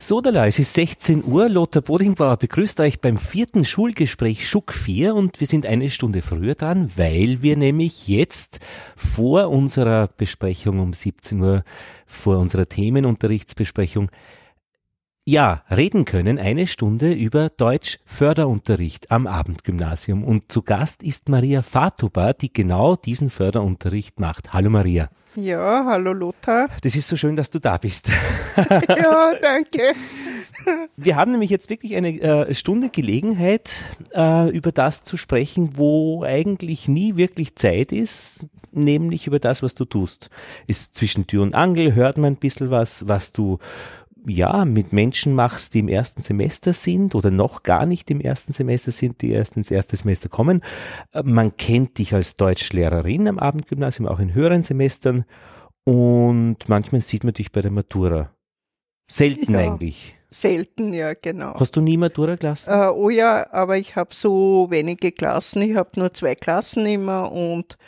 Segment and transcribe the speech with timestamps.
[0.00, 1.48] Sodala, es ist 16 Uhr.
[1.48, 6.54] Lothar Bodingbauer begrüßt euch beim vierten Schulgespräch Schuck 4 und wir sind eine Stunde früher
[6.54, 8.60] dran, weil wir nämlich jetzt
[8.94, 11.64] vor unserer Besprechung um 17 Uhr,
[12.06, 14.08] vor unserer Themenunterrichtsbesprechung,
[15.28, 20.24] ja, reden können eine Stunde über Deutsch Förderunterricht am Abendgymnasium.
[20.24, 24.54] Und zu Gast ist Maria Fatuba, die genau diesen Förderunterricht macht.
[24.54, 25.10] Hallo Maria.
[25.36, 26.68] Ja, hallo Lothar.
[26.80, 28.08] Das ist so schön, dass du da bist.
[28.56, 29.92] ja, danke.
[30.96, 36.24] Wir haben nämlich jetzt wirklich eine äh, Stunde Gelegenheit, äh, über das zu sprechen, wo
[36.24, 40.30] eigentlich nie wirklich Zeit ist, nämlich über das, was du tust.
[40.66, 43.58] Ist zwischen Tür und Angel, hört man ein bisschen was, was du
[44.28, 48.52] ja, mit Menschen machst, die im ersten Semester sind oder noch gar nicht im ersten
[48.52, 50.62] Semester sind, die erst ins erste Semester kommen.
[51.12, 55.24] Äh, man kennt dich als Deutschlehrerin am Abendgymnasium, auch in höheren Semestern.
[55.84, 58.30] Und manchmal sieht man dich bei der Matura.
[59.10, 60.16] Selten ja, eigentlich.
[60.30, 61.54] Selten, ja, genau.
[61.58, 62.72] Hast du nie Matura-Klassen?
[62.72, 65.62] Äh, oh ja, aber ich habe so wenige Klassen.
[65.62, 67.78] Ich habe nur zwei Klassen immer und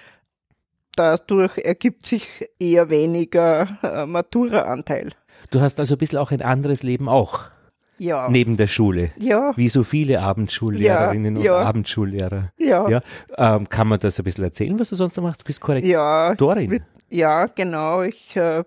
[0.96, 5.10] dadurch ergibt sich eher weniger äh, Matura-Anteil.
[5.50, 7.50] Du hast also ein bisschen auch ein anderes Leben auch.
[7.98, 8.30] Ja.
[8.30, 9.10] Neben der Schule.
[9.18, 9.52] Ja.
[9.56, 12.50] Wie so viele Abendschullehrerinnen ja, und Abendschullehrer.
[12.56, 12.88] Ja.
[12.88, 13.02] ja.
[13.36, 15.42] Ähm, kann man das ein bisschen erzählen, was du sonst noch machst?
[15.42, 16.72] Du bist Korrektorin.
[16.72, 16.78] Ja,
[17.10, 18.02] ja genau.
[18.02, 18.64] Ich äh,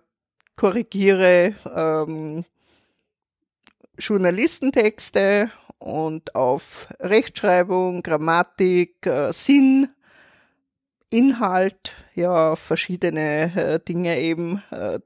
[0.55, 2.45] korrigiere ähm,
[3.97, 9.89] Journalistentexte und auf Rechtschreibung, Grammatik, äh, Sinn,
[11.09, 14.61] Inhalt, ja, verschiedene äh, Dinge eben.
[14.69, 14.99] Äh,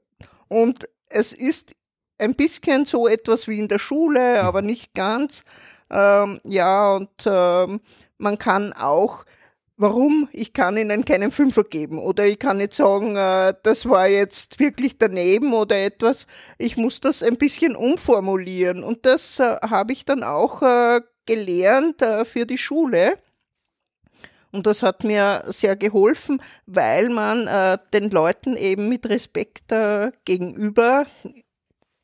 [0.48, 1.72] und es ist
[2.18, 5.44] ein bisschen so etwas wie in der Schule, aber nicht ganz.
[5.90, 7.80] Ähm, ja, und ähm,
[8.18, 9.24] man kann auch,
[9.76, 10.28] warum?
[10.32, 14.58] Ich kann ihnen keinen Fünfer geben oder ich kann nicht sagen, äh, das war jetzt
[14.58, 16.26] wirklich daneben oder etwas.
[16.58, 22.02] Ich muss das ein bisschen umformulieren und das äh, habe ich dann auch äh, gelernt
[22.02, 23.18] äh, für die Schule.
[24.52, 30.12] Und das hat mir sehr geholfen, weil man äh, den Leuten eben mit Respekt äh,
[30.24, 31.06] gegenüber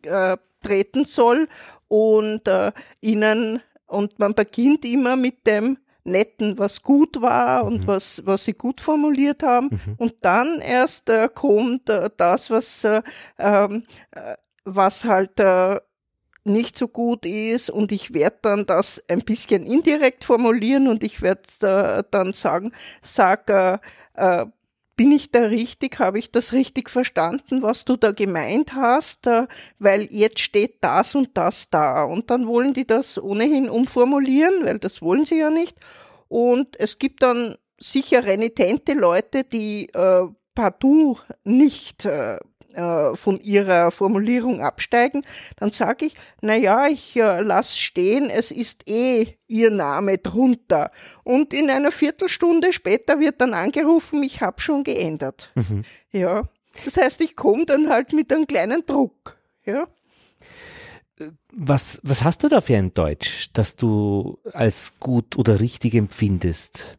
[0.03, 1.49] äh, treten soll
[1.89, 7.87] und äh, ihnen und man beginnt immer mit dem Netten, was gut war und mhm.
[7.87, 9.69] was, was sie gut formuliert haben.
[9.71, 9.95] Mhm.
[9.97, 13.03] Und dann erst äh, kommt äh, das, was, äh,
[13.39, 15.41] ähm, äh, was halt
[16.45, 21.23] nicht so gut ist und ich werde dann das ein bisschen indirekt formulieren und ich
[21.23, 23.79] werde äh, dann sagen, sag, äh,
[24.15, 24.47] äh,
[24.97, 29.47] bin ich da richtig, habe ich das richtig verstanden, was du da gemeint hast, äh,
[29.79, 32.05] weil jetzt steht das und das da.
[32.05, 35.77] Und dann wollen die das ohnehin umformulieren, weil das wollen sie ja nicht.
[36.29, 42.07] Und es gibt dann sicher renitente Leute, die äh, partout nicht
[42.75, 45.23] äh, von ihrer Formulierung absteigen,
[45.57, 50.91] dann sage ich, na ja, ich äh, lass stehen, es ist eh ihr Name drunter.
[51.23, 55.51] Und in einer Viertelstunde später wird dann angerufen, ich habe schon geändert.
[55.55, 55.85] Mhm.
[56.13, 56.49] Ja,
[56.85, 59.37] das heißt, ich komme dann halt mit einem kleinen Druck.
[59.65, 59.87] Ja.
[61.53, 66.99] Was, was hast du da für ein Deutsch, das du als gut oder richtig empfindest?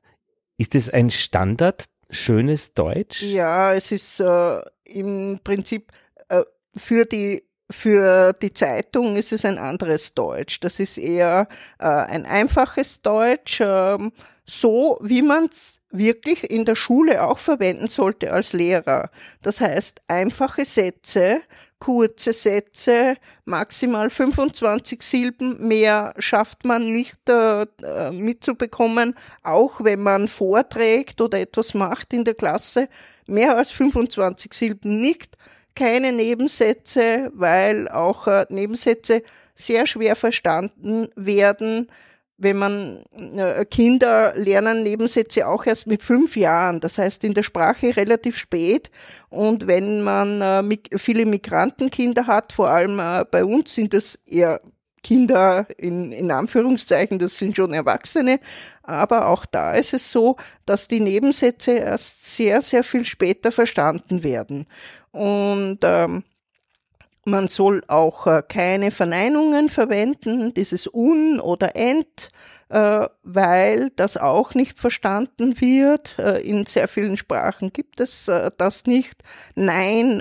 [0.58, 3.22] Ist es ein Standard, schönes Deutsch?
[3.22, 5.92] Ja, es ist äh, im Prinzip
[6.30, 6.44] äh,
[6.76, 10.60] für die für die Zeitung ist es ein anderes Deutsch.
[10.60, 11.48] Das ist eher
[11.80, 13.98] äh, ein einfaches Deutsch, äh,
[14.46, 19.10] so wie man es wirklich in der Schule auch verwenden sollte als Lehrer.
[19.42, 21.42] Das heißt einfache Sätze,
[21.80, 23.16] kurze Sätze,
[23.46, 31.40] maximal 25 Silben, mehr schafft man nicht äh, äh, mitzubekommen, auch wenn man vorträgt oder
[31.40, 32.88] etwas macht in der Klasse,
[33.28, 35.38] mehr als 25 Silben nicht,
[35.76, 39.24] keine Nebensätze, weil auch äh, Nebensätze
[39.56, 41.88] sehr schwer verstanden werden,
[42.38, 47.44] wenn man äh, Kinder lernen Nebensätze auch erst mit fünf Jahren, das heißt in der
[47.44, 48.92] Sprache relativ spät.
[49.30, 54.62] Und wenn man äh, viele Migrantenkinder hat, vor allem äh, bei uns sind das eher
[55.06, 58.40] Kinder in, in Anführungszeichen, das sind schon Erwachsene,
[58.82, 60.36] aber auch da ist es so,
[60.66, 64.66] dass die Nebensätze erst sehr, sehr viel später verstanden werden.
[65.12, 66.24] Und ähm,
[67.26, 72.30] man soll auch äh, keine Verneinungen verwenden, dieses un oder ent,
[72.70, 76.18] äh, weil das auch nicht verstanden wird.
[76.20, 79.24] Äh, in sehr vielen Sprachen gibt es das nicht.
[79.56, 80.20] Nein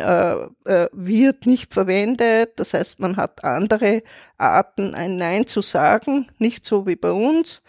[0.93, 2.53] wird nicht verwendet.
[2.57, 4.03] Das heißt, man hat andere
[4.39, 7.63] Arten, ein Nein zu sagen, nicht so wie bei uns.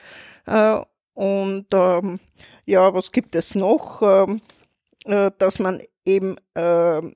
[1.13, 2.19] Und ähm,
[2.65, 4.01] ja, was gibt es noch?
[4.01, 4.41] Ähm,
[5.38, 7.13] dass man eben ähm,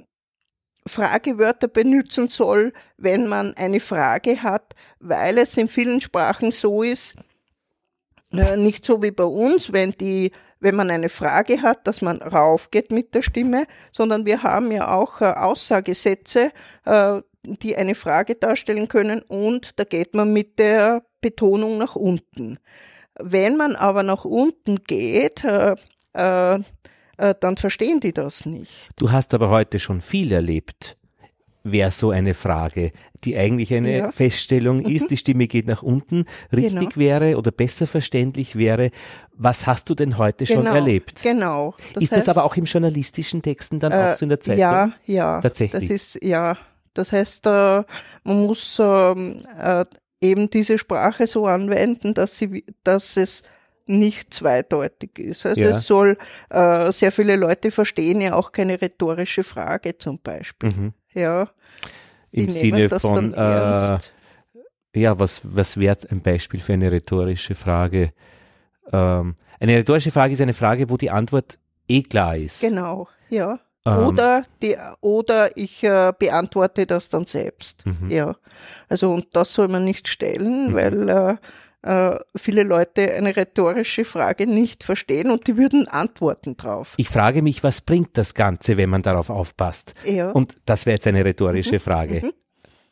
[0.89, 7.15] Fragewörter benutzen soll, wenn man eine Frage hat, weil es in vielen Sprachen so ist,
[8.33, 12.21] äh, nicht so wie bei uns, wenn die wenn man eine Frage hat, dass man
[12.21, 16.51] raufgeht mit der Stimme, sondern wir haben ja auch äh, Aussagesätze,
[16.86, 22.59] äh, die eine Frage darstellen können und da geht man mit der Betonung nach unten.
[23.18, 26.59] Wenn man aber nach unten geht, äh,
[27.19, 28.89] äh, dann verstehen die das nicht.
[28.95, 30.95] Du hast aber heute schon viel erlebt.
[31.63, 32.92] Wäre so eine Frage,
[33.25, 34.12] die eigentlich eine ja.
[34.12, 35.07] Feststellung ist, mhm.
[35.10, 36.95] die Stimme geht nach unten, richtig genau.
[36.95, 38.92] wäre oder besser verständlich wäre.
[39.33, 41.21] Was hast du denn heute genau, schon erlebt?
[41.21, 41.75] Genau.
[41.94, 44.39] Das ist heißt, das aber auch im journalistischen Texten dann äh, auch so in der
[44.39, 44.62] Zeitung?
[44.62, 45.42] Ja, ja.
[45.42, 45.89] Tatsächlich.
[45.89, 46.57] Das ist, ja.
[46.94, 47.83] Das heißt, äh,
[48.24, 49.86] man muss ähm, äh,
[50.22, 53.44] eben diese Sprache so anwenden, dass sie, dass es
[53.89, 55.45] nicht zweideutig ist.
[55.45, 55.77] Also ja.
[55.77, 56.18] es soll,
[56.50, 60.69] äh, sehr viele Leute verstehen ja auch keine rhetorische Frage zum Beispiel.
[60.69, 60.94] Mhm.
[61.13, 61.50] Ja.
[62.31, 63.97] Im Sinne von, äh,
[64.95, 68.13] ja, was, was wäre ein Beispiel für eine rhetorische Frage?
[68.91, 72.62] Ähm, eine rhetorische Frage ist eine Frage, wo die Antwort eh klar ist.
[72.62, 73.59] Genau, ja.
[73.86, 74.07] Ähm.
[74.07, 77.86] Oder, die, oder ich äh, beantworte das dann selbst.
[77.86, 78.12] Mhm.
[78.12, 78.36] Ja.
[78.88, 80.74] Also, und das soll man nicht stellen, mhm.
[80.75, 81.36] weil äh,
[82.36, 86.94] viele Leute eine rhetorische Frage nicht verstehen und die würden antworten drauf.
[86.98, 89.94] Ich frage mich, was bringt das Ganze, wenn man darauf aufpasst?
[90.04, 90.31] Ja.
[90.31, 91.80] Und das wäre jetzt eine rhetorische mhm.
[91.80, 92.22] Frage.
[92.26, 92.34] Mhm.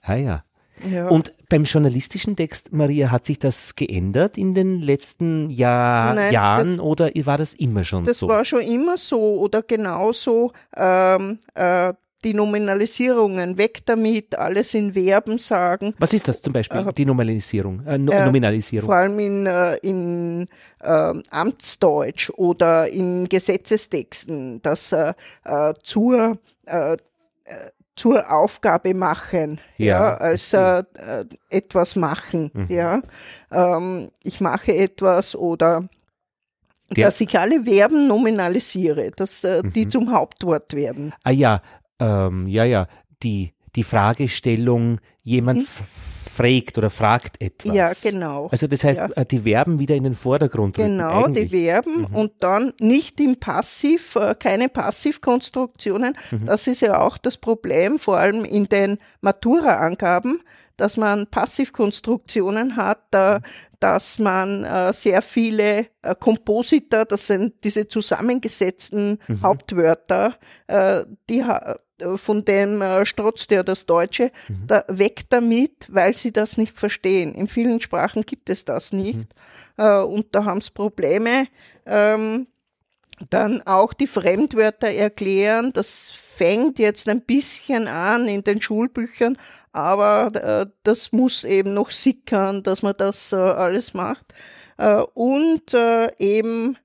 [0.01, 0.44] Ah ja.
[0.92, 1.07] Ja.
[1.07, 6.72] Und beim journalistischen Text, Maria, hat sich das geändert in den letzten Jahr, Nein, Jahren
[6.72, 8.28] das, oder war das immer schon das so?
[8.28, 10.51] Das war schon immer so oder genauso.
[10.75, 11.94] Ähm, äh,
[12.24, 15.94] die Nominalisierungen, weg damit, alles in Verben sagen.
[16.00, 17.86] Was ist das zum Beispiel, äh, die Nominalisierung?
[17.86, 18.88] Äh, no, äh, Nominalisierung?
[18.88, 20.48] Vor allem in, äh, in
[20.81, 25.14] äh, Amtsdeutsch oder in Gesetzestexten, das äh,
[25.84, 26.40] zur,
[27.96, 30.54] zur Aufgabe machen, ja, ja als
[31.50, 32.66] etwas machen, mhm.
[32.69, 33.02] ja.
[33.52, 35.88] Ähm, ich mache etwas oder
[36.90, 39.90] der, dass ich alle Verben nominalisiere, dass äh, die mhm.
[39.90, 41.14] zum Hauptwort werden.
[41.24, 41.62] Ah ja,
[41.99, 42.88] ähm, ja, ja,
[43.23, 45.65] die, die Fragestellung, jemand mhm.
[45.65, 47.75] fragt oder fragt etwas.
[47.75, 48.47] Ja, genau.
[48.49, 49.09] Also das heißt, ja.
[49.09, 52.15] Äh, die Verben wieder in den Vordergrund Genau, rücken, die Verben mhm.
[52.15, 56.15] und dann nicht im Passiv, äh, keine Passivkonstruktionen.
[56.31, 56.45] Mhm.
[56.45, 60.41] Das ist ja auch das Problem, vor allem in den Matura-Angaben,
[60.77, 63.41] dass man Passivkonstruktionen hat, äh,
[63.79, 65.85] dass man sehr viele
[66.19, 69.41] Kompositor, das sind diese zusammengesetzten mhm.
[69.44, 70.33] Hauptwörter,
[71.29, 71.44] die
[72.15, 74.67] von dem äh, strotzt ja das Deutsche, mhm.
[74.67, 77.33] da weg damit, weil sie das nicht verstehen.
[77.33, 79.29] In vielen Sprachen gibt es das nicht.
[79.77, 79.83] Mhm.
[79.83, 81.47] Äh, und da haben es Probleme.
[81.85, 82.47] Ähm,
[83.29, 85.71] dann auch die Fremdwörter erklären.
[85.73, 89.38] Das fängt jetzt ein bisschen an in den Schulbüchern,
[89.71, 94.33] aber äh, das muss eben noch sickern, dass man das äh, alles macht.
[94.77, 96.77] Äh, und äh, eben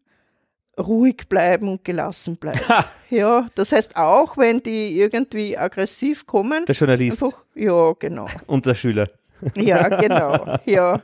[0.78, 2.66] ruhig bleiben und gelassen bleiben.
[2.68, 2.86] Ha.
[3.10, 6.64] Ja, das heißt auch, wenn die irgendwie aggressiv kommen.
[6.66, 7.22] Der Journalist.
[7.22, 8.26] Einfach, ja, genau.
[8.46, 9.06] Und der Schüler.
[9.56, 10.58] Ja, genau.
[10.64, 11.02] Ja.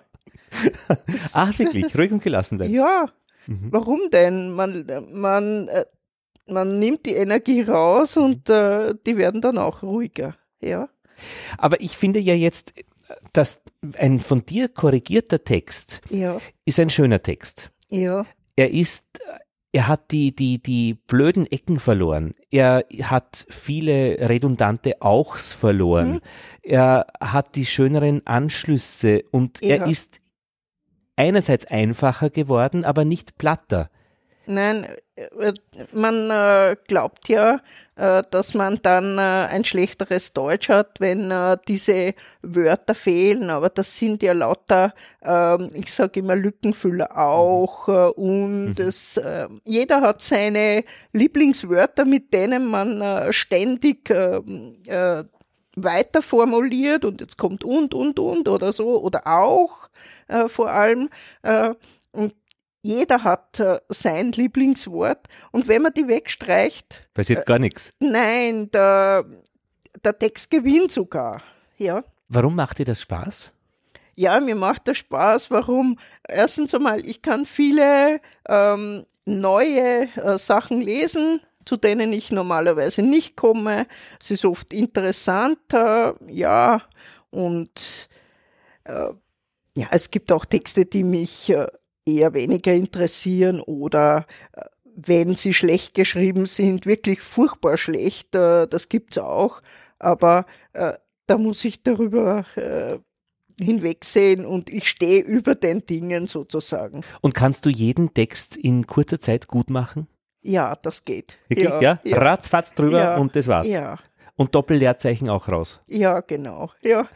[1.33, 2.73] Ach, wirklich, ruhig und gelassen bleiben.
[2.73, 3.07] Ja.
[3.47, 3.69] Mhm.
[3.71, 4.53] Warum denn?
[4.53, 5.85] Man, man, äh,
[6.47, 10.35] man nimmt die Energie raus und äh, die werden dann auch ruhiger.
[10.61, 10.89] Ja.
[11.57, 12.73] Aber ich finde ja jetzt,
[13.33, 13.61] dass
[13.97, 16.41] ein von dir korrigierter Text ja.
[16.65, 17.71] ist ein schöner Text.
[17.89, 18.25] Ja.
[18.57, 19.05] Er ist,
[19.73, 22.35] er hat die, die, die blöden Ecken verloren.
[22.51, 26.15] Er hat viele redundante Auchs verloren.
[26.15, 26.21] Hm.
[26.63, 29.77] Er hat die schöneren Anschlüsse und ja.
[29.77, 30.21] er ist
[31.17, 33.91] einerseits einfacher geworden, aber nicht platter.
[34.51, 35.53] Nein, äh,
[35.93, 37.61] man äh, glaubt ja,
[37.97, 41.35] äh, dass man dann ein schlechteres Deutsch hat, wenn
[41.69, 48.79] diese Wörter fehlen, aber das sind ja lauter, ähm, ich sage immer Lückenfüller auch und
[48.79, 48.89] mhm.
[48.89, 49.21] es,
[49.65, 54.09] jeder hat seine Lieblingswörter, mit denen man ständig
[55.81, 59.89] weiter formuliert und jetzt kommt und, und, und oder so oder auch
[60.47, 61.09] vor allem.
[62.89, 67.07] Jeder hat äh, sein Lieblingswort und wenn man die wegstreicht.
[67.13, 67.93] Passiert äh, gar nichts.
[68.01, 69.27] Nein, der,
[70.03, 71.43] der Text gewinnt sogar.
[71.77, 72.03] Ja.
[72.29, 73.53] Warum macht dir das Spaß?
[74.15, 75.51] Ja, mir macht das Spaß.
[75.51, 75.99] Warum?
[76.27, 83.37] Erstens einmal, ich kann viele ähm, neue äh, Sachen lesen, zu denen ich normalerweise nicht
[83.37, 83.87] komme.
[84.19, 86.81] Es ist oft interessanter, ja,
[87.29, 88.09] und
[88.85, 89.11] äh,
[89.77, 91.67] ja, es gibt auch Texte, die mich äh,
[92.17, 94.63] eher weniger interessieren oder äh,
[94.97, 99.63] wenn sie schlecht geschrieben sind, wirklich furchtbar schlecht, äh, das gibt's auch.
[99.99, 100.95] aber äh,
[101.27, 102.47] da muss ich darüber
[103.61, 107.03] hinwegsehen und ich stehe über den Dingen sozusagen.
[107.21, 110.07] Und kannst du jeden Text in kurzer Zeit gut machen?
[110.43, 111.37] Ja, das geht.
[111.49, 111.69] Wirklich?
[111.69, 112.01] Ja, ja?
[112.05, 112.19] ja.
[112.19, 113.67] ratzfatz drüber ja, und das war's.
[113.67, 113.99] Ja,
[114.39, 115.81] und Doppelleerzeichen auch raus.
[115.89, 116.71] Ja, genau.
[116.83, 117.09] Ja.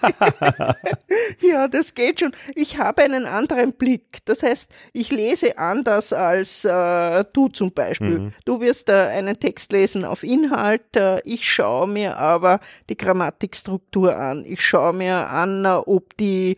[1.40, 2.30] ja, das geht schon.
[2.54, 4.24] Ich habe einen anderen Blick.
[4.24, 8.20] Das heißt, ich lese anders als äh, du zum Beispiel.
[8.20, 8.32] Mhm.
[8.44, 10.94] Du wirst äh, einen Text lesen auf Inhalt.
[10.94, 14.44] Äh, ich schaue mir aber die Grammatikstruktur an.
[14.46, 16.56] Ich schaue mir an, äh, ob die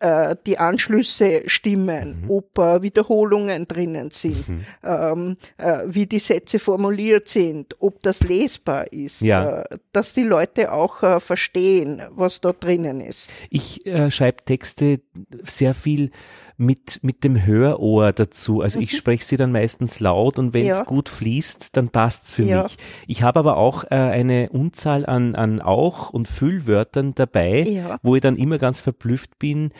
[0.00, 2.30] äh, die Anschlüsse stimmen, mhm.
[2.30, 4.66] ob äh, Wiederholungen drinnen sind, mhm.
[4.82, 9.60] ähm, äh, wie die Sätze formuliert sind, ob das lesbar ist, ja.
[9.60, 13.30] Äh, dass die Leute auch äh, verstehen, was da drinnen ist.
[13.50, 15.00] Ich äh, schreibe Texte
[15.42, 16.10] sehr viel
[16.56, 18.60] mit, mit dem Hörohr dazu.
[18.60, 18.96] Also ich mhm.
[18.96, 20.84] spreche sie dann meistens laut und wenn es ja.
[20.84, 22.62] gut fließt, dann passt's für ja.
[22.62, 22.76] mich.
[23.06, 27.98] Ich habe aber auch äh, eine Unzahl an, an Auch- und Füllwörtern dabei, ja.
[28.02, 29.70] wo ich dann immer ganz verblüfft bin,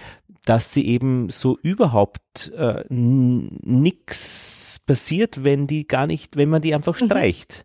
[0.45, 6.75] dass sie eben so überhaupt äh, nix passiert, wenn die gar nicht, wenn man die
[6.75, 7.07] einfach mhm.
[7.07, 7.65] streicht.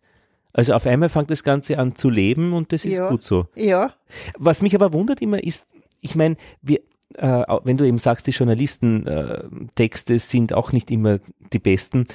[0.53, 3.09] Also auf einmal fängt das Ganze an zu leben und das ist ja.
[3.09, 3.47] gut so.
[3.55, 3.93] Ja.
[4.37, 5.67] Was mich aber wundert immer ist,
[6.01, 6.79] ich meine, wir,
[7.15, 11.19] äh, wenn du eben sagst, die Journalistentexte äh, sind auch nicht immer
[11.53, 12.05] die besten,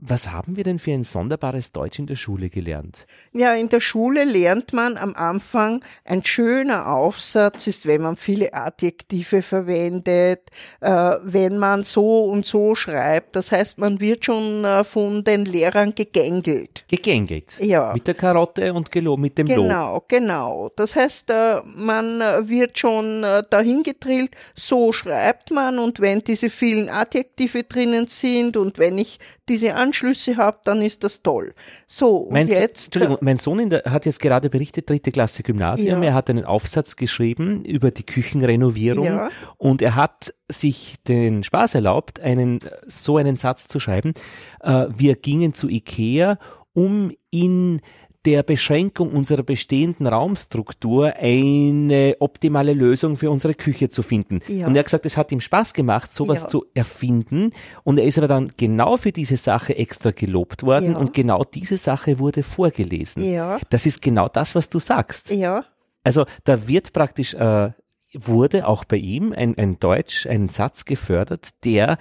[0.00, 3.06] was haben wir denn für ein sonderbares Deutsch in der Schule gelernt?
[3.32, 8.54] Ja, in der Schule lernt man am Anfang, ein schöner Aufsatz ist, wenn man viele
[8.54, 10.40] Adjektive verwendet,
[10.80, 10.90] äh,
[11.22, 13.36] wenn man so und so schreibt.
[13.36, 16.84] Das heißt, man wird schon äh, von den Lehrern gegängelt.
[16.88, 17.58] Gegängelt?
[17.60, 17.92] Ja.
[17.92, 20.08] Mit der Karotte und Gelo mit dem genau, Lob.
[20.08, 20.70] Genau, genau.
[20.76, 26.48] Das heißt, äh, man wird schon äh, dahin getrillt, so schreibt man und wenn diese
[26.48, 29.18] vielen Adjektive drinnen sind und wenn ich
[29.50, 31.54] diese Anschlüsse habe, dann ist das toll.
[31.86, 32.86] So, und mein, jetzt.
[32.86, 36.02] Entschuldigung, mein Sohn der, hat jetzt gerade berichtet, dritte Klasse Gymnasium.
[36.02, 36.10] Ja.
[36.10, 39.28] Er hat einen Aufsatz geschrieben über die Küchenrenovierung ja.
[39.58, 44.14] und er hat sich den Spaß erlaubt, einen, so einen Satz zu schreiben.
[44.60, 46.38] Äh, wir gingen zu Ikea,
[46.72, 47.80] um in
[48.26, 54.40] der Beschränkung unserer bestehenden Raumstruktur eine optimale Lösung für unsere Küche zu finden.
[54.46, 54.66] Ja.
[54.66, 56.48] Und er hat gesagt, es hat ihm Spaß gemacht, sowas ja.
[56.48, 57.52] zu erfinden.
[57.82, 60.98] Und er ist aber dann genau für diese Sache extra gelobt worden ja.
[60.98, 63.22] und genau diese Sache wurde vorgelesen.
[63.24, 63.58] Ja.
[63.70, 65.30] Das ist genau das, was du sagst.
[65.30, 65.64] Ja.
[66.04, 67.70] Also da wird praktisch äh,
[68.12, 71.98] wurde auch bei ihm ein, ein Deutsch, ein Satz gefördert, der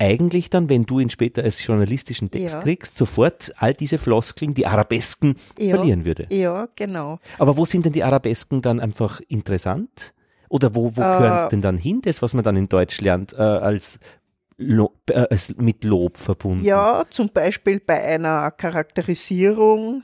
[0.00, 2.60] eigentlich dann, wenn du ihn später als journalistischen Text ja.
[2.62, 5.76] kriegst, sofort all diese Floskeln, die Arabesken ja.
[5.76, 6.26] verlieren würde.
[6.30, 7.18] Ja, genau.
[7.38, 10.14] Aber wo sind denn die Arabesken dann einfach interessant?
[10.48, 13.00] Oder wo, wo äh, gehören es denn dann hin, das, was man dann in Deutsch
[13.00, 14.00] lernt, äh, als
[14.56, 15.28] Lob, äh,
[15.58, 16.64] mit Lob verbunden?
[16.64, 20.02] Ja, zum Beispiel bei einer Charakterisierung,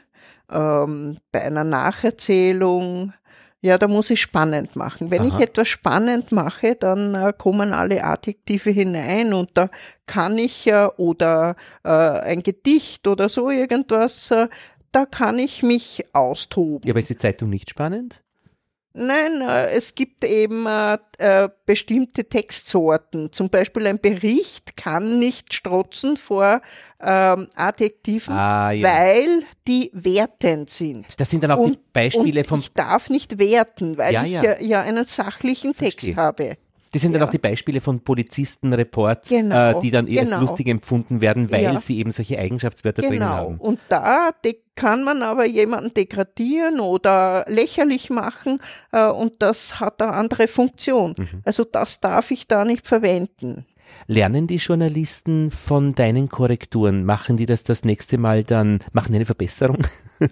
[0.51, 3.15] ähm, bei einer Nacherzählung,
[3.63, 5.11] ja, da muss ich spannend machen.
[5.11, 5.29] Wenn Aha.
[5.29, 9.71] ich etwas spannend mache, dann äh, kommen alle Adjektive hinein und da
[10.07, 14.49] kann ich äh, oder äh, ein Gedicht oder so irgendwas, äh,
[14.93, 16.87] da kann ich mich austoben.
[16.87, 18.23] Ja, aber ist die Zeitung nicht spannend?
[18.99, 23.31] Nein, äh, es gibt eben äh, äh, bestimmte Textsorten.
[23.31, 26.63] Zum Beispiel ein Bericht kann nicht strotzen vor
[27.01, 28.89] ähm, Adjektiven, ah, ja.
[28.89, 31.21] weil die wertend sind.
[31.21, 32.59] Das sind dann auch und, die Beispiele vom.
[32.59, 34.61] Ich darf nicht werten, weil ja, ich ja.
[34.61, 36.17] ja einen sachlichen Text Verstehe.
[36.17, 36.57] habe.
[36.97, 37.27] Das sind dann ja.
[37.27, 40.37] auch die Beispiele von Polizistenreports, genau, äh, die dann eher genau.
[40.37, 41.79] als lustig empfunden werden, weil ja.
[41.79, 43.11] sie eben solche Eigenschaftswörter genau.
[43.13, 43.57] drin haben.
[43.59, 44.31] Und da
[44.77, 48.61] kann man aber jemanden degradieren oder lächerlich machen
[48.93, 51.15] äh, und das hat eine andere Funktion.
[51.19, 51.43] Mhm.
[51.45, 53.67] Also das darf ich da nicht verwenden.
[54.09, 57.05] Lernen die Journalisten von deinen Korrekturen?
[57.05, 59.79] Machen die das das nächste Mal dann, machen die eine Verbesserung?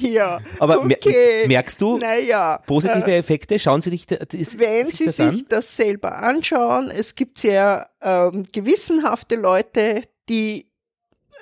[0.00, 0.40] ja.
[0.58, 1.46] Aber okay.
[1.46, 3.58] merkst du naja, positive äh, Effekte?
[3.58, 5.44] Schauen Sie sich das, Wenn sich Sie das sich an?
[5.48, 10.70] das selber anschauen, es gibt sehr ähm, gewissenhafte Leute, die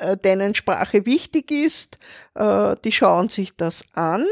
[0.00, 1.99] äh, denen Sprache wichtig ist,
[2.35, 4.27] äh, die schauen sich das an,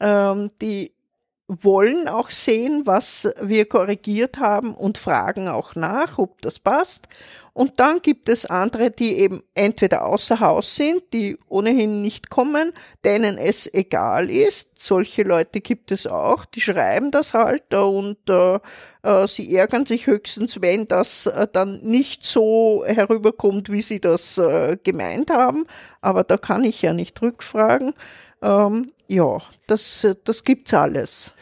[0.00, 0.95] ähm, die
[1.48, 7.08] wollen auch sehen, was wir korrigiert haben und fragen auch nach, ob das passt.
[7.56, 12.74] Und dann gibt es andere, die eben entweder außer Haus sind, die ohnehin nicht kommen,
[13.02, 14.78] denen es egal ist.
[14.78, 18.58] Solche Leute gibt es auch, die schreiben das halt und äh,
[19.02, 24.36] äh, sie ärgern sich höchstens, wenn das äh, dann nicht so herüberkommt, wie sie das
[24.36, 25.64] äh, gemeint haben.
[26.02, 27.94] Aber da kann ich ja nicht rückfragen.
[28.42, 31.32] Ähm, ja, das, das gibt's alles.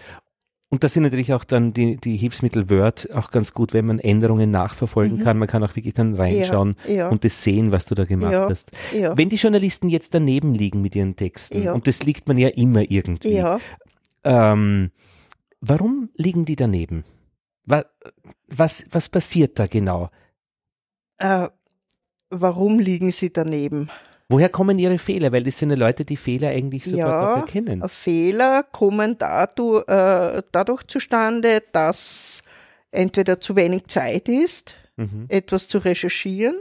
[0.71, 4.01] Und das sind natürlich auch dann die, die Hilfsmittel Word auch ganz gut, wenn man
[4.01, 5.39] Änderungen nachverfolgen kann.
[5.39, 6.91] Man kann auch wirklich dann reinschauen Mhm.
[6.91, 7.09] Ja, ja.
[7.11, 8.73] und das sehen, was du da gemacht Ja, hast.
[8.93, 11.75] Wenn die Journalisten jetzt daneben liegen mit ihren Texten, Ja.
[11.75, 13.45] und das liegt man ja immer irgendwie,
[14.25, 14.91] ähm,
[15.61, 17.05] warum liegen die daneben?
[17.67, 17.85] Was,
[18.49, 20.11] was, was passiert da genau?
[21.19, 21.49] äh,
[22.31, 23.91] warum liegen sie daneben?
[24.29, 25.33] Woher kommen ihre Fehler?
[25.33, 27.87] Weil das sind ja Leute, die Fehler eigentlich sofort Ja, erkennen.
[27.89, 32.43] Fehler kommen dadurch, äh, dadurch zustande, dass
[32.91, 35.27] entweder zu wenig Zeit ist, Mhm.
[35.29, 36.57] etwas zu recherchieren,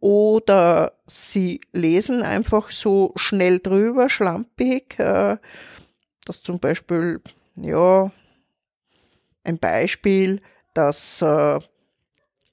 [0.00, 5.36] oder sie lesen einfach so schnell drüber, schlampig, äh,
[6.24, 7.20] dass zum Beispiel,
[7.56, 8.10] ja,
[9.42, 10.40] ein Beispiel,
[10.74, 11.58] dass äh,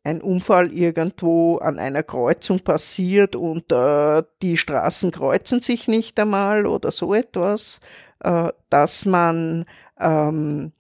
[0.04, 6.66] ein Unfall irgendwo an einer Kreuzung passiert und äh, die Straßen kreuzen sich nicht einmal
[6.68, 7.80] oder so etwas,
[8.20, 9.66] äh, dass man
[10.00, 10.74] ähm,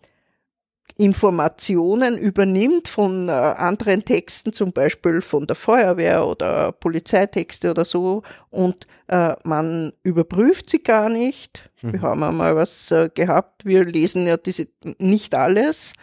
[0.97, 8.21] Informationen übernimmt von äh, anderen Texten, zum Beispiel von der Feuerwehr oder Polizeitexte oder so,
[8.49, 11.71] und äh, man überprüft sie gar nicht.
[11.81, 14.67] Wir haben einmal was äh, gehabt, wir lesen ja diese
[14.99, 15.93] nicht alles.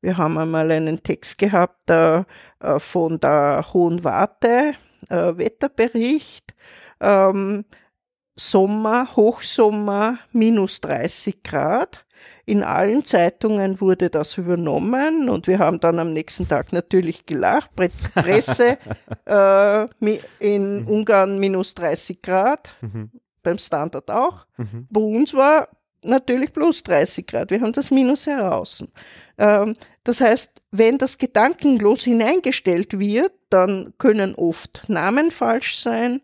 [0.00, 2.22] Wir haben einmal einen Text gehabt äh,
[2.60, 4.74] äh, von der Hohen Warte,
[5.08, 6.54] äh, Wetterbericht.
[7.00, 7.64] Ähm,
[8.36, 12.04] Sommer, Hochsommer, minus 30 Grad.
[12.46, 17.74] In allen Zeitungen wurde das übernommen und wir haben dann am nächsten Tag natürlich gelacht.
[17.74, 18.78] Pre Presse
[19.26, 22.76] äh, in Ungarn minus 30 Grad,
[23.42, 24.46] beim Standard auch.
[24.88, 25.68] Bei uns war
[26.02, 27.50] natürlich plus 30 Grad.
[27.50, 28.84] Wir haben das Minus heraus.
[29.38, 36.20] Ähm, das heißt, wenn das gedankenlos hineingestellt wird, dann können oft Namen falsch sein,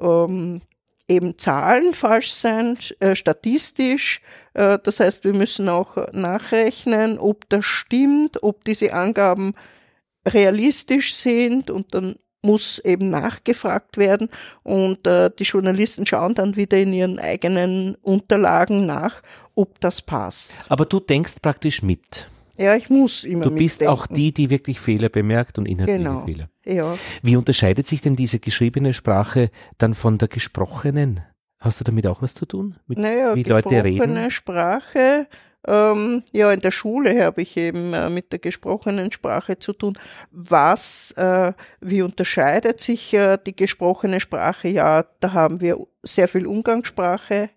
[0.00, 0.62] ähm,
[1.06, 4.20] eben Zahlen falsch sein, äh, statistisch.
[4.54, 9.54] Äh, das heißt, wir müssen auch nachrechnen, ob das stimmt, ob diese Angaben
[10.26, 14.28] realistisch sind und dann muss eben nachgefragt werden
[14.62, 19.22] und äh, die Journalisten schauen dann wieder in ihren eigenen Unterlagen nach,
[19.54, 20.52] ob das passt.
[20.68, 22.28] Aber du denkst praktisch mit.
[22.56, 24.00] Ja, ich muss immer Du bist mitdenken.
[24.00, 26.24] auch die, die wirklich Fehler bemerkt und inhaltliche Genau.
[26.24, 26.48] Fehler.
[26.64, 26.96] Ja.
[27.22, 31.20] Wie unterscheidet sich denn diese geschriebene Sprache dann von der gesprochenen?
[31.58, 32.76] Hast du damit auch was zu tun?
[32.86, 34.30] Mit, Naja, wie Leute reden?
[34.30, 35.26] Sprache,
[35.66, 39.98] ähm, ja, in der Schule habe ich eben äh, mit der gesprochenen Sprache zu tun.
[40.30, 44.68] Was, äh, wie unterscheidet sich äh, die gesprochene Sprache?
[44.68, 47.48] Ja, da haben wir sehr viel Umgangssprache.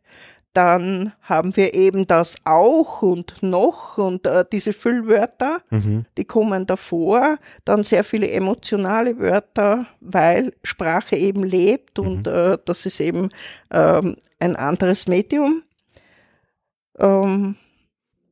[0.58, 6.06] Dann haben wir eben das auch und noch und äh, diese Füllwörter, Mhm.
[6.18, 7.38] die kommen davor.
[7.64, 13.30] Dann sehr viele emotionale Wörter, weil Sprache eben lebt und äh, das ist eben
[13.72, 15.62] ähm, ein anderes Medium.
[16.98, 17.56] Ähm,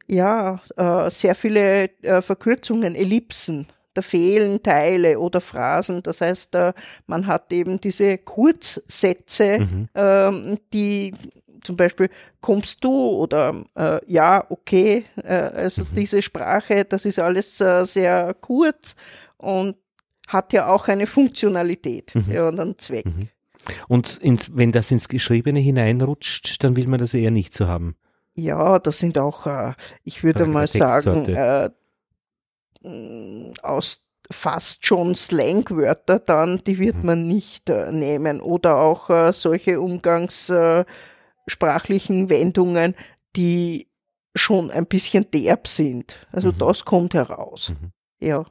[0.07, 3.67] ja, äh, sehr viele äh, Verkürzungen, Ellipsen.
[3.93, 6.01] Da fehlen Teile oder Phrasen.
[6.01, 6.73] Das heißt, äh,
[7.05, 9.89] man hat eben diese Kurzsätze, Mhm.
[9.93, 11.13] ähm, die
[11.65, 12.09] zum Beispiel
[12.41, 15.05] kommst du oder äh, ja, okay.
[15.23, 15.95] Äh, also Mhm.
[15.95, 18.95] diese Sprache, das ist alles äh, sehr kurz
[19.37, 19.75] und
[20.27, 22.31] hat ja auch eine Funktionalität Mhm.
[22.31, 23.05] ja, und einen Zweck.
[23.87, 27.95] Und ins, wenn das ins Geschriebene hineinrutscht, dann will man das eher nicht so haben.
[28.35, 29.73] Ja, das sind auch, äh,
[30.03, 31.69] ich würde mal sagen, äh,
[32.83, 34.01] mh, aus
[34.31, 37.05] fast schon Slangwörter dann, die wird Mhm.
[37.05, 38.41] man nicht äh, nehmen.
[38.41, 40.85] Oder auch äh, solche umgangssprachlichen äh,
[41.47, 42.95] sprachlichen Wendungen,
[43.35, 43.87] die
[44.35, 46.27] schon ein bisschen derb sind.
[46.31, 46.57] Also Mhm.
[46.59, 47.71] das kommt heraus.
[48.19, 48.45] Ja.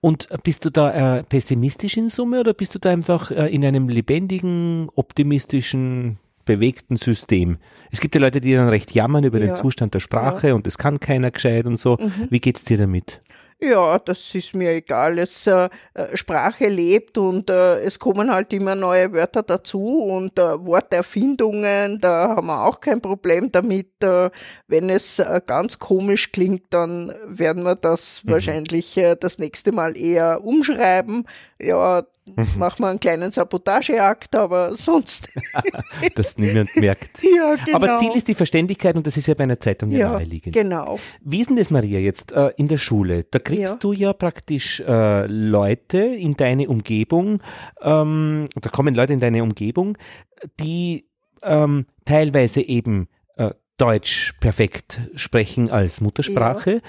[0.00, 3.62] Und bist du da äh, pessimistisch in Summe oder bist du da einfach äh, in
[3.64, 7.58] einem lebendigen, optimistischen, bewegten System?
[7.90, 9.54] Es gibt ja Leute, die dann recht jammern über den Ja.
[9.54, 11.98] Zustand der Sprache und es kann keiner gescheit und so.
[12.00, 12.28] Mhm.
[12.30, 13.20] Wie geht's dir damit?
[13.62, 15.18] Ja, das ist mir egal.
[15.18, 20.38] Es, äh, äh, Sprache lebt und äh, es kommen halt immer neue Wörter dazu und
[20.38, 24.02] äh, Worterfindungen, da haben wir auch kein Problem damit.
[24.02, 24.30] Äh,
[24.66, 29.94] wenn es äh, ganz komisch klingt, dann werden wir das wahrscheinlich äh, das nächste Mal
[29.94, 31.26] eher umschreiben.
[31.60, 32.02] Ja,
[32.56, 35.30] machen wir einen kleinen Sabotageakt, aber sonst.
[36.14, 37.22] Das niemand merkt.
[37.36, 37.76] ja, genau.
[37.76, 40.54] Aber Ziel ist die Verständigkeit und das ist ja bei einer Zeitung ja, ja, naheliegend.
[40.54, 40.98] genau.
[41.22, 43.24] Wie ist denn das, Maria, jetzt äh, in der Schule?
[43.30, 43.76] Da kriegst Ja.
[43.76, 47.42] du ja praktisch äh, Leute in deine Umgebung,
[47.80, 49.98] ähm, da kommen Leute in deine Umgebung,
[50.60, 51.06] die
[51.42, 56.80] ähm, teilweise eben äh, Deutsch perfekt sprechen als Muttersprache,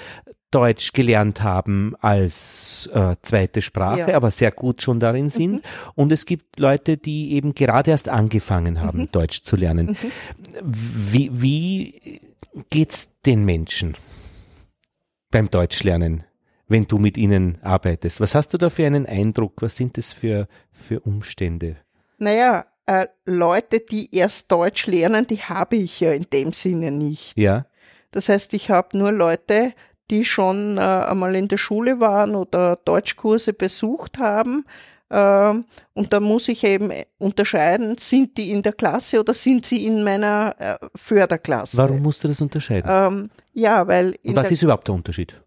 [0.51, 4.07] Deutsch gelernt haben als äh, zweite Sprache, Ja.
[4.09, 4.13] Mhm.
[4.15, 5.61] aber sehr gut schon darin sind.
[5.95, 9.11] Und es gibt Leute, die eben gerade erst angefangen haben, Mhm.
[9.11, 9.97] Deutsch zu lernen.
[10.61, 12.21] Wie, wie
[12.69, 13.95] geht's den Menschen?
[15.33, 16.25] beim Deutschlernen,
[16.67, 18.19] wenn du mit ihnen arbeitest?
[18.19, 19.61] Was hast du da für einen Eindruck?
[19.61, 21.77] Was sind das für, für Umstände?
[22.17, 27.37] Naja, äh, Leute, die erst Deutsch lernen, die habe ich ja in dem Sinne nicht.
[27.37, 27.65] Ja.
[28.11, 29.71] Das heißt, ich habe nur Leute,
[30.11, 34.65] die schon äh, einmal in der Schule waren oder Deutschkurse besucht haben.
[35.09, 39.85] Ähm, und da muss ich eben unterscheiden, sind die in der Klasse oder sind sie
[39.85, 41.77] in meiner äh, Förderklasse.
[41.77, 42.89] Warum musst du das unterscheiden?
[42.89, 44.15] Ähm, ja, weil.
[44.23, 45.41] Und was ist überhaupt der Unterschied?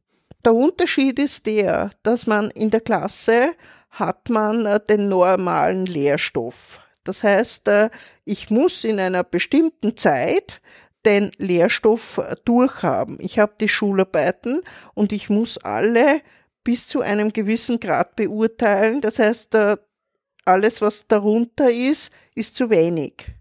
[0.45, 3.53] Der Unterschied ist der, dass man in der Klasse
[3.91, 6.81] hat man äh, den normalen Lehrstoff.
[7.05, 7.91] Das heißt, äh,
[8.25, 10.61] ich muss in einer bestimmten Zeit
[11.07, 13.19] den Lehrstoff durchhaben.
[13.21, 14.63] Ich habe die Schularbeiten
[14.95, 16.21] und ich muss alle
[16.65, 19.01] bis zu einem gewissen Grad beurteilen.
[19.01, 19.77] Das heißt, äh,
[20.45, 23.35] alles, was darunter ist, ist zu wenig.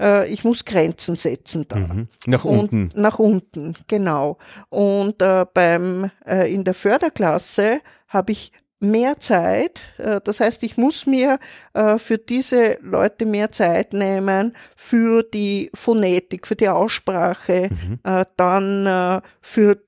[0.00, 1.76] Äh, ich muss Grenzen setzen da.
[1.76, 2.08] Mhm.
[2.26, 2.82] Nach unten.
[2.84, 4.38] Und nach unten, genau.
[4.68, 9.82] Und äh, beim äh, in der Förderklasse habe ich mehr Zeit.
[9.98, 11.38] Äh, das heißt, ich muss mir
[11.74, 17.98] äh, für diese Leute mehr Zeit nehmen für die Phonetik, für die Aussprache, mhm.
[18.02, 19.78] Äh, dann für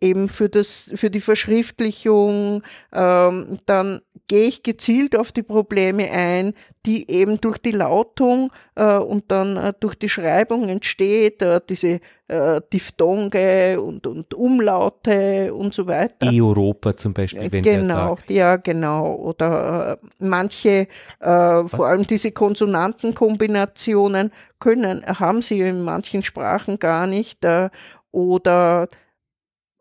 [0.00, 6.54] eben für das, für die Verschriftlichung, ähm, dann gehe ich gezielt auf die Probleme ein,
[6.86, 11.98] die eben durch die Lautung äh, und dann äh, durch die Schreibung entsteht, äh, diese
[12.28, 16.30] äh, Diphthonge und, und Umlaute und so weiter.
[16.30, 18.30] E-Europa zum Beispiel, wenn genau, sagt.
[18.30, 19.16] ja, genau.
[19.16, 20.86] Oder äh, manche,
[21.18, 27.44] äh, vor allem diese Konsonantenkombinationen können, haben sie in manchen Sprachen gar nicht.
[28.12, 28.86] Oder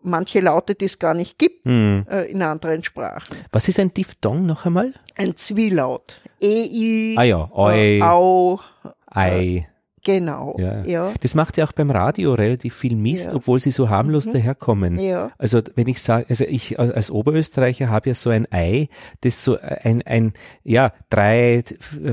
[0.02, 2.06] manche Laute, die es gar nicht gibt Hm.
[2.10, 3.36] äh, in anderen Sprachen.
[3.52, 4.94] Was ist ein Diphthong noch einmal?
[5.18, 6.22] Ein Zwielaut.
[6.42, 8.60] E, I, Ah ja, äh, Oi, Au,
[9.08, 9.68] Ei.
[10.04, 10.56] genau.
[10.58, 10.84] Ja.
[10.86, 11.12] Ja.
[11.20, 13.36] Das macht ja auch beim Radio relativ viel Mist, Ja.
[13.36, 14.98] obwohl sie so harmlos daherkommen.
[14.98, 15.32] Ja.
[15.38, 18.88] Also wenn ich sage, also ich als Oberösterreicher habe ja so ein Ei,
[19.22, 20.32] das so ein, ein
[20.64, 21.64] ja, drei,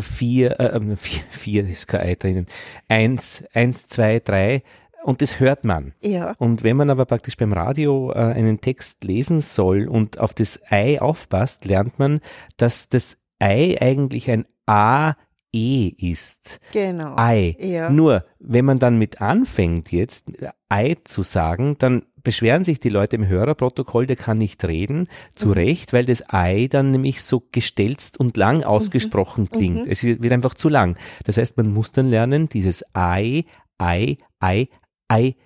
[0.01, 2.46] vier, äh, ähm, vier, vier ist kein Ei drinnen,
[2.88, 4.62] eins, eins, zwei, drei
[5.07, 5.95] und das hört man.
[6.03, 6.35] Ja.
[6.38, 10.61] Und wenn man aber praktisch beim Radio äh, einen Text lesen soll und auf das
[10.69, 12.21] Ei aufpasst, lernt man,
[12.57, 15.14] dass das Ei eigentlich ein A
[15.53, 16.59] E ist.
[16.73, 17.14] Genau.
[17.16, 17.57] Ei.
[17.61, 17.88] Ja.
[17.88, 20.33] Nur, wenn man dann mit anfängt jetzt
[20.69, 25.53] Ei zu sagen, dann beschweren sich die Leute im Hörerprotokoll, der kann nicht reden, zu
[25.53, 29.87] Recht, weil das Ei dann nämlich so gestelzt und lang ausgesprochen klingt.
[29.87, 30.99] Es wird wird einfach zu lang.
[31.25, 33.45] Das heißt, man muss dann lernen, dieses Ei,
[33.79, 34.69] Ei, Ei,
[35.09, 35.37] Ei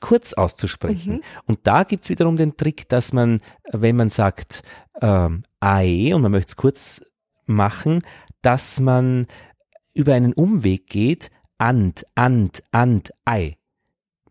[0.00, 1.22] kurz auszusprechen.
[1.46, 3.40] Und da gibt's wiederum den Trick, dass man,
[3.72, 4.62] wenn man sagt
[5.00, 7.02] ähm, Ei und man möchte es kurz
[7.46, 8.02] machen,
[8.42, 9.26] dass man
[9.94, 13.56] über einen Umweg geht, and, and, and, Ei.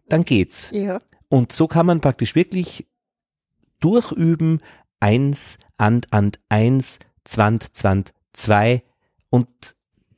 [0.07, 0.71] Dann geht's.
[0.71, 1.01] Ja.
[1.27, 2.87] Und so kann man praktisch wirklich
[3.81, 4.61] durchüben,
[4.99, 8.83] eins, and, and, eins, zwand, zwand, zwei
[9.29, 9.75] und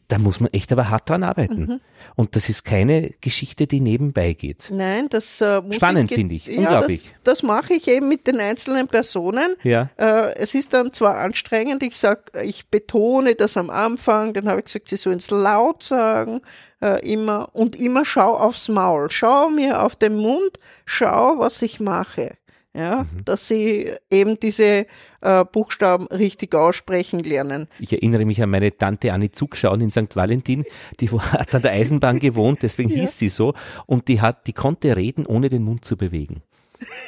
[0.09, 1.61] da muss man echt aber hart dran arbeiten.
[1.61, 1.81] Mhm.
[2.15, 4.69] Und das ist keine Geschichte, die nebenbei geht.
[4.71, 7.03] Nein, das äh, muss Spannend finde ich, ja, unglaublich.
[7.23, 9.55] Das, das mache ich eben mit den einzelnen Personen.
[9.61, 9.91] Ja.
[9.97, 14.59] Äh, es ist dann zwar anstrengend, ich sag, ich betone das am Anfang, dann habe
[14.59, 16.41] ich gesagt, sie sollen es laut sagen,
[16.81, 21.79] äh, immer und immer schau aufs Maul, schau mir auf den Mund, schau, was ich
[21.79, 22.35] mache.
[22.75, 23.25] Ja, Mhm.
[23.25, 24.85] dass sie eben diese
[25.21, 27.67] äh, Buchstaben richtig aussprechen lernen.
[27.79, 30.15] Ich erinnere mich an meine Tante Annie Zugschauen in St.
[30.15, 30.63] Valentin,
[30.99, 33.55] die hat an der Eisenbahn gewohnt, deswegen hieß sie so,
[33.87, 36.43] und die hat, die konnte reden, ohne den Mund zu bewegen.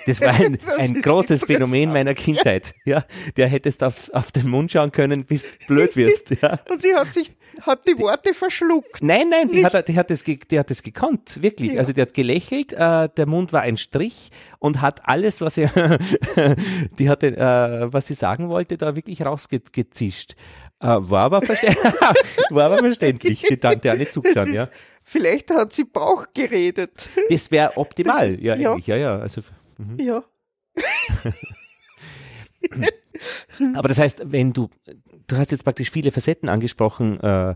[0.05, 1.45] Das war ein, ein großes.
[1.45, 2.73] Phänomen meiner Kindheit.
[2.83, 3.05] Ja,
[3.37, 6.31] der hättest auf, auf den Mund schauen können, bis du blöd wirst.
[6.41, 6.59] Ja.
[6.69, 9.01] Und sie hat sich, hat die Worte verschluckt.
[9.01, 11.73] Nein, nein, die hat, die, hat das, die hat das gekonnt, wirklich.
[11.73, 11.79] Ja.
[11.79, 15.67] Also die hat gelächelt, äh, der Mund war ein Strich und hat alles, was sie,
[16.99, 20.35] die hatte, äh, was sie sagen wollte, da wirklich rausgezischt.
[20.79, 21.41] Äh, war, aber
[22.49, 24.67] war aber verständlich, die Tante Anne ist, ja.
[25.03, 27.09] Vielleicht hat sie Bauch geredet.
[27.29, 28.77] Das wäre optimal, ja, Ja.
[28.77, 29.19] ja, ja.
[29.19, 29.41] Also,
[29.97, 30.23] Ja.
[33.75, 34.69] aber das heißt, wenn du,
[35.27, 37.55] du hast jetzt praktisch viele Facetten angesprochen, äh,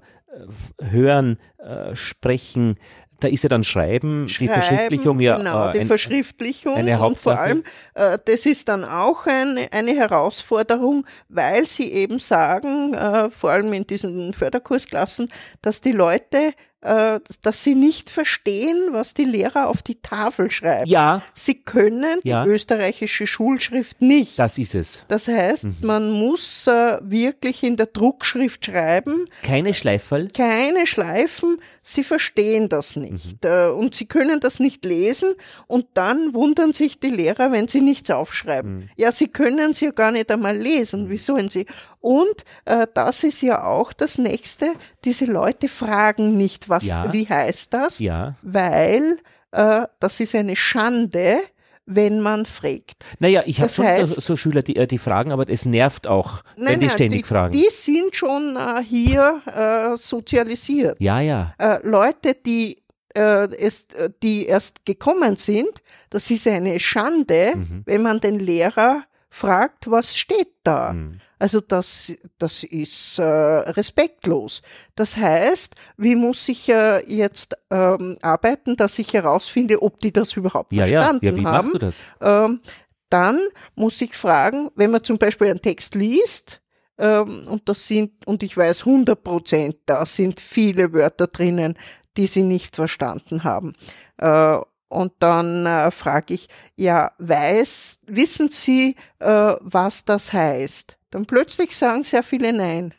[0.82, 2.78] hören, äh, sprechen,
[3.20, 6.74] da ist ja dann Schreiben, die Verschriftlichung ja Genau, äh, die ein, Verschriftlichung.
[6.74, 7.40] eine und vor Hauptsache.
[7.40, 13.52] allem, äh, das ist dann auch eine, eine Herausforderung, weil sie eben sagen, äh, vor
[13.52, 15.30] allem in diesen Förderkursklassen,
[15.62, 16.54] dass die Leute
[17.42, 20.90] dass sie nicht verstehen, was die Lehrer auf die Tafel schreiben.
[20.90, 22.46] Ja, Sie können die Ja.
[22.46, 24.38] österreichische Schulschrift nicht.
[24.40, 25.04] das ist es.
[25.08, 30.28] Das heißt, man muss äh, wirklich in der Druckschrift schreiben, Keine Schleiferl.
[30.36, 35.34] keine Schleifen, sie verstehen das nicht äh, und sie können das nicht lesen
[35.68, 38.90] und dann wundern sich die Lehrer, wenn sie nichts aufschreiben.
[38.96, 41.66] Ja, sie können es ja gar nicht einmal lesen, wie sollen sie?
[42.06, 44.68] Und äh, das ist ja auch das Nächste,
[45.06, 47.12] diese Leute fragen nicht, was, Ja.
[47.12, 48.36] wie heißt das, Ja.
[48.44, 49.18] weil
[49.52, 51.38] äh, das ist eine Schande,
[51.88, 52.98] wenn man fragt.
[53.20, 56.44] Naja, ich habe schon heißt- so, Schüler, die, äh, die fragen, aber es nervt auch,
[56.58, 57.54] wenn die ständig die, fragen.
[57.54, 60.98] Die sind schon äh, hier äh, sozialisiert.
[61.00, 61.54] ja, ja.
[61.58, 62.84] Äh, Leute, die,
[63.16, 63.88] äh, es,
[64.22, 65.72] die erst gekommen sind,
[66.12, 67.82] das ist eine Schande, Mhm.
[67.86, 70.94] wenn man den Lehrer fragt, was steht da.
[70.94, 71.20] Mhm.
[71.40, 74.62] Also das, das ist äh, respektlos.
[74.96, 80.34] Das heißt, wie muss ich äh, jetzt ähm, arbeiten, dass ich herausfinde, ob die das
[80.38, 81.02] überhaupt Ja, ja.
[81.02, 81.68] verstanden Ja, wie haben?
[81.70, 82.00] machst du das?
[82.22, 82.62] ähm,
[83.10, 83.40] dann
[83.76, 86.62] muss ich fragen, wenn man zum Beispiel einen Text liest,
[86.98, 91.78] ähm, und das sind, und ich weiß 100 Prozent, da sind viele Wörter drinnen,
[92.18, 93.74] die sie nicht verstanden haben.
[94.18, 100.98] Äh, und dann äh, frage ich, ja, weiß, wissen Sie, äh, was das heißt?
[101.16, 102.94] Dann plötzlich sagen sehr viele Nein.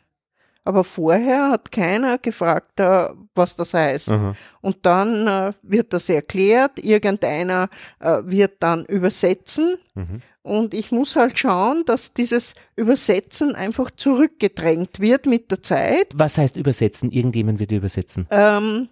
[0.63, 4.09] Aber vorher hat keiner gefragt, äh, was das heißt.
[4.09, 4.33] Aha.
[4.59, 10.21] Und dann äh, wird das erklärt, irgendeiner äh, wird dann übersetzen Mhm.
[10.41, 16.07] und ich muss halt schauen, dass dieses Übersetzen einfach zurückgedrängt wird mit der Zeit.
[16.15, 17.11] Was heißt übersetzen?
[17.11, 18.25] Irgendjemand wird übersetzen.
[18.31, 18.89] Ähm,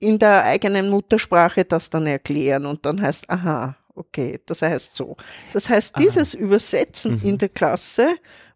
[0.00, 5.16] in der eigenen Muttersprache das dann erklären und dann heißt, aha, okay, das heißt so.
[5.52, 6.02] Das heißt, Aha.
[6.02, 8.06] dieses Übersetzen in der Klasse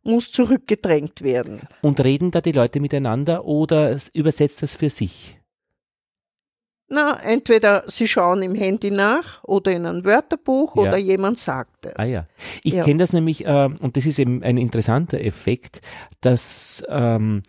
[0.03, 1.61] muss zurückgedrängt werden.
[1.81, 5.39] Und reden da die Leute miteinander oder übersetzt das für sich?
[6.89, 10.83] Na, entweder sie schauen im Handy nach oder in ein Wörterbuch Ja.
[10.83, 11.97] oder jemand sagt es.
[11.97, 12.25] Ah ja.
[12.63, 12.85] Ich Ja.
[12.85, 15.81] kenne das nämlich, äh, und das ist eben ein interessanter Effekt,
[16.21, 17.43] dass ähm,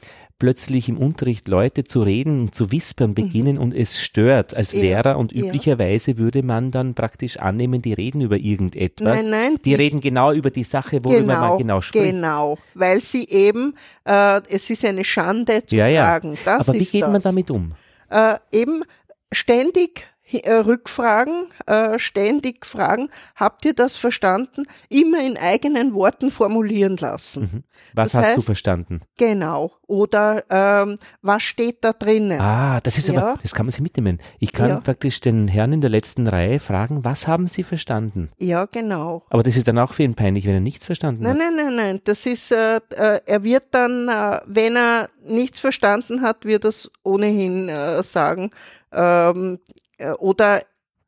[0.43, 4.79] plötzlich im Unterricht Leute zu reden und zu wispern beginnen und es stört als Mhm.
[4.79, 5.45] Ja, Lehrer und ja.
[5.45, 9.21] üblicherweise würde man dann praktisch annehmen, die reden über irgendetwas.
[9.23, 12.03] Nein, nein, Die die- reden genau über die Sache, worüber man genau spricht.
[12.15, 16.03] Genau, weil sie eben, äh, es ist eine Schande zu Ja, ja.
[16.08, 16.38] fragen.
[16.43, 17.10] Das Aber wie geht das.
[17.10, 17.71] man damit um?
[18.10, 18.84] Äh, eben
[19.32, 20.06] ständig
[20.41, 24.63] Rückfragen, äh, ständig fragen, habt ihr das verstanden?
[24.89, 27.63] Immer in eigenen Worten formulieren lassen.
[27.93, 29.02] Was Das hast du heißt- verstanden?
[29.17, 29.72] Genau.
[29.88, 32.39] Oder ähm, was steht da drinnen?
[32.41, 33.36] Ah, das ist aber, Ja.
[33.41, 34.19] das kann man sich mitnehmen.
[34.39, 34.80] Ich kann Ja.
[34.80, 38.30] praktisch den Herrn in der letzten Reihe fragen, was haben Sie verstanden?
[38.39, 39.24] Ja, genau.
[39.30, 41.38] Aber das ist dann auch für ihn peinlich, wenn er nichts verstanden Nein, hat.
[41.39, 42.00] nein, nein, nein.
[42.06, 46.69] Das ist, äh, äh, er wird dann, äh, wenn er nichts verstanden hat, wird er
[46.69, 48.50] es ohnehin äh, sagen.
[48.91, 49.74] Ähm, äh,
[50.20, 50.62] oder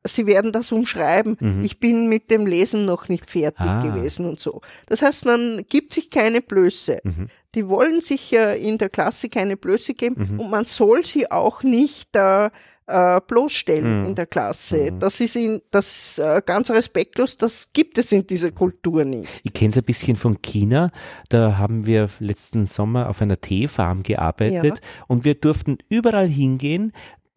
[0.07, 1.61] sie werden das umschreiben.
[1.63, 3.81] Ich bin mit dem Lesen noch nicht fertig Ah.
[3.81, 4.61] gewesen und so.
[4.87, 6.99] Das heißt, man gibt sich keine Blöße.
[7.55, 11.63] Die wollen sich äh, in der Klasse keine Blöße geben und man soll sie auch
[11.63, 12.49] nicht äh,
[12.87, 14.91] äh, bloßstellen in der Klasse.
[14.99, 19.27] Das ist, in, das äh, ganz respektlos, das gibt es in dieser Kultur nicht.
[19.43, 20.91] Ich kenne es ein bisschen von China.
[21.29, 26.91] Da haben wir letzten Sommer auf einer Teefarm gearbeitet und wir durften überall hingehen,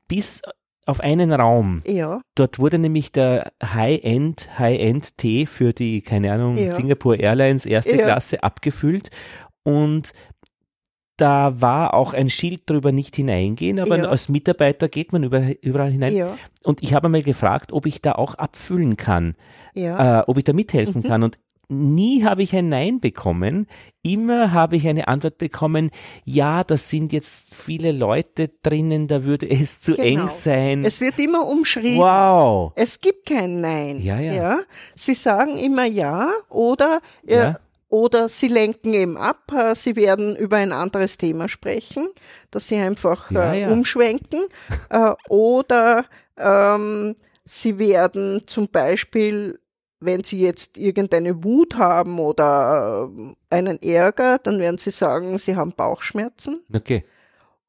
[0.06, 0.42] bis
[0.88, 1.82] auf einen Raum.
[1.86, 2.20] Ja.
[2.34, 6.72] Dort wurde nämlich der High-End, High-End-Tee für die, keine Ahnung, Ja.
[6.72, 8.04] Singapore Airlines erste Ja.
[8.04, 9.10] Klasse abgefüllt
[9.64, 10.12] und
[11.16, 14.04] da war auch ein Schild drüber nicht hineingehen, aber Ja.
[14.04, 16.14] als Mitarbeiter geht man über, überall hinein.
[16.14, 16.38] Ja.
[16.62, 19.34] Und ich habe mal gefragt, ob ich da auch abfüllen kann,
[19.74, 20.20] Ja.
[20.20, 21.24] äh, ob ich da mithelfen kann.
[21.24, 23.66] Und nie habe ich ein Nein bekommen.
[24.02, 25.90] Immer habe ich eine Antwort bekommen,
[26.24, 30.28] ja, da sind jetzt viele Leute drinnen, da würde es zu eng Genau.
[30.30, 30.84] sein.
[30.84, 31.98] Es wird immer umschrieben.
[31.98, 32.72] wow.
[32.74, 34.00] Es gibt kein Nein.
[34.02, 34.60] Ja, ja.
[34.94, 37.58] Sie sagen immer Ja oder, äh, Ja.
[37.90, 39.52] oder sie lenken eben ab.
[39.52, 42.08] Äh, sie werden über ein anderes Thema sprechen,
[42.50, 43.68] dass sie einfach Ja, äh, ja.
[43.70, 44.40] umschwenken.
[44.88, 46.04] äh, oder
[46.38, 49.58] ähm, sie werden zum Beispiel
[50.00, 55.56] wenn Sie jetzt irgendeine Wut haben oder äh, einen Ärger, dann werden Sie sagen, Sie
[55.56, 56.62] haben Bauchschmerzen.
[56.72, 57.04] Okay.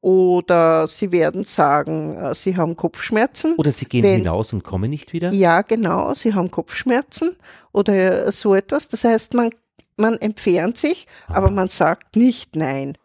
[0.02, 3.56] Oder Sie werden sagen, äh, Sie haben Kopfschmerzen.
[3.56, 5.30] Oder sie gehen Wenn- hinaus und kommen nicht wieder.
[5.32, 7.36] Ja, genau, sie haben Kopfschmerzen
[7.72, 8.88] oder so etwas.
[8.88, 9.50] Das heißt, man,
[9.96, 12.96] man entfernt sich, aber man sagt nicht nein.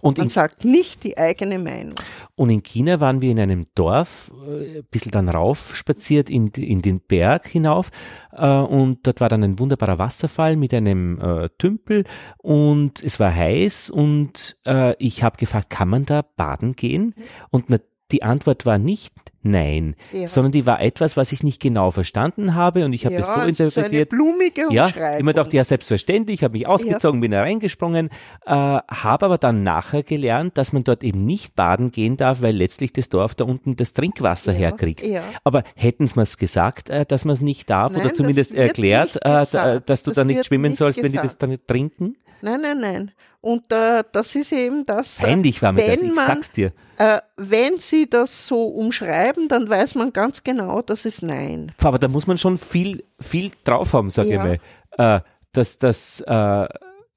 [0.00, 1.94] Und Man in, sagt nicht die eigene Meinung.
[2.34, 6.48] und in China waren wir in einem Dorf, äh, ein bisschen dann rauf spaziert in,
[6.48, 7.90] in den Berg hinauf
[8.32, 12.04] äh, und dort war dann ein wunderbarer Wasserfall mit einem äh, Tümpel
[12.38, 17.14] und es war heiß und äh, ich habe gefragt, kann man da baden gehen?
[17.50, 17.66] Und
[18.10, 20.26] die Antwort war nicht nein, Ja.
[20.26, 23.28] sondern die war etwas, was ich nicht genau verstanden habe und ich habe ja, das
[23.28, 24.08] so so eine interpretiert.
[24.10, 28.08] blumige Ja, immer dachte, ja, selbstverständlich, habe mich ausgezogen, bin da reingesprungen,
[28.46, 32.56] äh, habe aber dann nachher gelernt, dass man dort eben nicht baden gehen darf, weil
[32.56, 35.04] letztlich das Dorf da unten das Trinkwasser Ja, herkriegt.
[35.06, 35.22] ja.
[35.44, 39.16] Aber hätten sie mir's gesagt, äh, dass man es nicht darf Nein, oder zumindest erklärt,
[39.22, 39.54] äh, gesagt.
[39.54, 41.42] da- dass du Das da nicht schwimmen nicht sollst, wenn die das gesagt.
[41.42, 42.16] dann nicht trinken?
[42.40, 43.10] Nein, nein, nein.
[43.44, 45.20] Und äh, das ist eben das.
[45.20, 46.72] äh, Peinlich war mir das, wenn ich man, sag's dir.
[46.96, 51.72] Äh, wenn Sie das so umschreiben, dann weiß man ganz genau, das ist Nein.
[51.82, 54.46] Aber da muss man schon viel, viel drauf haben, sag Ja.
[54.46, 54.58] ich
[54.98, 55.16] mal.
[55.16, 55.20] Äh,
[55.52, 56.64] dass, dass, äh,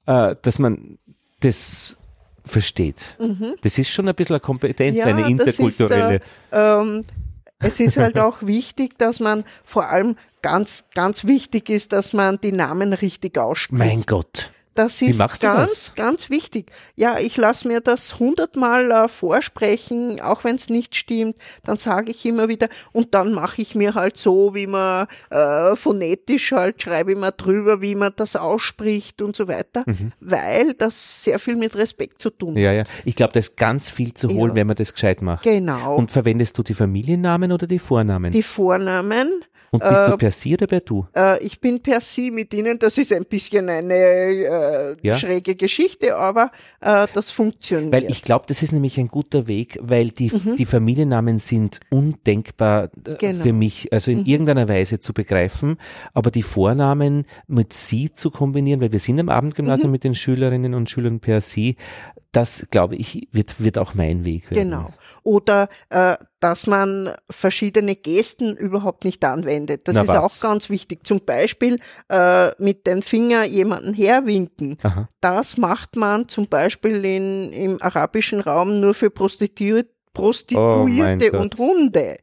[0.06, 0.98] äh, dass man
[1.40, 1.96] das
[2.44, 3.16] versteht.
[3.62, 6.20] Das ist schon ein bisschen eine Kompetenz, eine interkulturelle.
[6.50, 7.04] Das ist, äh, ähm,
[7.60, 12.38] es ist halt auch wichtig, dass man vor allem ganz, ganz wichtig ist, dass man
[12.40, 13.78] die Namen richtig ausspricht.
[13.78, 14.52] mein Gott.
[14.78, 15.94] Das ist ganz, das?
[15.96, 16.70] ganz wichtig.
[16.94, 21.36] Ja, ich lasse mir das hundertmal äh, vorsprechen, auch wenn es nicht stimmt.
[21.64, 25.74] Dann sage ich immer wieder und dann mache ich mir halt so, wie man äh,
[25.74, 29.84] phonetisch halt schreibe ich mal drüber, wie man das ausspricht und so weiter,
[30.20, 32.56] weil das sehr viel mit Respekt zu tun hat.
[32.56, 32.62] Mhm.
[32.62, 32.84] Ja, ja.
[33.04, 34.54] Ich glaube, da ist ganz viel zu holen, Ja.
[34.56, 35.42] wenn man das gescheit macht.
[35.42, 35.96] Genau.
[35.96, 38.30] Und verwendest du die Familiennamen oder die Vornamen?
[38.32, 39.44] die Vornamen.
[39.70, 41.06] Und bist du per Sie oder per Du?
[41.14, 42.78] Äh, ich bin per Sie mit Ihnen.
[42.78, 45.16] Das ist ein bisschen eine äh, Ja.
[45.16, 46.50] schräge Geschichte, aber
[46.80, 47.92] äh, das funktioniert.
[47.92, 52.84] Weil ich glaube, das ist nämlich ein guter Weg, weil die, die Familiennamen sind undenkbar
[52.84, 53.16] äh, Mhm.
[53.18, 53.42] Genau.
[53.44, 55.76] für mich, also in irgendeiner Weise zu begreifen,
[56.14, 59.32] aber die Vornamen mit Sie zu kombinieren, weil wir sind am Mhm.
[59.32, 61.76] Abendgymnasium mit den Schülerinnen und Schülern per Sie,
[62.32, 64.70] das glaube ich, wird, wird auch mein Weg werden.
[64.70, 64.90] Genau.
[65.22, 69.88] Oder äh, dass man verschiedene Gesten überhaupt nicht anwendet.
[69.88, 70.16] Das Na ist was?
[70.18, 71.06] auch ganz wichtig.
[71.06, 74.76] Zum Beispiel äh, mit dem Finger jemanden herwinken.
[74.82, 75.08] Aha.
[75.20, 81.30] Das macht man zum Beispiel in, im arabischen Raum nur für Prostituierte, Oh mein Prostituierte
[81.30, 81.40] Gott.
[81.40, 82.18] und Hunde.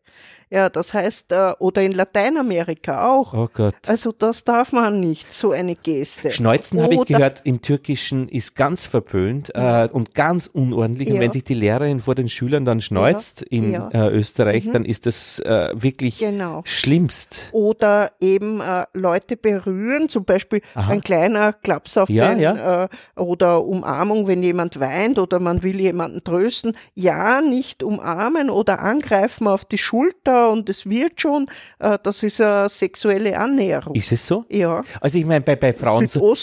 [0.55, 3.33] Ja, das heißt, äh, oder in Lateinamerika auch.
[3.33, 3.75] Oh Gott.
[3.87, 6.31] Also das darf man nicht, so eine Geste.
[6.31, 11.09] Schneuzen habe ich gehört, im Türkischen ist ganz verpönt äh, und ganz unordentlich.
[11.09, 11.21] Und Ja.
[11.21, 13.89] wenn sich die Lehrerin vor den Schülern dann schneuzt in Ja.
[13.91, 16.61] Äh, Österreich, dann ist das äh, wirklich Genau.
[16.63, 17.49] schlimmst.
[17.51, 18.61] oder eben
[18.93, 20.93] Leute berühren, zum Beispiel Aha.
[20.93, 22.89] ein kleiner Klaps auf Ja, den
[23.21, 26.77] oder Umarmung, wenn jemand weint oder man will jemanden trösten.
[26.93, 31.45] Ja, nicht umarmen oder angreifen auf die Schulter und es wird schon.
[31.79, 33.95] Äh, das ist eine sexuelle Annäherung.
[33.95, 34.45] Ist es so?
[34.49, 34.83] ja.
[35.01, 36.33] Also ich meine, bei, bei Frauen so,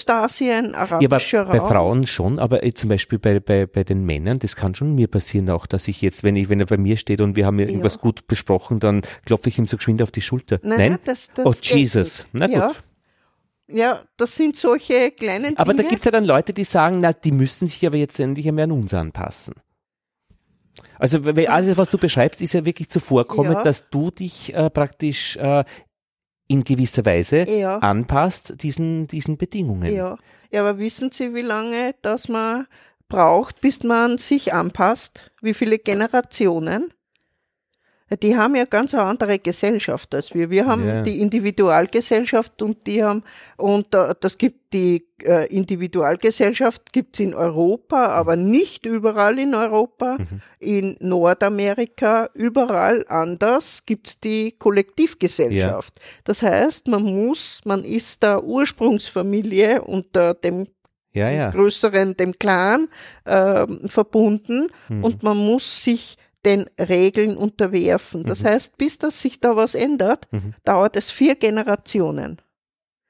[0.40, 1.68] ja, aber arabischer bei Raum.
[1.68, 5.08] Frauen schon, aber äh, zum Beispiel bei, bei, bei den Männern, das kann schon mir
[5.08, 7.58] passieren auch, dass ich jetzt, wenn ich, wenn er bei mir steht und wir haben
[7.58, 10.58] ja irgendwas gut besprochen, dann klopfe ich ihm so geschwind auf die Schulter.
[10.62, 10.98] Nein, Nein?
[11.04, 12.26] das- das oh Jesus.
[12.32, 12.56] Na gut.
[12.56, 12.70] Ja.
[13.68, 15.88] Ja, das sind solche kleinen Aber da Dinge.
[15.90, 18.72] gibt's ja dann Leute, die sagen, na, die müssen sich aber jetzt endlich einmal an
[18.72, 19.54] uns anpassen.
[21.02, 23.62] Also alles, was du beschreibst, ist ja wirklich zuvorkommend, Ja.
[23.64, 25.64] dass du dich äh, praktisch äh,
[26.46, 27.78] in gewisser Weise Ja.
[27.78, 29.92] anpasst diesen, diesen Bedingungen.
[29.92, 30.16] Ja.
[30.52, 32.66] ja, aber wissen Sie, wie lange das man
[33.08, 35.32] braucht, bis man sich anpasst?
[35.40, 36.92] Wie viele Generationen?
[38.20, 40.50] Die haben ja ganz eine andere Gesellschaft als wir.
[40.50, 41.02] Wir haben Ja.
[41.02, 43.22] die Individualgesellschaft und die haben,
[43.56, 50.16] und äh, das gibt die äh, Individualgesellschaft gibt's in Europa, aber nicht überall in Europa.
[50.58, 55.94] In Nordamerika, überall anders gibt's die Kollektivgesellschaft.
[56.24, 60.66] Das heißt, man muss, man ist der Ursprungsfamilie unter dem
[61.14, 61.50] Ja, ja.
[61.50, 62.88] größeren, dem Clan
[63.26, 65.04] ähm, verbunden Mhm.
[65.04, 68.22] und man muss sich den Regeln unterwerfen.
[68.22, 68.26] Mhm.
[68.26, 70.28] Das heißt, bis das sich da was ändert,
[70.64, 72.40] dauert es vier Generationen.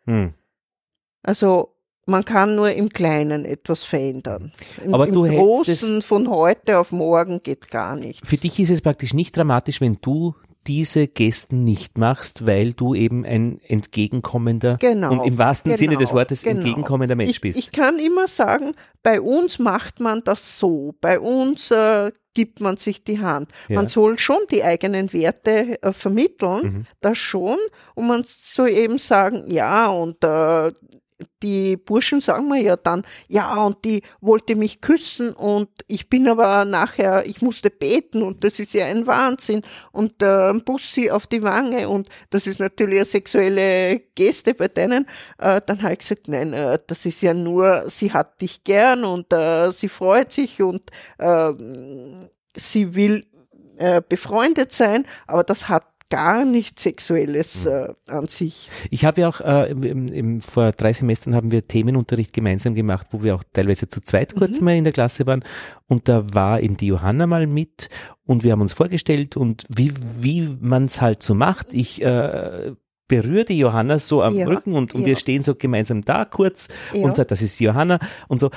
[0.06, 0.34] Hm.
[1.22, 4.52] Also man kann nur im Kleinen etwas verändern.
[4.84, 8.28] Im, Aber im du Großen von heute auf morgen geht gar nichts.
[8.28, 10.34] Für dich ist es praktisch nicht dramatisch, wenn du
[10.66, 15.96] diese Gesten nicht machst, weil du eben ein entgegenkommender Genau, und im wahrsten genau, Sinne
[15.96, 16.58] des Wortes genau.
[16.58, 17.58] entgegenkommender Mensch ich, bist.
[17.58, 22.76] Ich kann immer sagen, bei uns macht man das so, bei uns äh, gibt man
[22.76, 23.50] sich die Hand.
[23.68, 23.76] Ja.
[23.76, 26.86] Man soll schon die eigenen Werte äh, vermitteln, Mhm.
[27.00, 27.58] das schon,
[27.94, 30.72] und man soll eben sagen, ja, und äh,
[31.42, 36.28] die Burschen sagen mir ja dann, ja, und die wollte mich küssen und ich bin
[36.28, 41.26] aber nachher, ich musste beten und das ist ja ein Wahnsinn und äh, Bussi auf
[41.26, 45.06] die Wange und das ist natürlich eine sexuelle Geste bei denen.
[45.38, 49.04] Äh, dann habe ich gesagt, nein, äh, das ist ja nur, sie hat dich gern
[49.04, 50.82] und äh, sie freut sich und
[51.18, 51.52] äh,
[52.56, 53.26] sie will
[53.78, 57.72] äh, befreundet sein, aber das hat gar nichts Sexuelles hm.
[57.72, 58.68] äh, an sich.
[58.90, 63.06] Ich habe ja auch äh, im, im, vor drei Semestern haben wir Themenunterricht gemeinsam gemacht,
[63.12, 64.64] wo wir auch teilweise zu zweit kurz mhm.
[64.66, 65.42] mal in der Klasse waren
[65.88, 67.88] und da war eben die Johanna mal mit
[68.26, 71.72] und wir haben uns vorgestellt und wie, wie man es halt so macht.
[71.72, 72.72] Ich äh,
[73.08, 75.06] berühre die Johanna so am ja, Rücken und, und ja.
[75.06, 77.04] wir stehen so gemeinsam da kurz ja.
[77.04, 77.98] und sagt, das ist die Johanna
[78.28, 78.50] und so.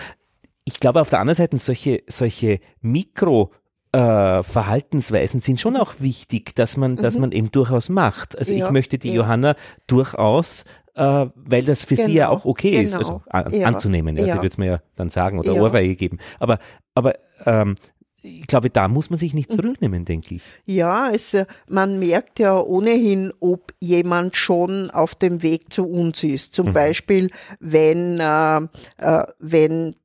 [0.66, 3.52] Ich glaube auf der anderen Seite solche, solche Mikro-
[3.96, 6.96] äh, Verhaltensweisen sind schon auch wichtig, dass man, mhm.
[6.98, 8.38] dass man eben durchaus macht.
[8.38, 9.16] Also ja, ich möchte die ja.
[9.16, 9.56] Johanna
[9.88, 10.66] durchaus
[10.96, 12.84] äh, weil das für genau, sie ja genau, auch okay genau.
[12.84, 14.18] ist, also an, ja, anzunehmen.
[14.18, 14.36] Also ja.
[14.36, 15.62] würde es mir ja dann sagen oder ja.
[15.62, 16.20] Ohrfeige geben.
[16.40, 16.58] Aber,
[16.94, 17.16] aber
[17.46, 17.76] ähm,
[18.22, 19.56] ich glaube, da muss man sich nicht mhm.
[19.56, 20.06] zurücknehmen, mhm.
[20.06, 20.42] denke ich.
[20.66, 26.24] Ja, es, äh, man merkt ja ohnehin, ob jemand schon auf dem Weg zu uns
[26.24, 26.54] ist.
[26.54, 26.74] Zum mhm.
[26.74, 27.30] Beispiel,
[27.60, 28.58] wenn, äh,
[28.98, 29.96] äh, wenn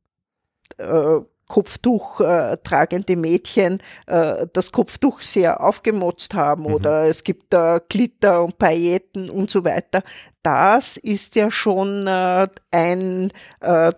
[0.79, 1.21] äh,
[1.51, 6.75] Kopftuch äh, tragende Mädchen äh, das Kopftuch sehr aufgemotzt haben mhm.
[6.75, 10.03] oder es gibt äh, Glitter und Pailletten und so weiter.
[10.43, 13.93] Das ist ja schon äh, ein äh,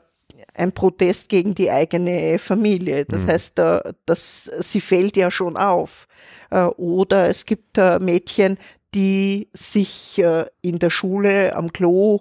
[0.54, 3.04] ein Protest gegen die eigene Familie.
[3.04, 3.30] Das mhm.
[3.30, 6.08] heißt, äh, das, sie fällt ja schon auf.
[6.50, 8.58] Äh, oder es gibt äh, Mädchen,
[8.94, 12.20] die sich äh, in der Schule am Klo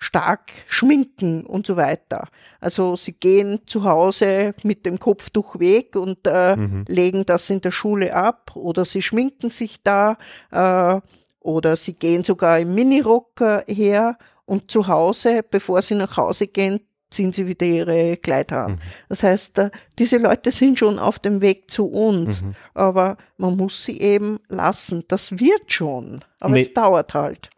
[0.00, 2.28] stark schminken und so weiter.
[2.58, 6.84] Also sie gehen zu Hause mit dem Kopftuch weg und äh, mhm.
[6.88, 10.16] legen das in der Schule ab oder sie schminken sich da
[10.50, 11.00] äh,
[11.40, 16.46] oder sie gehen sogar im Minirock äh, her und zu Hause, bevor sie nach Hause
[16.48, 16.80] gehen,
[17.10, 18.72] ziehen sie wieder ihre Kleider an.
[18.72, 18.78] Mhm.
[19.10, 22.54] Das heißt, äh, diese Leute sind schon auf dem Weg zu uns, mhm.
[22.72, 25.04] aber man muss sie eben lassen.
[25.08, 27.50] Das wird schon, aber Me es dauert halt.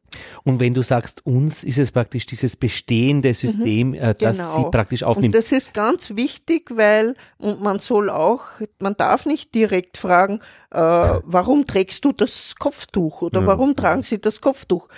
[0.44, 4.56] Und wenn du sagst uns, ist es praktisch dieses bestehende System, mhm, äh, das genau.
[4.56, 5.34] sie praktisch aufnimmt.
[5.34, 8.44] Und das ist ganz wichtig, weil und man soll auch,
[8.80, 10.40] man darf nicht direkt fragen,
[10.70, 13.46] äh, warum trägst du das Kopftuch oder ja.
[13.46, 14.88] warum tragen sie das Kopftuch?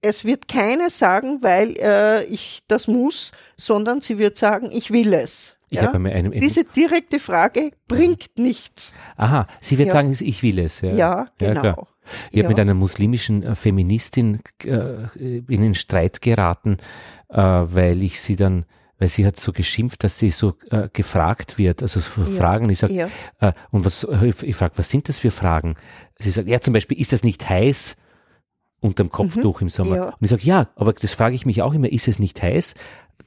[0.00, 5.14] Es wird keine sagen, weil äh, ich das muss, sondern sie wird sagen, ich will
[5.14, 5.56] es.
[5.70, 5.92] Ich ja?
[5.92, 8.92] Diese direkte Frage bringt nichts.
[9.16, 9.94] Aha, sie wird ja.
[9.94, 10.82] sagen, ich will es.
[10.82, 11.88] Ja, ja genau.
[12.30, 12.44] Ich ja.
[12.44, 16.76] habe mit einer muslimischen äh, Feministin äh, in den Streit geraten,
[17.28, 18.66] äh, weil ich sie dann,
[18.98, 22.26] weil sie hat so geschimpft, dass sie so äh, gefragt wird, also so ja.
[22.28, 22.68] Fragen.
[22.70, 23.08] Ich sage, ja.
[23.40, 25.74] äh, und was, ich, ich frage, was sind das für Fragen?
[26.18, 27.96] Sie sagt, ja, zum Beispiel, ist das nicht heiß?
[28.84, 29.96] unterm Kopftuch mhm, im Sommer.
[29.96, 30.04] Ja.
[30.08, 32.74] Und ich sage, ja, aber das frage ich mich auch immer, ist es nicht heiß?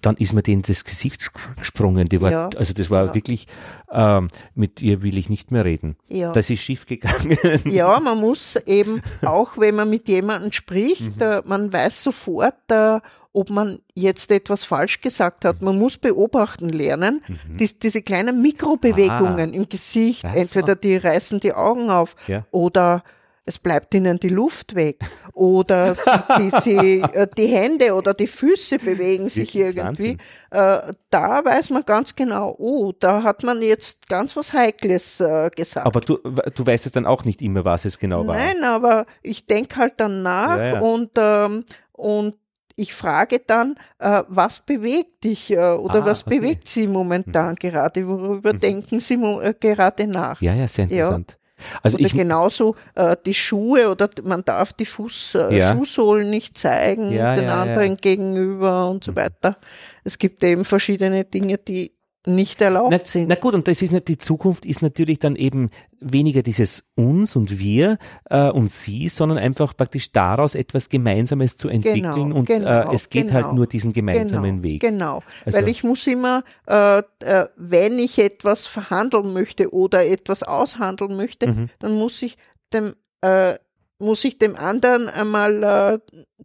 [0.01, 2.09] Dann ist mir denen das Gesicht gesprungen.
[2.09, 3.15] Die war, ja, also das war ja.
[3.15, 3.47] wirklich,
[3.91, 5.97] ähm, mit ihr will ich nicht mehr reden.
[6.07, 6.31] Ja.
[6.31, 7.37] Das ist schief gegangen.
[7.65, 11.21] Ja, man muss eben, auch wenn man mit jemandem spricht, mhm.
[11.21, 12.99] äh, man weiß sofort, äh,
[13.33, 15.61] ob man jetzt etwas falsch gesagt hat.
[15.61, 17.57] Man muss beobachten lernen, mhm.
[17.57, 22.45] Dies, diese kleinen Mikrobewegungen ah, im Gesicht, entweder die reißen die Augen auf ja.
[22.51, 23.03] oder
[23.47, 24.99] es bleibt ihnen die Luft weg
[25.33, 30.17] oder sie, sie, äh, die Hände oder die Füße bewegen sich irgendwie.
[30.51, 35.49] Äh, da weiß man ganz genau, oh, da hat man jetzt ganz was Heikles äh,
[35.55, 35.87] gesagt.
[35.87, 38.35] Aber du, du weißt es dann auch nicht immer, was es genau war.
[38.35, 40.79] Nein, aber ich denke halt dann nach ja, ja.
[40.81, 42.35] und, ähm, und
[42.75, 46.37] ich frage dann, äh, was bewegt dich äh, oder ah, was okay.
[46.37, 47.55] bewegt Sie momentan mhm.
[47.55, 48.07] gerade?
[48.07, 48.59] Worüber mhm.
[48.59, 50.41] denken Sie äh, gerade nach?
[50.41, 51.31] Ja, ja, sehr interessant.
[51.31, 51.46] Ja.
[51.81, 55.73] Also oder ich, genauso äh, die Schuhe oder man darf die Fuß, äh, ja.
[55.73, 59.57] Schuhsohlen nicht zeigen ja, den ja, anderen gegenüber und so weiter.
[60.03, 61.96] Es gibt eben verschiedene Dinge, die
[62.27, 63.29] nicht erlaubt na, sind.
[63.29, 65.69] Na gut, und das ist nicht, die Zukunft ist natürlich dann eben
[65.99, 67.97] weniger dieses uns und wir
[68.29, 72.95] äh, und sie, sondern einfach praktisch daraus etwas Gemeinsames zu entwickeln genau, und genau, äh,
[72.95, 74.81] es geht halt genau, halt nur diesen gemeinsamen genau, Weg.
[74.81, 80.43] Genau, also, weil ich muss immer, äh, äh, wenn ich etwas verhandeln möchte oder etwas
[80.43, 81.69] aushandeln möchte, mhm.
[81.79, 82.37] dann muss ich
[82.73, 83.55] dem äh,
[83.99, 85.99] muss ich dem anderen einmal äh,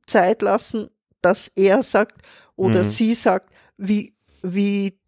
[0.07, 0.89] Zeit lassen,
[1.21, 2.23] dass er sagt
[2.57, 2.85] oder mhm.
[2.85, 4.99] sie sagt, wie wie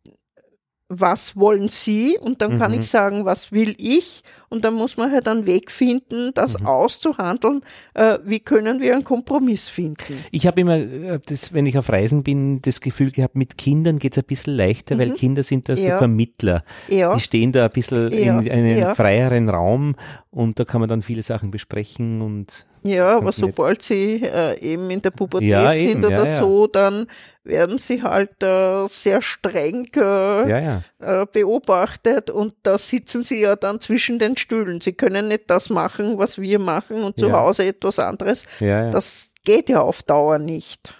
[1.01, 2.19] was wollen Sie?
[2.19, 2.59] Und dann mhm.
[2.59, 4.23] kann ich sagen, was will ich?
[4.49, 6.67] Und dann muss man halt einen Weg finden, das mhm.
[6.67, 7.63] auszuhandeln,
[7.95, 10.25] äh, wie können wir einen Kompromiss finden.
[10.31, 13.99] Ich habe immer, äh, das, wenn ich auf Reisen bin, das Gefühl gehabt, mit Kindern
[13.99, 14.99] geht es ein bisschen leichter, mhm.
[15.01, 15.99] weil Kinder sind da so ja.
[15.99, 16.65] Vermittler.
[16.89, 17.15] Ja.
[17.15, 18.41] Die stehen da ein bisschen ja.
[18.41, 19.97] in einem freieren Raum
[20.31, 24.91] und da kann man dann viele Sachen besprechen und ja, aber sobald sie äh, eben
[24.91, 27.07] in der Pubertät ja, sind eben, oder ja, so, dann
[27.43, 33.81] werden sie halt äh, sehr streng äh, äh, beobachtet und da sitzen sie ja dann
[33.81, 34.81] zwischen den Stühlen.
[34.81, 38.45] Sie können nicht das machen, was wir machen und zu Hause etwas anderes.
[38.61, 40.97] Das geht ja auf Dauer nicht.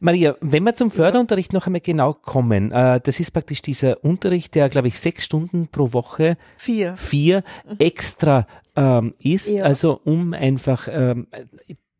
[0.00, 4.54] Maria, wenn wir zum Förderunterricht noch einmal genau kommen, äh, das ist praktisch dieser Unterricht,
[4.54, 7.76] der, glaube ich, sechs Stunden pro Woche, vier, vier mhm.
[7.78, 8.46] extra
[8.76, 9.64] ähm, ist, ja.
[9.64, 11.28] also um einfach ähm,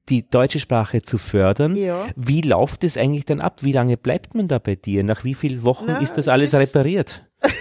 [0.09, 1.75] die deutsche Sprache zu fördern.
[1.75, 2.07] Ja.
[2.15, 3.63] Wie läuft es eigentlich dann ab?
[3.63, 5.03] Wie lange bleibt man da bei dir?
[5.05, 7.27] Nach wie vielen Wochen Na, ist das alles repariert?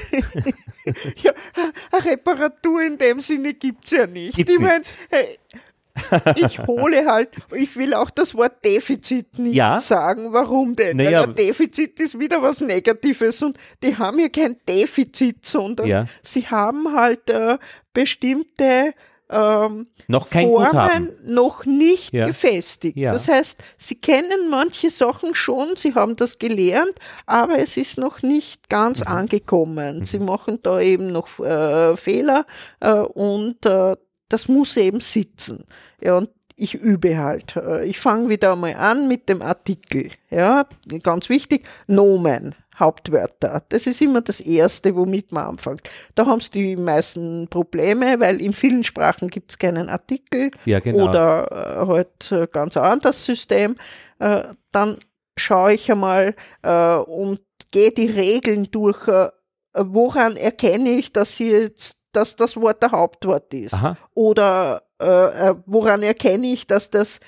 [1.18, 1.32] ja,
[1.92, 4.36] eine Reparatur in dem Sinne gibt's ja nicht.
[4.36, 5.38] Gibt's ich meine, hey,
[6.36, 9.80] ich hole halt, ich will auch das Wort Defizit nicht ja?
[9.80, 10.34] sagen.
[10.34, 10.98] Warum denn?
[10.98, 11.22] Naja.
[11.22, 16.06] Weil ein Defizit ist wieder was Negatives und die haben ja kein Defizit, sondern ja.
[16.22, 17.58] sie haben halt äh,
[17.94, 18.94] bestimmte
[19.30, 21.16] ähm, noch kein Formen Guthaben.
[21.24, 22.28] noch nicht ja.
[22.28, 22.98] gefestigt.
[22.98, 23.12] Ja.
[23.12, 26.94] Das heißt, sie kennen manche Sachen schon, sie haben das gelernt,
[27.26, 29.08] aber es ist noch nicht ganz mhm.
[29.08, 30.00] angekommen.
[30.00, 30.04] Mhm.
[30.06, 32.46] Sie machen da eben noch äh, Fehler
[32.80, 33.96] äh, und äh,
[34.30, 35.66] das muss eben sitzen.
[36.02, 37.56] Ja, und ich übe halt.
[37.56, 40.10] Äh, ich fange wieder einmal an mit dem Artikel.
[40.30, 40.66] Ja,
[41.04, 42.56] ganz wichtig, Nomen.
[42.80, 43.64] Hauptwörter.
[43.70, 45.82] Das ist immer das Erste, womit man anfängt.
[46.16, 50.80] Da haben es die meisten Probleme, weil in vielen Sprachen gibt es keinen Artikel ja,
[50.80, 51.10] genau.
[51.10, 53.76] oder äh, halt äh, ganz ein anderes System.
[54.20, 54.98] Äh, dann
[55.38, 59.08] schaue ich einmal äh, und gehe die Regeln durch.
[59.08, 59.30] Äh,
[59.78, 63.74] woran erkenne ich, dass sie jetzt dass das Wort der Hauptwort ist.
[63.74, 63.98] Aha.
[64.14, 67.20] Oder äh, woran erkenne ich, dass das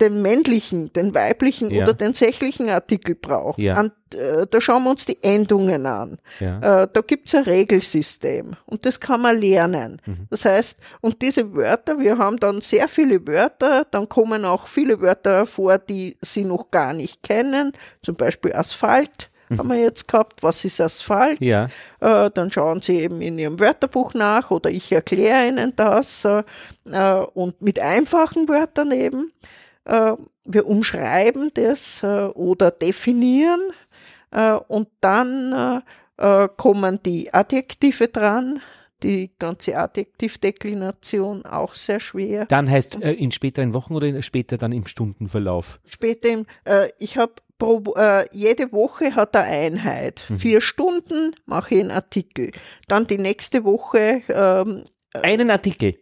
[0.00, 1.82] den männlichen, den weiblichen ja.
[1.82, 3.58] oder den sächlichen Artikel braucht.
[3.58, 3.80] Ja.
[3.80, 6.18] Und, äh, da schauen wir uns die Endungen an.
[6.38, 6.82] Ja.
[6.82, 10.00] Äh, da gibt's ein Regelsystem und das kann man lernen.
[10.04, 10.26] Mhm.
[10.30, 15.00] Das heißt, und diese Wörter, wir haben dann sehr viele Wörter, dann kommen auch viele
[15.00, 17.72] Wörter vor, die Sie noch gar nicht kennen,
[18.02, 21.40] zum Beispiel Asphalt haben wir jetzt gehabt, was ist Asphalt?
[21.40, 21.68] Ja.
[22.00, 26.42] Äh, dann schauen Sie eben in Ihrem Wörterbuch nach oder ich erkläre Ihnen das äh,
[26.90, 29.32] äh und mit einfachen Wörtern eben.
[29.86, 30.12] Äh,
[30.44, 33.60] wir umschreiben das äh, oder definieren
[34.30, 35.82] äh, und dann
[36.56, 38.62] kommen die Adjektive dran,
[39.02, 42.46] die ganze Adjektivdeklination auch sehr schwer.
[42.46, 45.80] Dann heißt äh, in späteren Wochen oder später dann im Stundenverlauf?
[45.84, 50.24] Später im, äh, ich habe pro, äh, jede Woche hat eine Einheit.
[50.28, 50.38] Mhm.
[50.38, 52.52] Vier Stunden mache ich einen Artikel.
[52.88, 54.22] Dann die nächste Woche.
[54.28, 55.96] Ähm, äh, einen Artikel?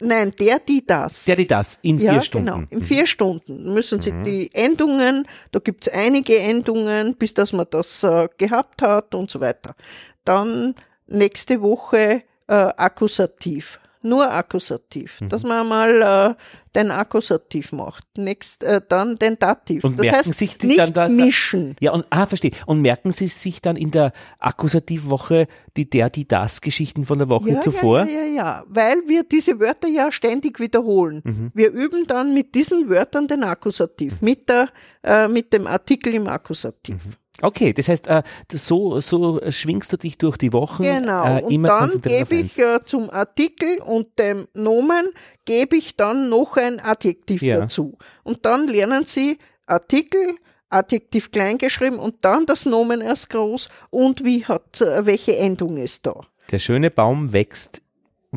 [0.00, 1.24] Nein, der, die, das.
[1.24, 2.46] Der, die, das, in ja, vier Stunden.
[2.46, 4.24] Genau, in vier Stunden müssen Sie mhm.
[4.24, 9.30] die Endungen, da gibt es einige Endungen, bis dass man das äh, gehabt hat und
[9.30, 9.76] so weiter.
[10.24, 10.74] Dann
[11.06, 15.28] nächste Woche äh, Akkusativ nur Akkusativ, mhm.
[15.28, 16.34] dass man mal äh,
[16.74, 19.84] den Akkusativ macht, Nächst, äh, dann den Dativ.
[19.84, 21.76] Und das merken heißt, sich die nicht dann da, mischen.
[21.80, 22.52] Ja, und ah, verstehe.
[22.66, 25.46] Und merken Sie sich dann in der Akkusativwoche
[25.76, 28.04] die der, die das Geschichten von der Woche ja, zuvor?
[28.04, 31.20] Ja, ja, ja, weil wir diese Wörter ja ständig wiederholen.
[31.24, 31.50] Mhm.
[31.54, 34.68] Wir üben dann mit diesen Wörtern den Akkusativ, mit der,
[35.02, 37.06] äh, mit dem Artikel im Akkusativ.
[37.06, 37.23] Mhm.
[37.42, 38.22] Okay, das heißt, äh,
[38.52, 40.84] so, so schwingst du dich durch die Wochen.
[40.84, 45.10] Genau, äh, und dann gebe ich zum Artikel und dem Nomen,
[45.44, 47.60] gebe ich dann noch ein Adjektiv ja.
[47.60, 47.98] dazu.
[48.22, 50.36] Und dann lernen sie Artikel,
[50.70, 56.06] Adjektiv kleingeschrieben und dann das Nomen erst groß und wie hat, äh, welche Endung ist
[56.06, 56.20] da.
[56.50, 57.82] Der schöne Baum wächst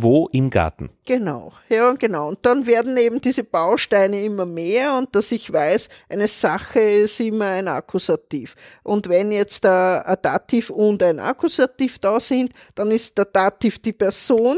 [0.01, 0.89] wo im Garten?
[1.05, 2.29] Genau, ja, genau.
[2.29, 7.19] Und dann werden eben diese Bausteine immer mehr und dass ich weiß, eine Sache ist
[7.19, 8.55] immer ein Akkusativ.
[8.83, 13.93] Und wenn jetzt ein Dativ und ein Akkusativ da sind, dann ist der Dativ die
[13.93, 14.57] Person,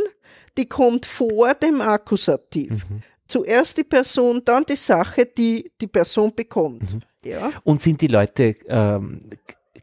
[0.58, 2.72] die kommt vor dem Akkusativ.
[2.72, 3.02] Mhm.
[3.28, 6.94] Zuerst die Person, dann die Sache, die die Person bekommt.
[6.94, 7.02] Mhm.
[7.24, 7.52] Ja.
[7.64, 9.22] Und sind die Leute ähm,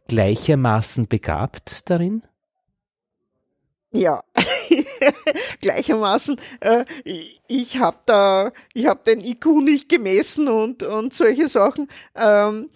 [0.09, 2.23] gleichermaßen begabt darin?
[3.97, 4.23] Ja,
[5.63, 6.39] gleichermaßen.
[6.61, 6.85] Äh,
[7.49, 11.89] ich habe da, ich habe den IQ nicht gemessen und und solche Sachen.
[12.15, 12.69] Ähm,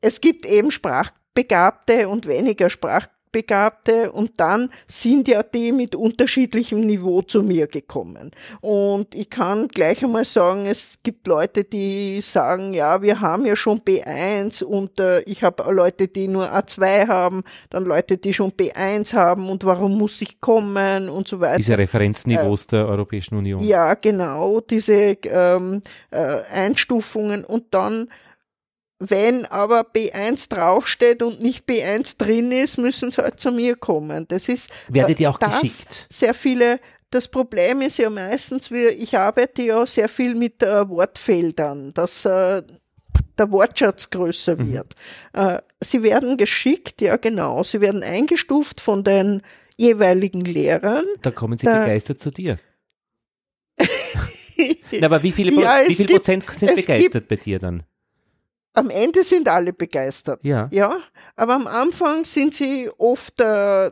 [0.00, 6.80] es gibt eben Sprachbegabte und weniger Sprachbegabte Begabte und dann sind ja die mit unterschiedlichem
[6.80, 8.30] Niveau zu mir gekommen.
[8.60, 13.56] Und ich kann gleich einmal sagen, es gibt Leute, die sagen, ja, wir haben ja
[13.56, 18.52] schon B1 und äh, ich habe Leute, die nur A2 haben, dann Leute, die schon
[18.52, 21.58] B1 haben und warum muss ich kommen und so weiter.
[21.58, 23.62] Diese Referenzniveaus äh, der Europäischen Union.
[23.62, 28.08] Ja, genau, diese ähm, äh, Einstufungen und dann
[28.98, 34.26] wenn aber B1 draufsteht und nicht B1 drin ist, müssen sie halt zu mir kommen.
[34.28, 36.06] Das ist Werdet ihr auch das geschickt?
[36.10, 36.80] Sehr viele.
[37.10, 42.24] Das Problem ist ja meistens, wir, ich arbeite ja sehr viel mit äh, Wortfeldern, dass
[42.24, 42.62] äh,
[43.38, 44.72] der Wortschatz größer mhm.
[44.72, 44.94] wird.
[45.32, 47.62] Äh, sie werden geschickt, ja genau.
[47.62, 49.42] Sie werden eingestuft von den
[49.76, 51.04] jeweiligen Lehrern.
[51.22, 52.58] Da kommen sie da, begeistert zu dir.
[54.90, 57.84] Na, aber wie viele, ja, wie viele gibt, Prozent sind begeistert gibt, bei dir dann?
[58.78, 60.44] Am Ende sind alle begeistert.
[60.44, 60.68] Ja.
[60.70, 60.98] Ja.
[61.36, 63.90] Aber am Anfang sind sie oft äh,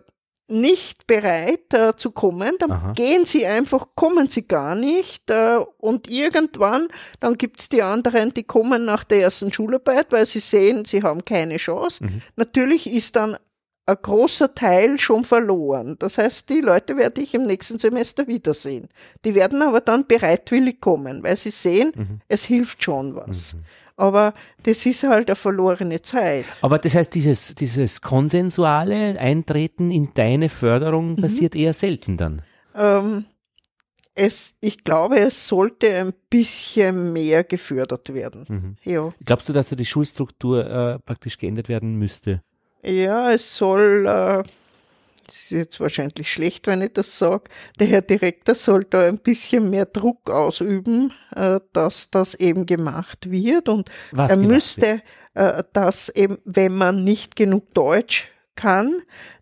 [0.49, 2.93] nicht bereit äh, zu kommen, dann Aha.
[2.93, 6.89] gehen sie einfach, kommen sie gar nicht äh, und irgendwann,
[7.21, 11.25] dann gibt's die anderen, die kommen nach der ersten Schularbeit, weil sie sehen, sie haben
[11.25, 12.05] keine Chance.
[12.05, 12.23] Mhm.
[12.37, 13.37] Natürlich ist dann
[13.87, 15.97] ein großer Teil schon verloren.
[15.99, 18.89] Das heißt, die Leute werde ich im nächsten Semester wiedersehen.
[19.25, 22.21] Die werden aber dann bereitwillig kommen, weil sie sehen, mhm.
[22.29, 23.55] es hilft schon was.
[23.55, 23.65] Mhm
[23.97, 26.45] aber das ist halt eine verlorene Zeit.
[26.61, 31.17] Aber das heißt, dieses, dieses konsensuale Eintreten in deine Förderung mhm.
[31.17, 32.43] passiert eher selten dann?
[32.75, 33.25] Ähm,
[34.15, 38.45] es, ich glaube, es sollte ein bisschen mehr gefördert werden.
[38.49, 38.77] Mhm.
[38.83, 39.11] Ja.
[39.25, 42.43] Glaubst du, dass da die Schulstruktur äh, praktisch geändert werden müsste?
[42.83, 44.43] Ja, es soll äh,
[45.27, 47.45] das ist jetzt wahrscheinlich schlecht, wenn ich das sage,
[47.79, 53.31] der Herr Direktor soll da ein bisschen mehr Druck ausüben, äh, dass das eben gemacht
[53.31, 55.03] wird und Was er müsste,
[55.35, 58.95] äh, dass eben, wenn man nicht genug Deutsch kann,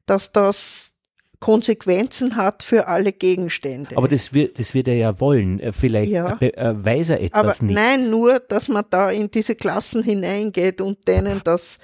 [0.07, 0.93] dass das
[1.41, 3.97] Konsequenzen hat für alle Gegenstände.
[3.99, 5.61] Aber das wird, das wird er ja wollen.
[5.61, 6.39] Äh, vielleicht ja.
[6.41, 7.75] weiß er etwas Aber nicht.
[7.75, 11.79] Nein, nur, dass man da in diese Klassen hineingeht und denen das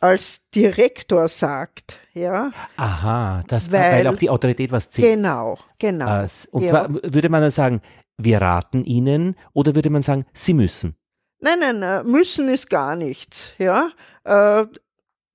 [0.00, 2.50] als Direktor sagt, ja.
[2.76, 5.16] Aha, das, weil, weil auch die Autorität was zählt.
[5.16, 6.26] Genau, genau.
[6.50, 6.68] Und ja.
[6.68, 7.80] zwar würde man dann sagen,
[8.16, 10.96] wir raten Ihnen oder würde man sagen, Sie müssen?
[11.40, 13.90] Nein, nein, nein müssen ist gar nichts, ja.
[14.24, 14.66] Äh,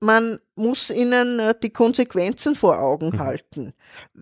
[0.00, 3.20] man muss ihnen äh, die Konsequenzen vor Augen mhm.
[3.20, 3.72] halten.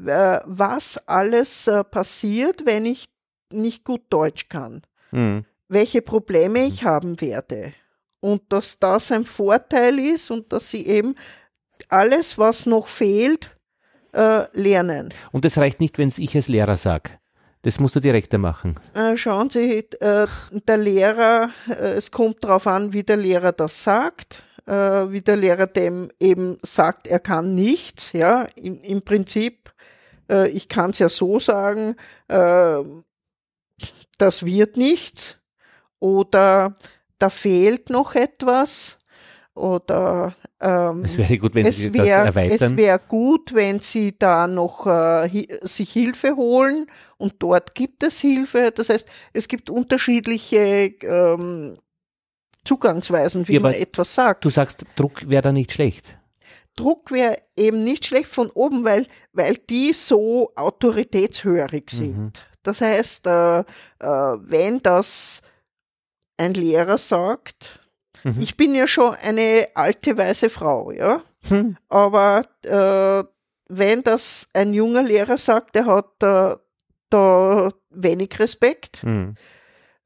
[0.07, 3.09] Äh, was alles äh, passiert, wenn ich
[3.53, 4.82] nicht gut Deutsch kann.
[5.11, 5.45] Mhm.
[5.68, 6.66] Welche Probleme mhm.
[6.66, 7.74] ich haben werde
[8.22, 11.16] und dass das ein Vorteil ist und dass sie eben
[11.88, 13.56] alles, was noch fehlt,
[14.12, 15.12] äh, lernen.
[15.32, 17.10] Und das reicht nicht, wenn es ich als Lehrer sage.
[17.62, 18.76] Das musst du direkter machen.
[18.94, 24.42] Äh, schauen Sie, äh, der Lehrer, es kommt darauf an, wie der Lehrer das sagt,
[24.64, 28.12] wie der Lehrer dem eben sagt, er kann nichts.
[28.12, 29.72] Ja, im, im Prinzip,
[30.52, 31.96] ich kann es ja so sagen,
[34.18, 35.38] das wird nichts.
[35.98, 36.76] Oder
[37.22, 38.98] da fehlt noch etwas
[39.54, 42.72] oder ähm, es wäre gut, wenn Sie wär, das erweitern.
[42.72, 46.86] Es wäre gut, wenn Sie da noch äh, hi sich Hilfe holen
[47.18, 48.72] und dort gibt es Hilfe.
[48.74, 51.78] Das heißt, es gibt unterschiedliche ähm,
[52.64, 54.44] Zugangsweisen, wie ja, man etwas sagt.
[54.44, 56.16] Du sagst, Druck wäre da nicht schlecht.
[56.74, 61.96] Druck wäre eben nicht schlecht von oben, weil, weil die so autoritätshörig mhm.
[61.96, 62.18] sind.
[62.18, 62.32] Mhm.
[62.62, 63.64] Das heißt, äh, äh,
[64.00, 65.42] wenn das
[66.43, 67.80] ein Lehrer sagt,
[68.24, 68.40] mhm.
[68.40, 71.76] ich bin ja schon eine alte weiße Frau, ja, mhm.
[71.88, 73.24] aber äh,
[73.68, 76.57] wenn das ein junger Lehrer sagt, der hat äh,
[77.11, 79.34] da wenig Respekt, mhm.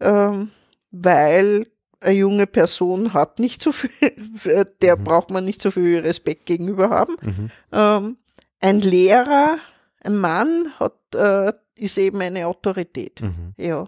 [0.01, 0.51] ähm,
[0.91, 1.67] weil
[2.01, 3.91] eine junge Person hat nicht so viel,
[4.83, 5.05] der mhm.
[5.05, 7.17] braucht man nicht so viel Respekt gegenüber haben.
[7.21, 7.51] Mhm.
[7.73, 8.17] Ähm,
[8.61, 9.59] ein Lehrer,
[10.03, 13.21] ein Mann hat, äh, ist eben eine Autorität.
[13.23, 13.55] Mhm.
[13.57, 13.85] Ja.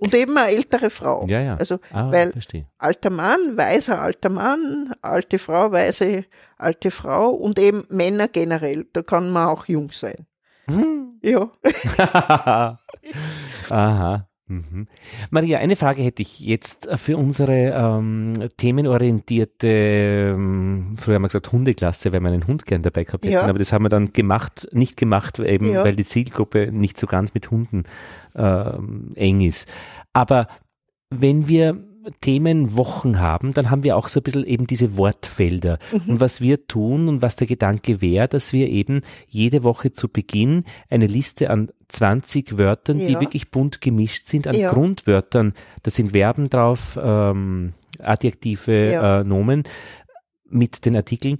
[0.00, 1.26] Und eben eine ältere Frau.
[1.28, 1.56] Ja, ja.
[1.56, 2.66] Also, ah, weil verstehe.
[2.78, 6.24] alter Mann, weiser alter Mann, alte Frau, weise
[6.56, 8.86] alte Frau und eben Männer generell.
[8.92, 10.26] Da kann man auch jung sein.
[10.66, 10.96] Hm.
[11.22, 11.50] Ja.
[13.68, 14.29] Aha.
[14.50, 14.88] Mhm.
[15.30, 19.68] Maria, eine Frage hätte ich jetzt für unsere ähm, themenorientierte,
[20.34, 23.42] ähm, früher haben wir gesagt Hundeklasse, weil wir einen Hund gern dabei gehabt hätten, ja.
[23.42, 25.84] aber das haben wir dann gemacht, nicht gemacht, eben ja.
[25.84, 27.84] weil die Zielgruppe nicht so ganz mit Hunden
[28.34, 29.72] ähm, eng ist.
[30.12, 30.48] Aber
[31.10, 31.78] wenn wir
[32.20, 35.78] Themenwochen haben, dann haben wir auch so ein bisschen eben diese Wortfelder.
[35.92, 36.12] Mhm.
[36.12, 40.08] Und was wir tun und was der Gedanke wäre, dass wir eben jede Woche zu
[40.08, 43.08] Beginn eine Liste an 20 Wörtern, ja.
[43.08, 44.70] die wirklich bunt gemischt sind, an ja.
[44.70, 49.20] Grundwörtern, da sind Verben drauf, ähm, Adjektive, ja.
[49.20, 49.64] äh, Nomen
[50.48, 51.36] mit den Artikeln,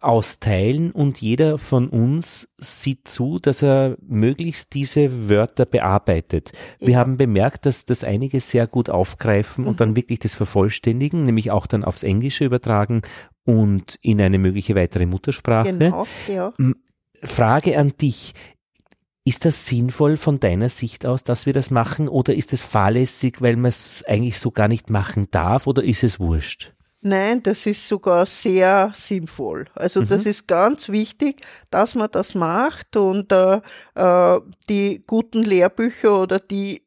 [0.00, 6.52] austeilen und jeder von uns sieht zu, dass er möglichst diese Wörter bearbeitet.
[6.78, 6.98] Wir Ja.
[6.98, 9.76] haben bemerkt, dass das einige sehr gut aufgreifen und Mhm.
[9.78, 13.02] dann wirklich das vervollständigen, nämlich auch dann aufs Englische übertragen
[13.44, 15.72] und in eine mögliche weitere Muttersprache.
[15.76, 16.52] Genau, ja.
[17.22, 18.32] Frage an dich.
[19.26, 23.40] Ist das sinnvoll von deiner Sicht aus, dass wir das machen oder ist es fahrlässig,
[23.40, 26.74] weil man es eigentlich so gar nicht machen darf oder ist es wurscht?
[27.06, 29.66] Nein, das ist sogar sehr sinnvoll.
[29.74, 33.60] Also das ist ganz wichtig, dass man das macht und äh,
[33.94, 34.40] äh,
[34.70, 36.82] die guten Lehrbücher oder die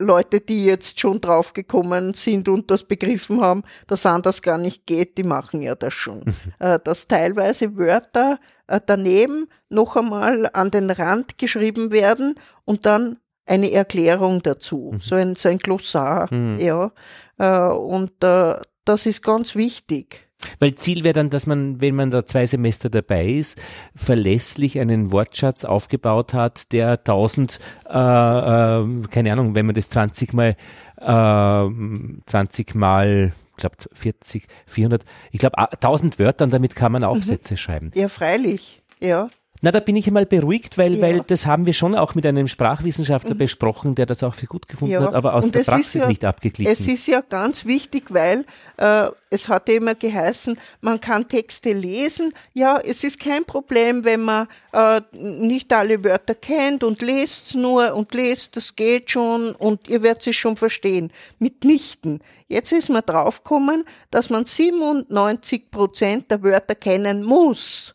[0.00, 5.16] Leute, die jetzt schon draufgekommen sind und das begriffen haben, dass anders gar nicht geht,
[5.16, 6.24] die machen ja das schon.
[6.58, 12.34] äh, dass teilweise Wörter äh, daneben noch einmal an den Rand geschrieben werden
[12.64, 16.58] und dann eine Erklärung dazu, so ein, so ein Glossar, Mhm.
[16.58, 16.90] ja.
[17.38, 18.54] Äh, und äh,
[18.84, 20.28] das ist ganz wichtig.
[20.58, 23.60] Weil Ziel wäre dann, dass man, wenn man da zwei Semester dabei ist,
[23.94, 27.58] verlässlich einen Wortschatz aufgebaut hat, der 1000,
[27.88, 30.56] äh, äh, keine Ahnung, wenn man das 20 mal,
[31.00, 37.56] äh, 20 mal, ich glaube 40, 400, ich glaube 1000 Wörtern, damit kann man Aufsätze
[37.56, 37.90] schreiben.
[37.94, 38.82] Ja, freilich.
[39.00, 39.28] Ja,
[39.64, 40.98] Na, da bin ich einmal beruhigt, weil, Ja.
[40.98, 41.02] Mhm.
[41.02, 44.66] weil das haben wir schon auch mit einem Sprachwissenschaftler besprochen, der das auch für gut
[44.66, 45.02] gefunden Ja.
[45.02, 46.72] hat, aber aus Und der es ist Praxis ja- nicht abgeglichen.
[46.72, 48.44] es ist ja ganz wichtig, weil
[48.78, 52.32] äh, es hat ja immer geheißen, man kann Texte lesen.
[52.54, 57.94] Ja, es ist kein Problem, wenn man äh, nicht alle Wörter kennt und lest nur
[57.94, 61.12] und lest, das geht schon und ihr werdet es schon verstehen.
[61.38, 62.18] Mitnichten.
[62.48, 67.94] Jetzt ist man draufgekommen, dass man 97 Prozent der Wörter kennen muss,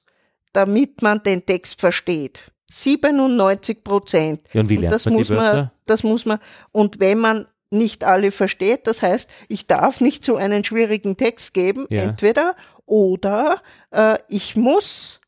[0.57, 2.51] damit man den Text versteht.
[2.71, 4.41] 97 Prozent.
[4.53, 5.73] Ja, und wie lernt das man die muss man, Wörter?
[5.85, 6.39] das muss man,
[6.71, 11.53] und wenn man nicht alle versteht, das heißt, ich darf nicht so einen schwierigen Text
[11.53, 12.01] geben, Ja.
[12.03, 12.55] entweder
[12.85, 15.19] oder äh, ich muss,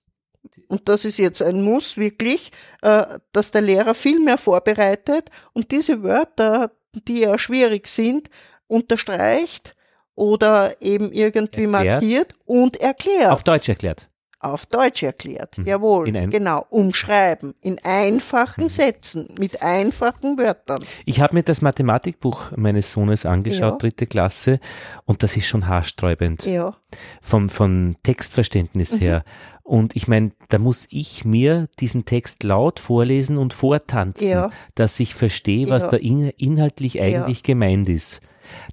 [0.68, 2.52] und das ist jetzt ein Muss wirklich,
[2.82, 3.04] äh,
[3.34, 8.30] dass der Lehrer viel mehr vorbereitet und diese Wörter, die ja schwierig sind,
[8.68, 9.76] unterstreicht
[10.16, 11.72] oder eben irgendwie Erklärt.
[11.72, 13.32] markiert und erklärt.
[13.32, 14.10] Auf Deutsch erklärt.
[14.42, 16.08] Auf Deutsch erklärt, jawohl.
[16.08, 20.82] In ein- genau, umschreiben, in einfachen Sätzen, mit einfachen Wörtern.
[21.06, 23.78] Ich habe mir das Mathematikbuch meines Sohnes angeschaut, Ja.
[23.78, 24.60] dritte Klasse,
[25.06, 26.46] und das ist schon haarsträubend.
[26.46, 26.74] Ja,
[27.22, 29.00] vom, vom Textverständnis Mhm.
[29.00, 29.24] her.
[29.64, 34.50] Und ich meine, da muss ich mir diesen Text laut vorlesen und vortanzen, Ja.
[34.76, 35.90] dass ich verstehe, was Ja.
[35.92, 38.22] da in, inhaltlich eigentlich gemeint ist.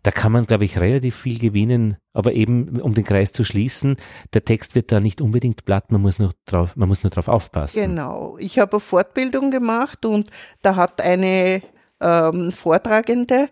[0.02, 3.96] Da kann man, glaube ich, relativ viel gewinnen, aber eben, um den Kreis zu schließen,
[4.32, 7.28] der Text wird da nicht unbedingt platt, man muss nur drauf, man muss nur drauf
[7.28, 7.80] aufpassen.
[7.82, 8.36] genau.
[8.38, 10.28] Ich habe eine Fortbildung gemacht und
[10.62, 11.62] da hat eine
[12.00, 13.48] ähm, Vortragende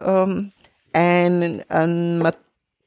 [0.00, 0.52] ähm,
[0.92, 2.32] ein, ein Ma-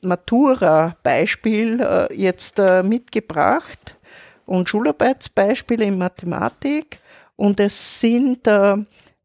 [0.01, 3.97] Matura-Beispiel äh, jetzt äh, mitgebracht
[4.45, 6.99] und Schularbeitsbeispiele in Mathematik
[7.35, 8.75] und es sind äh,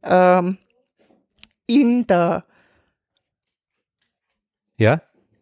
[0.02, 0.58] ähm,
[1.66, 2.44] in der
[4.80, 5.00] Ja?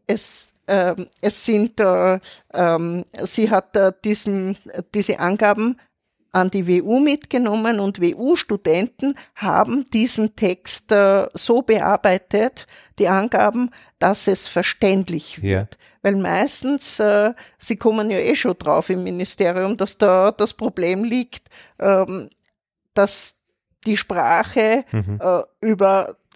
[0.09, 2.19] es, ähm, es sind, äh,
[2.53, 4.57] ähm, sie hat äh, diesen,
[4.95, 5.79] diese Angaben
[6.33, 12.67] an die WU mitgenommen und WU-Studenten haben diesen Text äh, so bearbeitet,
[12.99, 15.61] die Angaben, dass es verständlich Ja.
[15.61, 15.79] wird.
[16.03, 21.05] Weil meistens, äh, sie kommen ja eh schon drauf im Ministerium, dass da das Problem
[21.05, 22.31] liegt, ähm,
[22.95, 23.37] dass
[23.87, 25.43] die Sprache äh,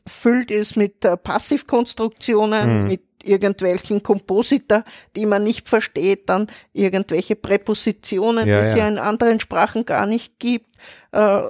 [0.04, 4.84] überfüllt ist mit äh, Passivkonstruktionen, mit irgendwelchen Komposita,
[5.14, 8.80] die man nicht versteht, dann irgendwelche Präpositionen, Ja, die es ja.
[8.80, 10.66] ja in anderen Sprachen gar nicht gibt.
[11.12, 11.42] Äh,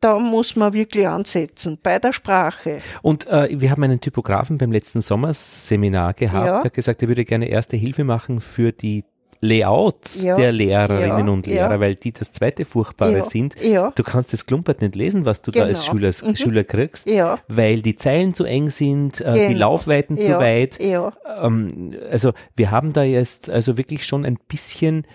[0.00, 2.80] da muss man wirklich ansetzen, bei der Sprache.
[3.02, 6.56] Und äh, wir haben einen Typografen beim letzten Sommerseminar gehabt, Ja.
[6.56, 9.04] der hat gesagt, er würde gerne erste Hilfe machen für die
[9.44, 10.36] Layouts Ja.
[10.36, 11.32] der Lehrerinnen Ja.
[11.32, 11.80] und Lehrer, Ja.
[11.80, 13.54] weil die das zweite Furchtbare sind.
[13.62, 13.90] Ja.
[13.94, 15.92] Du kannst das Klumpert nicht lesen, was du da als Genau.
[16.12, 17.38] Schüler, Schüler kriegst, Ja.
[17.48, 19.58] weil die Zeilen zu eng sind, äh, die Genau.
[19.70, 20.82] Laufweiten zu weit.
[20.82, 21.12] Ja.
[21.42, 25.06] Ähm, also wir haben da jetzt also wirklich schon ein bisschen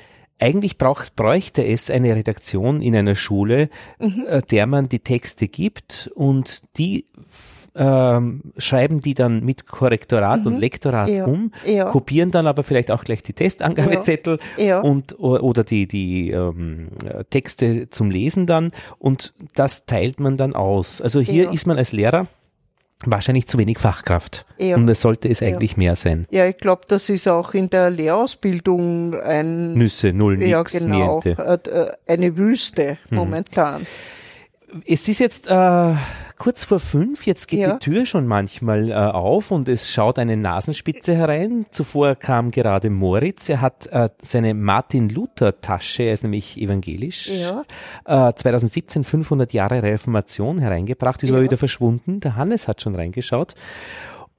[0.42, 3.70] eigentlich braucht, bräuchte es eine Redaktion in einer Schule,
[4.00, 4.26] Mhm.
[4.26, 7.08] äh, der man die Texte gibt und die
[7.80, 11.16] ähm, schreiben die dann mit Korrektorat und Lektorat Mhm.
[11.16, 11.26] Ja.
[11.26, 11.86] um, Ja.
[11.86, 14.82] kopieren dann aber vielleicht auch gleich die Testangabezettel Ja.
[14.82, 16.90] und oder die die ähm,
[17.30, 21.02] Texte zum Lesen dann und das teilt man dann aus.
[21.02, 22.28] Also hier ist man als Lehrer
[23.06, 24.76] wahrscheinlich zu wenig Fachkraft Ja.
[24.76, 26.28] und es sollte es eigentlich mehr sein.
[26.32, 31.22] Ja, ich glaube, das ist auch in der Lehrausbildung ein Nüsse, null, ja, nix, genau,
[31.24, 31.42] niente.
[31.42, 33.18] äh, äh, eine Wüste Mhm.
[33.18, 33.86] momentan.
[34.86, 35.94] Es ist jetzt äh,
[36.38, 37.74] kurz vor fünf, jetzt geht Ja.
[37.74, 41.66] die Tür schon manchmal äh, auf und es schaut eine Nasenspitze herein.
[41.72, 47.30] Zuvor kam gerade Moritz, er hat äh, seine Martin Luther Tasche, er ist nämlich evangelisch,
[48.06, 48.30] Ja.
[48.30, 51.44] äh, 2017 500 Jahre Reformation hereingebracht, ist aber Ja.
[51.46, 52.20] wieder verschwunden.
[52.20, 53.54] Der Hannes hat schon reingeschaut.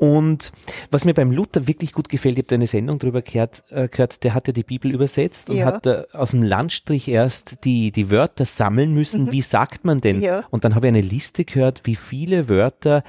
[0.01, 0.51] Und
[0.90, 4.24] was mir beim Luther wirklich gut gefällt, ich habe eine Sendung drüber gehört, äh, gehört,
[4.24, 5.66] der hat ja die Bibel übersetzt und Ja.
[5.66, 9.30] hat äh, aus dem Landstrich erst die, die Wörter sammeln müssen.
[9.30, 10.16] Wie sagt man denn?
[10.16, 10.22] Mhm.
[10.22, 10.44] Ja.
[10.48, 13.05] Und dann habe ich eine Liste gehört, wie viele Wörter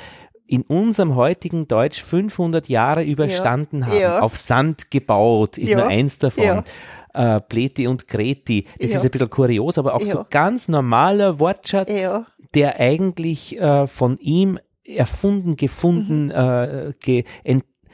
[0.48, 3.98] in unserem heutigen Deutsch 500 Jahre überstanden haben.
[3.98, 4.20] Ja.
[4.20, 6.44] Auf Sand gebaut ist nur eins davon.
[6.44, 7.36] Ja.
[7.38, 8.66] Äh, Pleti und Greti.
[8.82, 8.98] Das Ja.
[8.98, 10.26] ist ein bisschen kurios, aber auch so Ja.
[10.30, 12.26] ganz normaler Wortschatz, Ja.
[12.54, 16.32] der eigentlich äh, von ihm erfunden, gefunden, Mhm.
[16.32, 17.24] äh, ge,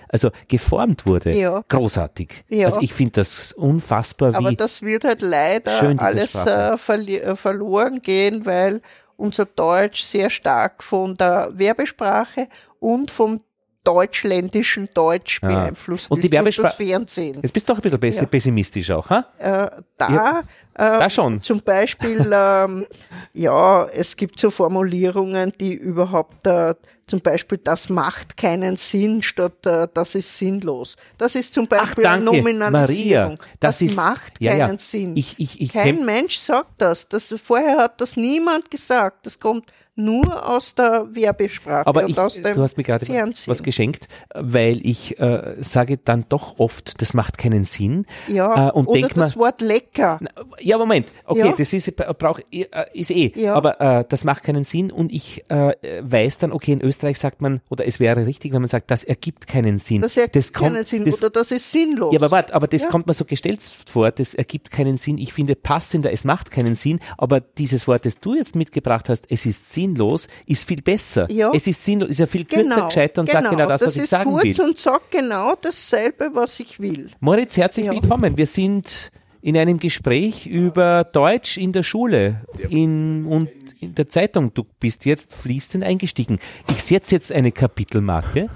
[0.09, 1.33] also geformt wurde.
[1.33, 1.63] Ja.
[1.67, 2.45] Großartig.
[2.49, 2.67] Ja.
[2.67, 7.35] Also ich finde das unfassbar, Aber wie das wird halt leider alles äh, verli äh,
[7.35, 8.81] verloren gehen, weil
[9.17, 12.47] unser Deutsch sehr stark von der Werbesprache
[12.79, 13.41] und vom
[13.83, 15.47] deutschländischen Deutsch Ja.
[15.49, 17.39] beeinflusst Und die ist durch Werbespra- das Fernsehen.
[17.41, 18.25] Jetzt bist du doch ein bisschen pess Ja.
[18.25, 19.25] pessimistisch auch, ha?
[19.39, 20.41] Äh, da, Ja,
[20.77, 21.41] äh, da schon.
[21.41, 22.85] Zum Beispiel, ähm,
[23.33, 26.75] ja, es gibt so Formulierungen, die überhaupt, äh,
[27.07, 30.95] zum Beispiel, das macht keinen Sinn, statt äh, das ist sinnlos.
[31.17, 33.35] Das ist zum Beispiel eine danke, Nominalisierung.
[33.35, 33.51] Maria.
[33.59, 34.77] Das ist- macht ja, keinen ja.
[34.77, 35.15] Sinn.
[35.17, 37.07] Ich- ich- ich Kein Mensch sagt das.
[37.07, 37.33] das.
[37.41, 39.25] Vorher hat das niemand gesagt.
[39.25, 43.05] Das kommt nur aus der Werbesprache Aber und ich, aus dem du hast mir gerade
[43.05, 43.51] Fernsehen.
[43.51, 48.05] was geschenkt, weil ich äh, sage dann doch oft, das macht keinen Sinn.
[48.27, 50.19] ja, äh, und oder das mal, Wort lecker.
[50.59, 51.11] Ja, Moment.
[51.25, 51.51] Okay, Ja.
[51.57, 53.31] das ist, brauch, äh, ist eh.
[53.35, 53.55] Ja.
[53.55, 57.41] Aber äh, das macht keinen Sinn und ich äh, weiß dann, okay, in Österreich sagt
[57.41, 60.01] man, oder es wäre richtig, wenn man sagt, das ergibt keinen Sinn.
[60.01, 61.05] Das ergibt kommt, keinen Sinn.
[61.05, 62.13] Das, oder das ist sinnlos.
[62.13, 62.89] ja, aber warte, aber das Ja.
[62.89, 65.17] kommt mir so gestellt vor, das ergibt keinen Sinn.
[65.17, 69.25] Ich finde passender, es macht keinen Sinn, aber dieses Wort, das du jetzt mitgebracht hast,
[69.29, 71.29] es ist sinnlos, ist viel besser.
[71.31, 71.51] Ja.
[71.53, 74.03] Es ist sinnlos, ist ja viel kürzer genau, gescheiter und sagt genau das, was ich
[74.03, 74.65] ist sagen kurz will.
[74.65, 77.09] und sagt genau dasselbe, was ich will.
[77.19, 77.93] Moritz, herzlich Ja.
[77.93, 78.37] willkommen.
[78.37, 79.11] Wir sind
[79.41, 84.53] in einem Gespräch über Deutsch in der Schule in, und in der Zeitung.
[84.53, 86.39] Du bist jetzt fließend eingestiegen.
[86.69, 88.49] Ich setze jetzt eine Kapitelmarke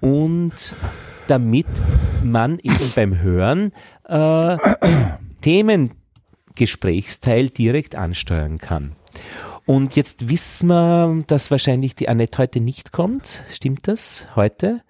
[0.00, 0.74] und
[1.28, 1.66] damit
[2.22, 3.72] man eben beim Hören
[4.08, 4.56] äh,
[5.42, 8.96] Themengesprächsteil direkt ansteuern kann.
[9.66, 13.42] Und jetzt wissen wir, dass wahrscheinlich die Annette heute nicht kommt.
[13.50, 14.26] Stimmt das?
[14.36, 14.82] Heute?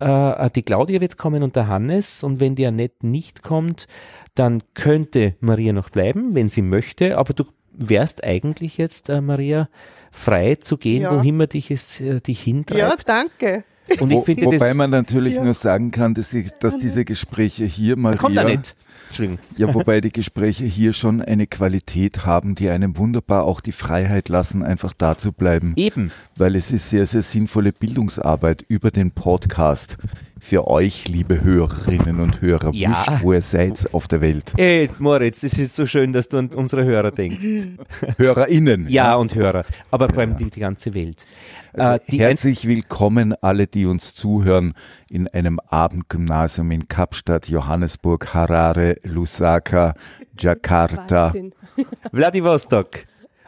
[0.00, 2.22] Äh, die Claudia wird kommen und der Hannes.
[2.22, 3.86] Und wenn die Annette nicht kommt,
[4.34, 7.16] dann könnte Maria noch bleiben, wenn sie möchte.
[7.18, 9.68] Aber du wärst eigentlich jetzt, äh, Maria,
[10.12, 11.16] frei zu gehen, Ja.
[11.16, 13.08] wohin man dich, es, äh, dich Ja, hintreibt.
[13.08, 13.64] danke.
[14.00, 14.74] und Wo, finde wobei das...
[14.74, 15.44] man natürlich Ja.
[15.44, 18.76] nur sagen kann, dass, ich, dass diese Gespräche hier mal kommt er nicht.
[19.08, 19.38] Entschuldigung.
[19.56, 24.28] ja, wobei die Gespräche hier schon eine Qualität haben, die einem wunderbar auch die Freiheit
[24.28, 25.72] lassen, einfach da zu bleiben.
[25.76, 26.12] Eben.
[26.36, 29.98] Weil es ist sehr, sehr sinnvolle Bildungsarbeit über den Podcast
[30.40, 32.90] für euch, liebe Hörerinnen und Hörer, Ja.
[33.06, 34.52] wurscht, wo ihr seid auf der Welt.
[34.56, 37.44] Ey, Moritz, das ist so schön, dass du an unsere Hörer denkst.
[38.16, 38.88] HörerInnen.
[38.88, 39.64] Ja, und Hörer.
[39.90, 41.26] Aber vor allem die, die ganze Welt.
[41.74, 44.72] äh, die ein- Herzlich willkommen alle, die uns zuhören
[45.10, 49.94] in einem Abendgymnasium in Kapstadt, Johannesburg, Harare, Lusaka,
[50.38, 51.52] Jakarta, Wahnsinn.
[52.12, 53.04] Vladivostok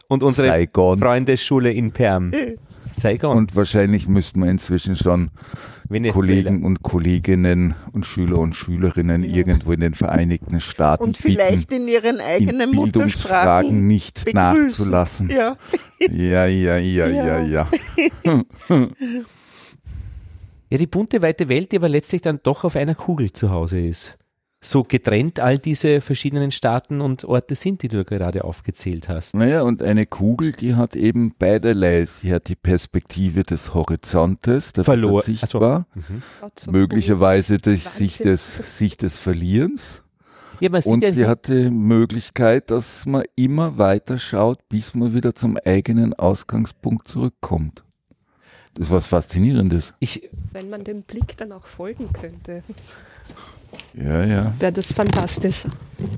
[0.09, 0.99] und unsere Saigon.
[0.99, 2.33] Freundesschule in Perm.
[2.93, 3.37] Saigon.
[3.37, 5.31] Und wahrscheinlich müssten wir inzwischen schon
[5.89, 6.13] Venezuela.
[6.15, 11.83] Kollegen und Kolleginnen und Schüler und Schülerinnen irgendwo in den Vereinigten Staaten Und vielleicht bitten,
[11.83, 14.35] in ihren in eigenen Bildungsfragen Muttersprachen nicht begrüßen.
[14.69, 15.31] nachzulassen.
[15.31, 15.57] Ja.
[15.99, 17.69] Ja, ja, ja, ja, Ja.
[18.25, 18.45] ja.
[20.73, 23.81] Ja, die bunte weite Welt, die aber letztlich dann doch auf einer Kugel zu Hause
[23.81, 24.17] ist.
[24.63, 29.35] So getrennt all diese verschiedenen Staaten und Orte sind, die du gerade aufgezählt hast.
[29.35, 32.05] Naja, und eine Kugel, die hat eben beiderlei.
[32.05, 35.87] Sie hat die Perspektive des Horizontes, da Verlor- das sichtbar.
[36.43, 40.03] Gott, so Möglicherweise durch Sicht des, Sicht des Verlierens.
[40.61, 44.95] Ja, man sieht Und ja, sie hat die Möglichkeit, dass man immer weiter schaut, bis
[44.95, 47.83] man wieder zum eigenen Ausgangspunkt zurückkommt.
[48.75, 49.95] Das ist was Faszinierendes.
[50.01, 52.63] ich, Wenn man dem Blick dann auch folgen könnte,
[53.95, 54.55] Ja, ja.
[54.59, 55.65] wäre das fantastisch.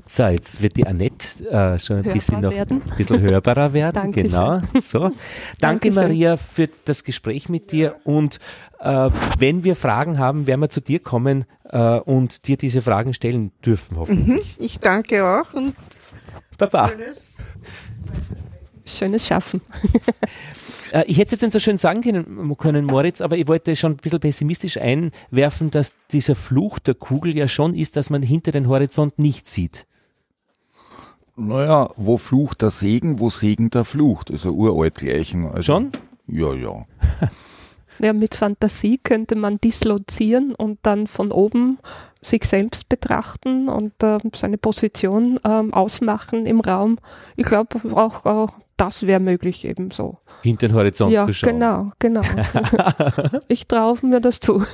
[0.07, 2.83] so, jetzt wird die Annette äh, schon ein Hörbar bisschen noch werden.
[2.89, 4.13] ein bisschen hörbarer werden.
[4.13, 4.61] Genau.
[4.81, 5.01] So.
[5.01, 5.17] Danke
[5.61, 5.95] Dankeschön.
[5.95, 8.39] Maria für das Gespräch mit dir und
[8.81, 13.15] äh, wenn wir Fragen haben, werden wir zu dir kommen äh, und dir diese Fragen
[13.15, 14.57] stellen dürfen, hoffentlich.
[14.59, 15.75] Ich danke auch und
[16.59, 16.89] Baba.
[16.89, 17.39] Schönes
[19.19, 19.61] Schaffen.
[20.93, 23.75] Äh, ich hätte es jetzt nicht so schön sagen können, können, Moritz, aber ich wollte
[23.77, 28.23] schon ein bisschen pessimistisch einwerfen, dass dieser Fluch der Kugel ja schon ist, dass man
[28.23, 29.87] hinter den Horizont nicht sieht.
[31.35, 34.31] Naja, wo flucht der Segen, wo Segen der flucht.
[34.31, 35.47] Also uralt gleichen.
[35.47, 35.93] Also, Schon?
[36.27, 36.85] Ja, ja.
[37.99, 41.79] Ja, mit Fantasie könnte man dislozieren und dann von oben
[42.21, 46.99] sich selbst betrachten und äh, seine Position ähm, ausmachen im Raum.
[47.37, 50.19] Ich glaube auch, auch das wäre möglich ebenso.
[50.43, 51.53] Hinter den Horizont ja, zu schauen.
[51.53, 52.23] genau, genau.
[53.49, 54.65] ich traue mir das zu.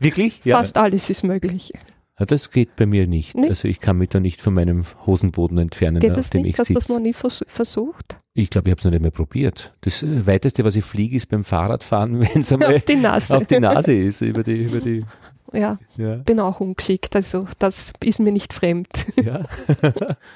[0.00, 0.44] Wirklich?
[0.44, 0.58] Ja.
[0.58, 1.72] Fast alles ist möglich.
[2.18, 3.34] Ja, Das geht bei mir nicht.
[3.36, 3.48] Nicht?
[3.48, 6.50] Also ich kann mich da nicht von meinem Hosenboden entfernen, Geht auf das dem nicht?
[6.54, 7.02] ich Hast du das noch sitze.
[7.08, 8.18] nie vers versucht?
[8.34, 9.72] Ich glaube, ich habe es noch nicht mehr probiert.
[9.80, 13.34] Das äh, weiteste, was ich fliege, ist beim Fahrradfahren, wenn es einmal Auf die Nase.
[13.36, 15.04] auf die Nase ist, über die, über die,
[15.54, 16.16] Ja, ja.
[16.16, 17.16] bin auch ungeschickt.
[17.16, 19.06] Also das ist mir nicht fremd.
[19.16, 19.44] Ja.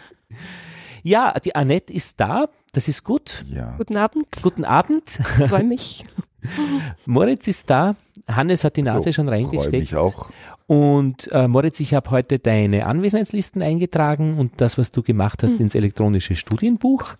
[1.02, 2.46] ja, die Annette ist da.
[2.72, 3.44] Das ist gut.
[3.50, 3.74] ja.
[3.76, 5.10] Guten Abend, Guten Abend.
[5.48, 6.04] freue mich.
[7.06, 7.94] Moritz ist da.
[8.28, 9.72] Hannes hat die Nase So, schon Freue reingesteckt.
[9.72, 10.30] mich auch.
[10.72, 15.60] Und äh, Moritz, ich habe heute deine Anwesenheitslisten eingetragen und das, was du gemacht hast,
[15.60, 17.10] ins elektronische Studienbuch.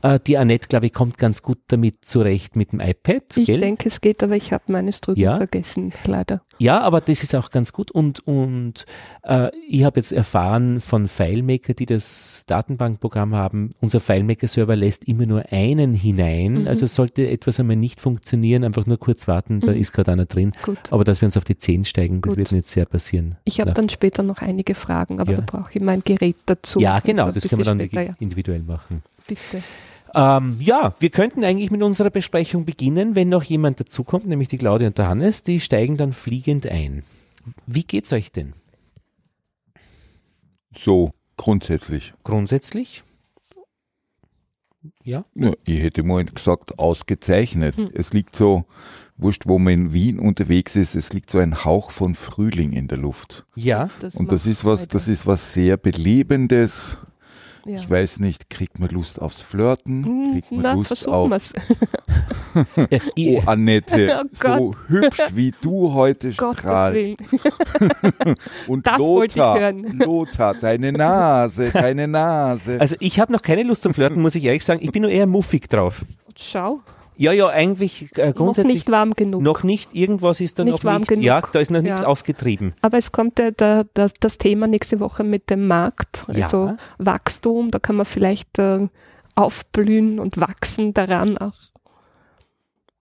[0.00, 3.36] Äh, die Annette, glaube ich, kommt ganz gut damit zurecht mit dem iPad.
[3.36, 3.60] Ich gell?
[3.60, 5.36] denke, es geht, aber ich habe meines drüben Ja?
[5.36, 6.40] vergessen, leider.
[6.58, 7.90] Ja, aber das ist auch ganz gut.
[7.90, 8.86] Und, und
[9.24, 15.26] äh, ich habe jetzt erfahren von FileMaker, die das Datenbankprogramm haben, unser FileMaker-Server lässt immer
[15.26, 16.62] nur einen hinein.
[16.62, 16.68] Mhm.
[16.68, 19.78] Also sollte etwas einmal nicht funktionieren, einfach nur kurz warten, da Mhm.
[19.78, 20.52] ist gerade einer drin.
[20.62, 20.78] Gut.
[20.90, 22.38] Aber dass wir uns auf die 10 steigen, das Gut.
[22.38, 23.36] wird nicht sehr passieren.
[23.44, 25.38] Ich habe dann später noch einige Fragen, aber Ja.
[25.38, 26.78] da brauche ich mein Gerät dazu.
[26.78, 29.02] Ja, genau, Also das können wir dann später, wirklich individuell machen.
[29.04, 29.62] ja, bitte.
[30.16, 34.58] Ähm, ja, wir könnten eigentlich mit unserer Besprechung beginnen, wenn noch jemand dazukommt, nämlich die
[34.58, 37.02] Claudia und der Hannes, die steigen dann fliegend ein.
[37.66, 38.52] Wie geht's euch denn?
[40.76, 42.14] So, grundsätzlich.
[42.22, 43.02] Grundsätzlich?
[45.02, 45.24] Ja?
[45.34, 47.74] Ja, ich hätte mal gesagt, ausgezeichnet.
[47.94, 48.64] Es liegt so,
[49.16, 52.88] wurscht, wo man in Wien unterwegs ist, es liegt so ein Hauch von Frühling in
[52.88, 53.44] der Luft.
[53.54, 53.88] Ja.
[54.14, 56.98] Und das ist was, das ist was sehr Belebendes.
[57.66, 57.76] Ja.
[57.76, 60.04] Ich weiß nicht, kriegt man Lust aufs Flirten?
[60.04, 61.52] Hm, Kriegt man Na, Lust versuchen auf wir's.
[62.76, 62.86] Oh,
[63.16, 67.16] ich, Annette, Oh so hübsch wie du heute strahlst.
[68.68, 69.98] Und Das wollte ich Lothar, hören.
[69.98, 72.80] Lothar, deine Nase, deine Nase.
[72.80, 74.80] also ich habe noch keine Lust zum Flirten, muss ich ehrlich sagen.
[74.82, 76.04] Ich bin nur eher muffig drauf.
[76.36, 76.80] Schau,
[77.16, 79.40] Ja, ja, eigentlich äh, noch grundsätzlich nicht warm genug.
[79.42, 79.94] noch nicht.
[79.94, 81.08] Irgendwas ist da Nicht noch warm nicht.
[81.08, 81.24] genug.
[81.24, 82.06] Ja, da ist noch nichts Ja.
[82.06, 82.74] ausgetrieben.
[82.82, 86.44] Aber es kommt ja der, das, das Thema nächste Woche mit dem Markt, Ja.
[86.44, 88.88] also Wachstum, da kann man vielleicht äh,
[89.36, 91.52] aufblühen und wachsen daran auch.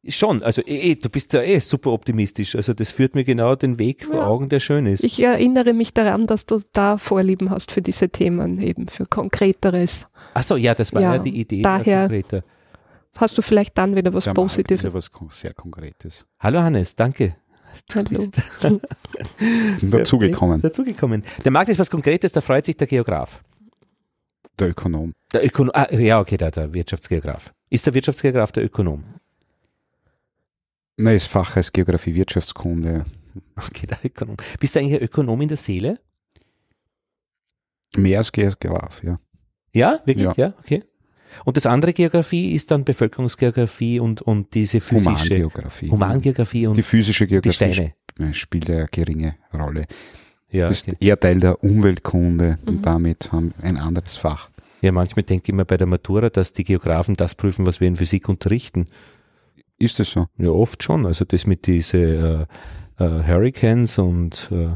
[0.06, 2.58] Schon, also eh, eh, du bist ja eh super optimistisch.
[2.58, 4.28] Also das führt mir genau den Weg vor Ja.
[4.28, 5.02] Augen, der schön ist.
[5.04, 10.08] Ich erinnere mich daran, dass du da Vorlieben hast für diese Themen, eben für Konkreteres.
[10.34, 11.62] Ach so, ja, das war ja, Ja, die Idee.
[11.62, 12.44] daher- konkreter.
[13.18, 14.84] Hast du vielleicht dann wieder was ist Positives?
[14.84, 16.26] ja was kon- sehr Konkretes.
[16.40, 17.36] Hallo Hannes, danke.
[17.90, 18.10] Du Hallo.
[18.10, 18.40] bist
[19.82, 20.62] Dazugekommen.
[20.62, 21.24] dazugekommen.
[21.44, 23.44] Der Markt ist was Konkretes, da freut sich der Geograf.
[24.60, 25.14] Der Ökonom.
[25.32, 27.54] Der Ökonom, ah, ja, okay, der, der Wirtschaftsgeograf.
[27.70, 29.04] Ist der Wirtschaftsgeograf der Ökonom?
[30.98, 33.04] Nein, das Fach heißt Geografie, Wirtschaftskunde.
[33.56, 34.38] Okay, der Ökonom.
[34.60, 36.00] Bist du eigentlich ein Ökonom in der Seele?
[37.96, 39.18] Mehr als Geograf, ja.
[39.72, 40.28] Ja, wirklich?
[40.28, 40.54] Ja, Ja.
[40.60, 40.84] okay.
[41.46, 45.90] Und das andere Geografie ist dann Bevölkerungsgeografie und, und diese physische Humangeografie.
[45.92, 47.94] Humangeografie und Die physische die Geografie Steine.
[48.14, 49.86] sp- spielt eine geringe Rolle.
[50.52, 50.98] Ja, Du bist okay.
[51.00, 52.68] eher Teil der Umweltkunde Mhm.
[52.68, 54.50] und damit haben ein anderes Fach.
[54.82, 57.88] ja, manchmal denke ich mir bei der Matura, dass die Geografen das prüfen, was wir
[57.88, 58.86] in Physik unterrichten.
[59.80, 60.28] Ist das so?
[60.38, 61.06] Ja, oft schon.
[61.06, 62.48] Also das mit diese
[63.00, 64.68] äh, äh, Hurricanes und äh,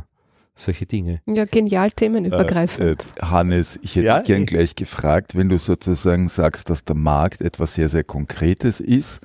[0.57, 1.21] solche Dinge.
[1.25, 3.05] Ja, genial themenübergreifend.
[3.15, 4.45] Äh, äh, Hannes, ich hätte Ja, gern eh.
[4.45, 9.21] gleich gefragt, wenn du sozusagen sagst, dass der Markt etwas sehr, sehr Konkretes ist.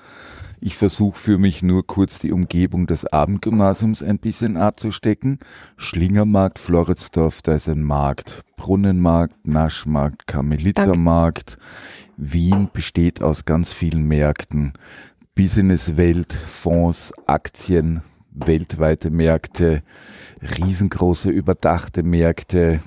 [0.65, 5.41] Ich versuche für mich nur kurz die Umgebung des Abendgymnasiums ein bisschen abzustecken.
[5.77, 8.43] Schlingermarkt, Floridsdorf, da ist ein Markt.
[8.57, 11.59] Brunnenmarkt, Naschmarkt, Karmelitermarkt.
[12.17, 14.73] Wien besteht aus ganz vielen Märkten.
[15.35, 18.03] Businesswelt, Fonds, Aktien,
[18.35, 19.83] weltweite Märkte,
[20.59, 22.81] riesengroße überdachte Märkte,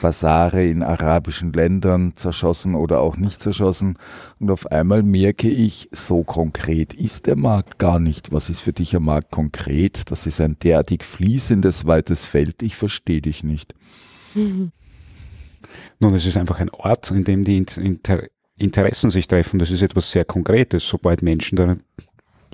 [0.00, 3.96] Basare in arabischen Ländern zerschossen oder auch nicht zerschossen.
[4.40, 8.32] Und auf einmal merke ich, so konkret ist der Markt gar nicht.
[8.32, 10.10] Was ist für dich ein Markt konkret?
[10.10, 12.62] Das ist ein derartig fließendes, weites Feld.
[12.62, 13.74] Ich verstehe dich nicht.
[14.34, 18.24] Nun, es ist einfach ein Ort, in dem die Inter
[18.58, 19.58] Interessen sich treffen.
[19.58, 20.86] Das ist etwas sehr Konkretes.
[20.86, 21.76] Sobald Menschen da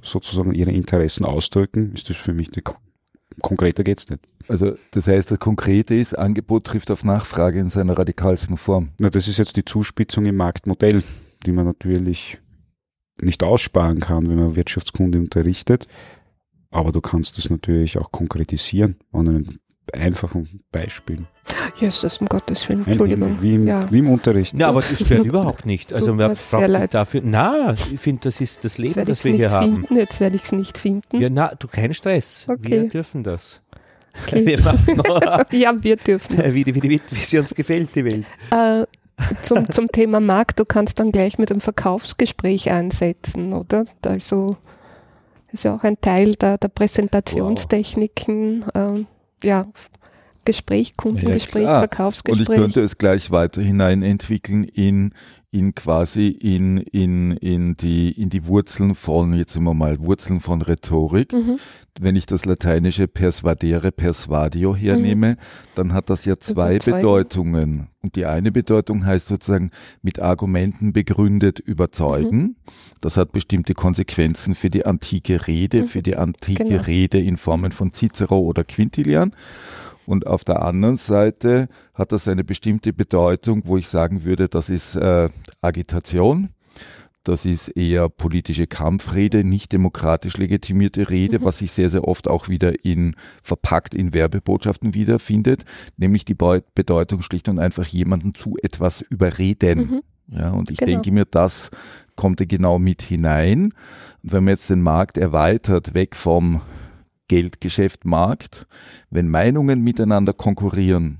[0.02, 2.62] sozusagen ihre Interessen ausdrücken, ist das für mich die,
[3.40, 4.22] konkreter geht's nicht.
[4.48, 8.90] Also das heißt, das Konkrete ist, Angebot trifft auf Nachfrage in seiner radikalsten Form.
[8.98, 11.02] Na, das ist jetzt die Zuspitzung im Marktmodell,
[11.44, 12.38] die man natürlich
[13.20, 15.86] nicht aussparen kann, wenn man Wirtschaftskunde unterrichtet.
[16.70, 19.58] Aber du kannst das natürlich auch konkretisieren an einem
[19.94, 21.24] einfachen Beispiel.
[21.78, 23.38] Jesus, um Gottes Willen, Entschuldigung.
[23.40, 23.90] Wie im, Ja.
[23.90, 24.56] wie im Unterricht.
[24.56, 25.92] Ja, aber das stört überhaupt nicht.
[25.92, 26.94] Also sehr braucht leid.
[26.94, 27.20] dafür.
[27.24, 29.74] Na, ich finde, das ist das Leben, das wir es hier nicht haben.
[29.76, 29.96] finden.
[29.96, 31.20] Jetzt werde ich es nicht finden.
[31.20, 32.46] Ja, na, du, kein Stress.
[32.48, 32.70] Okay.
[32.82, 33.60] Wir dürfen das.
[34.26, 34.44] Okay.
[34.46, 34.58] Wir
[35.58, 36.38] Ja, wir dürfen.
[36.54, 38.26] wie, die- wie, die- wie sie uns gefällt, die Welt.
[38.50, 38.84] Äh,
[39.42, 43.84] zum, zum Thema Markt, du kannst dann gleich mit einem Verkaufsgespräch einsetzen, oder?
[44.04, 44.56] Also
[45.52, 49.06] ist ja auch ein Teil der, der Präsentationstechniken, ähm,
[49.42, 49.66] ja,
[50.44, 51.80] Gespräch, Kundengespräch, klar.
[51.80, 52.58] Und ich Verkaufsgespräch.
[52.58, 55.12] könnte es gleich weiter hinein entwickeln in,
[55.50, 60.60] in quasi in, in, in, die, in die Wurzeln von, jetzt wir mal Wurzeln von
[60.60, 61.32] Rhetorik.
[61.32, 61.58] Mhm.
[61.98, 65.36] Wenn ich das lateinische persuadere, persuadio hernehme,
[65.74, 66.78] dann hat das ja zwei.
[66.78, 67.88] Bedeutungen.
[68.02, 69.70] Und die eine Bedeutung heißt sozusagen
[70.02, 72.56] mit Argumenten begründet überzeugen.
[73.00, 75.86] Das hat bestimmte Konsequenzen für die antike Rede, Mhm.
[75.86, 76.82] für die antike Genau.
[76.82, 79.32] Rede in Formen von Cicero oder Quintilian.
[80.08, 84.70] Und auf der anderen Seite hat das eine bestimmte Bedeutung, wo ich sagen würde, das
[84.70, 85.28] ist äh,
[85.60, 86.48] Agitation.
[87.24, 91.44] Das ist eher politische Kampfrede, nicht demokratisch legitimierte Rede, Mhm.
[91.44, 95.64] was sich sehr, sehr oft auch wieder in verpackt in Werbebotschaften wiederfindet,
[95.98, 99.78] nämlich die Beu- Bedeutung schlicht und einfach jemanden zu etwas überreden.
[100.30, 100.36] Mhm.
[100.38, 100.92] Ja, und ich Genau.
[100.92, 101.70] denke mir, das
[102.16, 103.74] kommt genau mit hinein.
[104.22, 106.62] Und wenn man jetzt den Markt erweitert, weg vom
[107.28, 108.66] Geldgeschäftmarkt,
[109.10, 111.18] wenn Meinungen miteinander konkurrieren,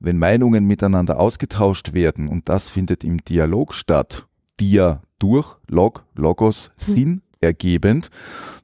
[0.00, 4.26] wenn Meinungen miteinander ausgetauscht werden und das findet im Dialog statt,
[4.58, 6.94] Dia durch, Log, Logos, Hm.
[6.94, 8.10] Sinn ergebend,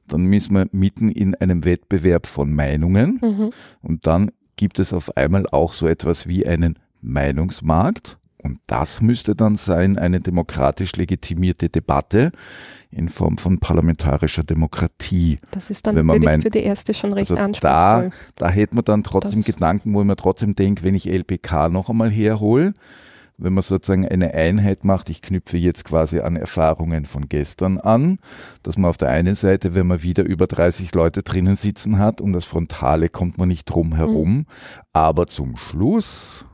[0.07, 3.51] dann müssen wir mitten in einem Wettbewerb von Meinungen Mhm.
[3.81, 8.17] und dann gibt es auf einmal auch so etwas wie einen Meinungsmarkt.
[8.43, 12.31] Und das müsste dann sein eine demokratisch legitimierte Debatte
[12.91, 15.39] in Form von parlamentarischer Demokratie.
[15.51, 18.11] Das ist dann Wenn man natürlich meint- für die erste schon recht Also anspruchsvoll.
[18.35, 21.89] Da hätte man dann trotzdem Das- Gedanken, wo mir trotzdem denke, wenn ich LPK noch
[21.89, 22.73] einmal herhole,
[23.39, 28.19] wenn man sozusagen eine Einheit macht, ich knüpfe jetzt quasi an Erfahrungen von gestern an,
[28.63, 32.21] dass man auf der einen Seite, wenn man wieder über 30 Leute drinnen sitzen hat,
[32.21, 34.45] um das Frontale kommt man nicht drum herum,
[34.93, 36.45] aber zum Schluss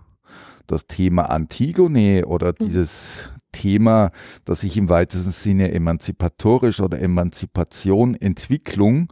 [0.67, 4.11] das Thema Antigone oder dieses Thema,
[4.45, 9.11] das sich im weitesten Sinne emanzipatorisch oder Emanzipation, Entwicklung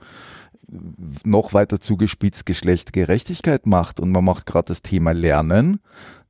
[1.24, 5.82] noch weiter zugespitzt Geschlechtsgerechtigkeit macht und man macht gerade das Thema Lernen,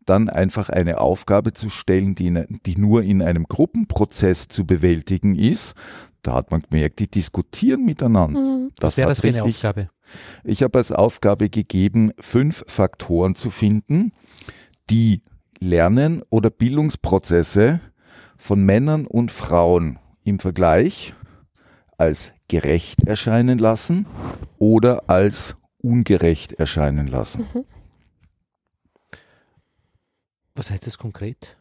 [0.05, 5.35] dann einfach eine Aufgabe zu stellen, die, in, die nur in einem Gruppenprozess zu bewältigen
[5.35, 5.75] ist,
[6.23, 8.39] da hat man gemerkt, die diskutieren miteinander.
[8.39, 8.71] Mhm.
[8.77, 9.89] Das wäre hat das für eine richtig- Aufgabe.
[10.43, 14.11] ich habe als Aufgabe gegeben, fünf Faktoren zu finden,
[14.89, 15.21] die
[15.59, 17.79] Lernen oder Bildungsprozesse
[18.37, 21.13] von Männern und Frauen im Vergleich
[21.97, 24.07] als gerecht erscheinen lassen
[24.57, 27.45] oder als ungerecht erscheinen lassen.
[30.55, 31.57] Was heißt das konkret?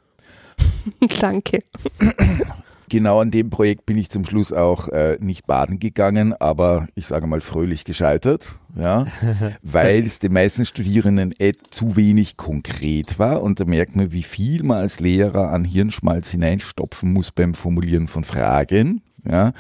[1.20, 1.62] Danke.
[2.90, 7.06] Genau an dem Projekt bin ich zum Schluss auch äh, nicht baden gegangen, aber ich
[7.06, 9.06] sage mal fröhlich gescheitert, ja,
[9.62, 14.24] weil es den meisten Studierenden eh zu wenig konkret war und da merkt man, wie
[14.24, 19.02] viel man als Lehrer an Hirnschmalz hineinstopfen muss beim Formulieren von Fragen.
[19.24, 19.52] Ja,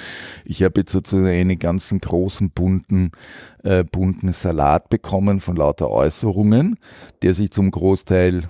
[0.44, 3.12] ich habe jetzt sozusagen einen ganzen großen bunten,
[3.62, 6.78] äh, bunten Salat bekommen von lauter Äußerungen,
[7.22, 8.48] der sich zum Großteil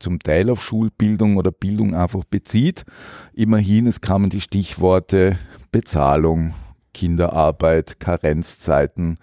[0.00, 2.84] zum Teil auf Schulbildung oder Bildung einfach bezieht.
[3.32, 5.38] Immerhin, es kamen die Stichworte
[5.70, 6.54] Bezahlung,
[6.92, 9.18] Kinderarbeit, Karenzzeiten,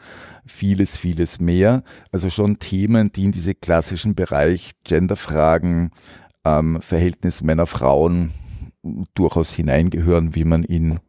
[0.46, 1.84] vieles, vieles mehr.
[2.12, 5.92] Also schon Themen, die in diese klassischen Bereich Genderfragen,
[6.46, 8.32] ähm, Verhältnis Männer-Frauen
[9.14, 11.00] durchaus hineingehören, wie man in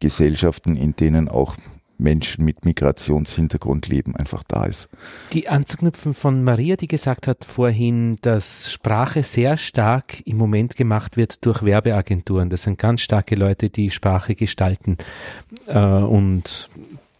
[0.00, 1.56] Gesellschaften, in denen auch
[2.04, 4.88] Menschen mit Migrationshintergrund leben, einfach da ist.
[5.32, 11.16] Die anzuknüpfen von Maria, die gesagt hat vorhin, dass Sprache sehr stark im Moment gemacht
[11.16, 12.50] wird durch Werbeagenturen.
[12.50, 14.98] Das sind ganz starke Leute, die Sprache gestalten.
[15.66, 16.68] Äh, und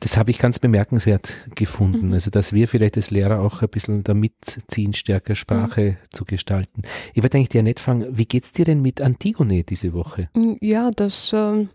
[0.04, 2.12] das habe ich ganz bemerkenswert gefunden.
[2.12, 4.34] Also, dass wir vielleicht als Lehrer auch ein bisschen damit
[4.68, 6.82] ziehen, stärker Sprache zu gestalten.
[7.14, 10.28] Ich wollte eigentlich dir nett fragen, wie geht's dir denn mit Antigone diese Woche?
[10.34, 11.70] Mm, Ja, das ähm,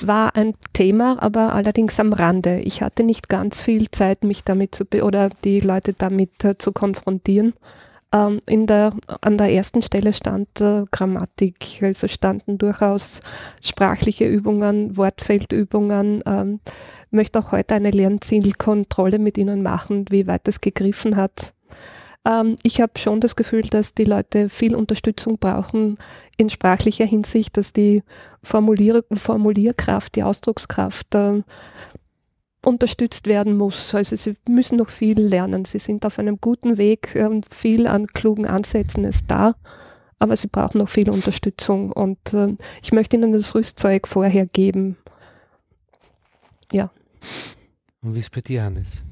[0.00, 2.60] war ein Thema, aber allerdings am Rande.
[2.60, 6.56] Ich hatte nicht ganz viel Zeit, mich damit zu be oder die Leute damit äh,
[6.56, 7.52] zu konfrontieren.
[8.10, 13.20] Ähm, in der, an der ersten Stelle stand äh, Grammatik, also standen durchaus
[13.62, 16.22] sprachliche Übungen, Wortfeldübungen.
[16.24, 16.60] Ähm,
[17.10, 21.52] möchte auch heute eine Lernzielkontrolle mit Ihnen machen, wie weit es gegriffen hat.
[22.24, 25.98] Ähm, ich habe schon das Gefühl, dass die Leute viel Unterstützung brauchen
[26.36, 28.02] in sprachlicher Hinsicht, dass die
[28.42, 31.42] Formulier Formulierkraft, die Ausdruckskraft äh,
[32.64, 33.94] unterstützt werden muss.
[33.94, 35.64] Also sie müssen noch viel lernen.
[35.64, 39.54] Sie sind auf einem guten Weg und viel an klugen Ansätzen ist da,
[40.18, 44.96] aber sie brauchen noch viel Unterstützung und äh, ich möchte ihnen das Rüstzeug vorher geben.
[46.72, 46.90] Ja.
[48.02, 49.02] Und wie ist bei dir, Hannes?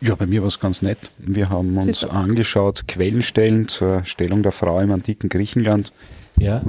[0.00, 0.98] Ja, bei mir war es ganz nett.
[1.18, 2.12] Wir haben uns Sicher.
[2.12, 5.92] angeschaut, Quellenstellen zur Stellung der Frau im antiken Griechenland.
[6.36, 6.62] Ja.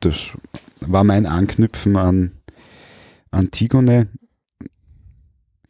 [0.00, 0.36] Das
[0.80, 2.32] war mein Anknüpfen an
[3.30, 4.08] Antigone.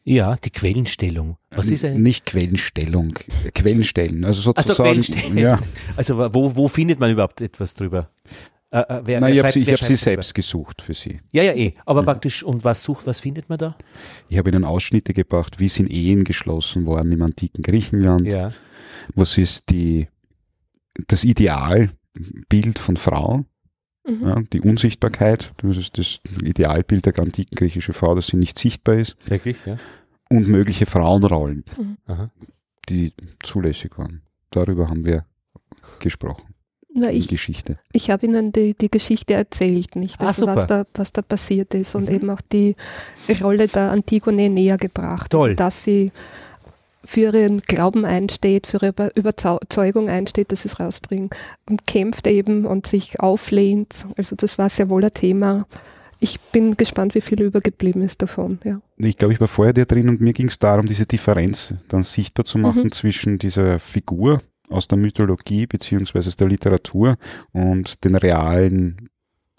[0.08, 1.36] Ja, die Quellenstellung.
[1.50, 3.14] Was ist ein, Nicht Quellenstellung,
[3.54, 4.24] Quellenstellen.
[4.24, 4.84] Also sozusagen.
[4.84, 5.36] Quellenstellen.
[5.36, 5.58] Ja,
[5.96, 8.08] also wo, wo findet man überhaupt etwas drüber?
[8.70, 10.80] Äh, äh, wer, Nein, ich wer habe sie, ich wer hab sie schreibt selbst gesucht
[10.80, 11.18] für sie.
[11.32, 11.74] Ja, ja, eh.
[11.84, 13.76] Aber praktisch, und was sucht, was findet man da?
[14.28, 18.26] Ich habe ihnen Ausschnitte gebracht, wie sind Ehen geschlossen worden im antiken Griechenland.
[18.26, 18.52] Ja.
[19.16, 20.06] Was ist die,
[21.08, 23.44] das Idealbild von Frau?
[24.06, 24.26] Mhm.
[24.26, 28.96] Ja, die Unsichtbarkeit, das ist das Idealbild der antiken griechischen Frau, dass sie nicht sichtbar
[28.96, 29.16] ist.
[29.26, 29.76] Wirklich, ja.
[30.30, 31.64] Und mögliche Frauenrollen,
[32.06, 32.30] Aha.
[32.88, 33.12] die
[33.42, 34.22] zulässig waren.
[34.50, 35.24] Darüber haben wir
[36.00, 36.54] gesprochen.
[36.98, 37.78] Na, Die ich, Geschichte.
[37.92, 40.20] ich habe Ihnen die, die Geschichte erzählt, nicht?
[40.22, 40.84] Ah, Also was, super.
[40.84, 42.14] da, was da passiert ist und Mhm.
[42.14, 42.74] eben auch die
[43.42, 45.30] Rolle der Antigone näher gebracht.
[45.30, 45.54] Toll.
[45.56, 46.10] Dass sie
[47.06, 51.30] für ihren Glauben einsteht, für ihre Über- Überzeugung einsteht, dass sie es rausbringen
[51.68, 54.06] und kämpft eben und sich auflehnt.
[54.16, 55.66] Also das war sehr wohl ein Thema.
[56.18, 58.58] Ich bin gespannt, wie viel übergeblieben ist davon.
[58.64, 58.80] Ja.
[58.96, 62.02] Ich glaube, ich war vorher der drin und mir ging es darum, diese Differenz dann
[62.02, 62.92] sichtbar zu machen Mhm.
[62.92, 67.16] zwischen dieser Figur aus der Mythologie beziehungsweise aus der Literatur
[67.52, 69.10] und den realen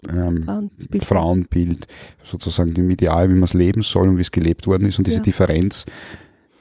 [0.08, 1.04] ähm, Frauenbild.
[1.04, 1.86] Frauenbild,
[2.22, 4.98] sozusagen dem Ideal, wie man es leben soll und wie es gelebt worden ist.
[4.98, 5.22] Und diese Ja.
[5.22, 5.86] Differenz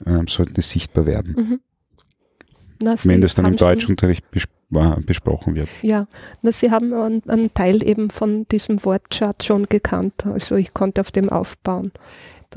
[0.06, 1.60] ähm, sollte sichtbar werden, Mhm.
[2.84, 5.68] Na, wenn das dann im Deutschunterricht bes wa- besprochen wird.
[5.82, 6.06] Ja,
[6.44, 10.28] na, Sie haben einen, einen Teil eben von diesem Wortschatz schon gekannt.
[10.28, 11.92] Also ich konnte auf dem aufbauen.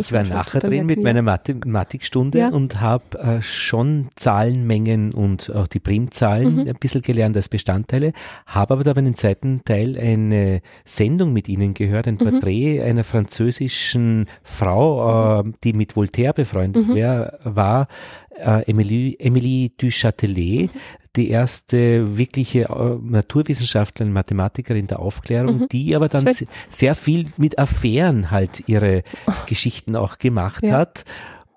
[0.00, 2.48] Ich war nachher drin mit meiner Mathematikstunde Ja.
[2.48, 6.68] und habe äh, schon Zahlenmengen und auch die Primzahlen Mhm.
[6.68, 8.12] ein bisschen gelernt als Bestandteile,
[8.46, 12.18] habe aber da bei den zweiten Teil eine Sendung mit Ihnen gehört, ein Mhm.
[12.30, 16.94] Porträt einer französischen Frau, äh, die mit Voltaire befreundet Mhm.
[16.94, 17.88] wär, war,
[18.36, 20.70] äh, Emilie, Emilie du Châtelet,
[21.16, 25.68] die erste wirkliche äh, Naturwissenschaftlerin, Mathematikerin der Aufklärung, Mhm.
[25.72, 26.32] die aber dann Schön.
[26.34, 29.02] se- sehr viel mit Affären halt ihre
[29.46, 30.78] Geschichten auch gemacht Ja.
[30.78, 31.04] hat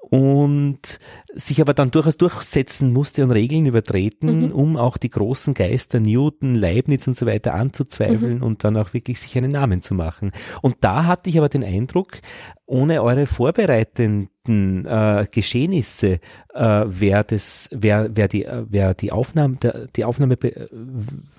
[0.10, 1.00] und
[1.35, 4.51] sich aber dann durchaus durchsetzen musste und Regeln übertreten, Mhm.
[4.51, 8.43] um auch die großen Geister Newton, Leibniz und so weiter anzuzweifeln Mhm.
[8.43, 10.31] und dann auch wirklich sich einen Namen zu machen.
[10.61, 12.11] Und da hatte ich aber den Eindruck,
[12.65, 16.19] ohne eure vorbereitenden äh, Geschehnisse
[16.53, 20.68] äh, wäre das, wäre wär die, äh, wär die Aufnahme, der, die Aufnahme äh,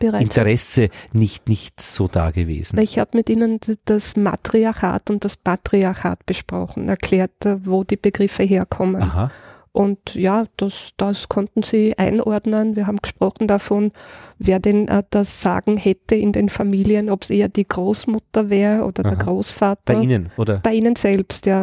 [0.00, 0.22] Bereits.
[0.24, 2.78] Interesse nicht, nicht so da gewesen.
[2.78, 9.02] Ich habe mit Ihnen das Matriarchat und das Patriarchat besprochen, erklärt, wo die Begriffe herkommen.
[9.02, 9.30] Aha.
[9.74, 12.76] Und ja, das, das konnten Sie einordnen.
[12.76, 13.90] Wir haben gesprochen davon,
[14.38, 18.84] wer denn äh, das Sagen hätte in den Familien, ob es eher die Großmutter wäre
[18.84, 19.22] oder der Aha.
[19.24, 19.94] Großvater.
[19.94, 20.58] Bei Ihnen, oder?
[20.58, 21.62] Bei Ihnen selbst, ja.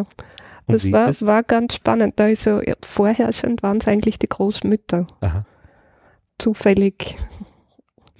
[0.66, 1.26] Und Das war, das?
[1.26, 2.16] war ganz spannend.
[2.18, 5.08] Da ist so, ja, vorherrschend waren es eigentlich die Großmütter.
[5.22, 5.46] Aha,
[6.38, 7.16] Zufällig,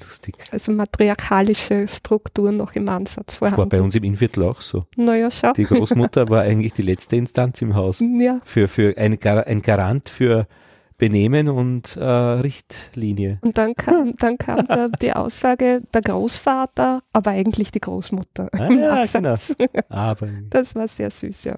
[0.04, 0.36] lustig.
[0.52, 3.70] also matriarchalische Strukturen noch im Ansatz Das war vorhanden.
[3.70, 4.86] bei uns im Innviertel auch so.
[4.98, 5.54] Naja, schau.
[5.54, 9.62] Die Großmutter war eigentlich die letzte Instanz im Haus Ja, für, für ein, Gar ein
[9.62, 10.48] Garant für
[10.98, 13.40] Benehmen und äh, Richtlinie.
[13.42, 18.50] und dann kam, dann kam da die Aussage, der Großvater, aber eigentlich die Großmutter.
[18.54, 19.56] Ah, ja, Absatz.
[19.90, 21.56] Aber Das war sehr süß, ja.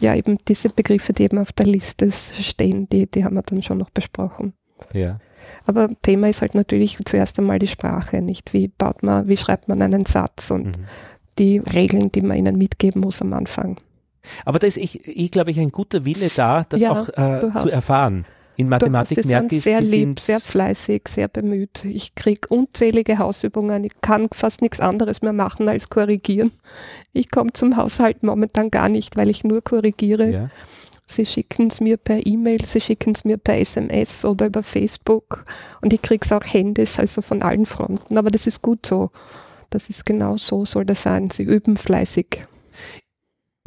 [0.00, 3.62] Ja, eben diese Begriffe, die eben auf der Liste stehen, die, die haben wir dann
[3.62, 4.54] schon noch besprochen.
[4.94, 5.18] ja.
[5.66, 8.52] Aber Thema ist halt natürlich zuerst einmal die Sprache, nicht?
[8.52, 10.84] Wie baut man, wie schreibt man einen Satz und Mhm.
[11.38, 13.76] die Regeln, die man ihnen mitgeben muss am Anfang.
[14.44, 17.50] Aber da ist, ich, ich glaube ich, ein guter Wille da, das Ja, auch äh,
[17.56, 18.24] zu erfahren.
[18.56, 21.84] In Mathematik merke ich, sehr Sie lieb, sehr fleißig, sehr bemüht.
[21.84, 23.84] Ich kriege unzählige Hausübungen.
[23.84, 26.50] Ich kann fast nichts anderes mehr machen als korrigieren.
[27.12, 30.28] Ich komme zum Haushalt momentan gar nicht, weil ich nur korrigiere.
[30.28, 30.50] ja.
[31.10, 35.44] Sie schicken es mir per E-Mail, sie schicken es mir per SMS oder über Facebook
[35.80, 38.18] und ich kriege es auch händisch, also von allen Fronten.
[38.18, 39.10] Aber das ist gut so.
[39.70, 41.30] Das ist genau so, soll das sein.
[41.30, 42.46] Sie üben fleißig.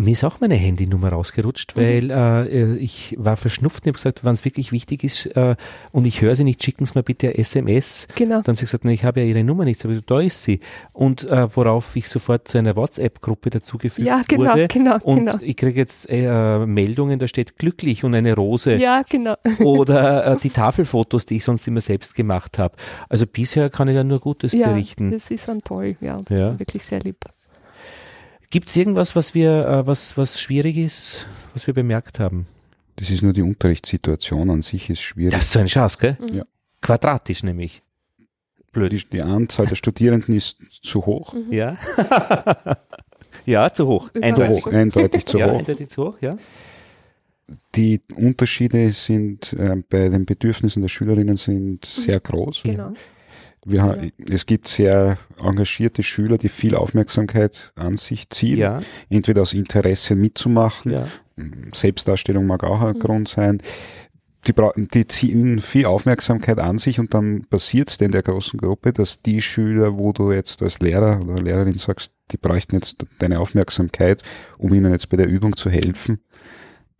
[0.03, 1.81] Mir ist auch meine Handynummer rausgerutscht, Mhm.
[1.81, 5.55] weil äh, ich war verschnupft und habe gesagt, wenn es wirklich wichtig ist äh,
[5.91, 8.07] und ich höre sie nicht, schicken Sie mir bitte eine SMS.
[8.15, 8.35] Genau.
[8.41, 10.59] Dann haben sie gesagt, na, ich habe ja Ihre Nummer nicht, aber da ist sie.
[10.93, 14.67] Und äh, worauf ich sofort zu einer WhatsApp-Gruppe dazugefügt Ja, genau, wurde.
[14.67, 15.37] genau, Und genau.
[15.41, 19.35] ich kriege jetzt äh, Meldungen, da steht glücklich und eine Rose Ja, genau.
[19.59, 22.75] oder äh, die Tafelfotos, die ich sonst immer selbst gemacht habe.
[23.09, 25.11] Also bisher kann ich da nur Gutes Ja, berichten.
[25.11, 26.21] das ist ein toll, ja.
[26.29, 26.57] Ja.
[26.59, 27.17] wirklich sehr lieb.
[28.51, 32.45] Gibt es irgendwas, was wir, äh, was, was schwierig ist, was wir bemerkt haben?
[32.97, 35.33] Das ist nur die Unterrichtssituation an sich ist schwierig.
[35.33, 36.17] Das ist so ein Schatz, gell?
[36.19, 36.37] Mhm.
[36.37, 36.43] Ja.
[36.81, 37.81] Quadratisch nämlich.
[38.73, 38.91] Blöd.
[38.91, 41.33] Die, die Anzahl der Studierenden ist zu hoch.
[41.33, 41.53] Mhm.
[41.53, 41.77] Ja.
[43.45, 44.09] ja, zu hoch.
[44.21, 44.65] Eindeutig.
[44.65, 45.59] hoch, eindeutig zu ja, hoch.
[45.59, 46.35] eindeutig zu hoch, ja.
[47.75, 52.63] Die Unterschiede sind äh, bei den Bedürfnissen der Schülerinnen sind sehr groß.
[52.63, 52.93] Genau.
[53.65, 53.97] Wir, ha-
[54.29, 60.15] Es gibt sehr engagierte Schüler, die viel Aufmerksamkeit an sich ziehen, Ja, entweder aus Interesse
[60.15, 61.07] mitzumachen, ja.
[61.73, 62.99] Selbstdarstellung mag auch ein Mhm.
[62.99, 63.61] Grund sein.
[64.47, 64.53] Die,
[64.93, 69.21] die ziehen viel Aufmerksamkeit an sich und dann passiert es in der großen Gruppe, dass
[69.21, 74.23] die Schüler, wo du jetzt als Lehrer oder Lehrerin sagst, die bräuchten jetzt deine Aufmerksamkeit,
[74.57, 76.21] um ihnen jetzt bei der Übung zu helfen,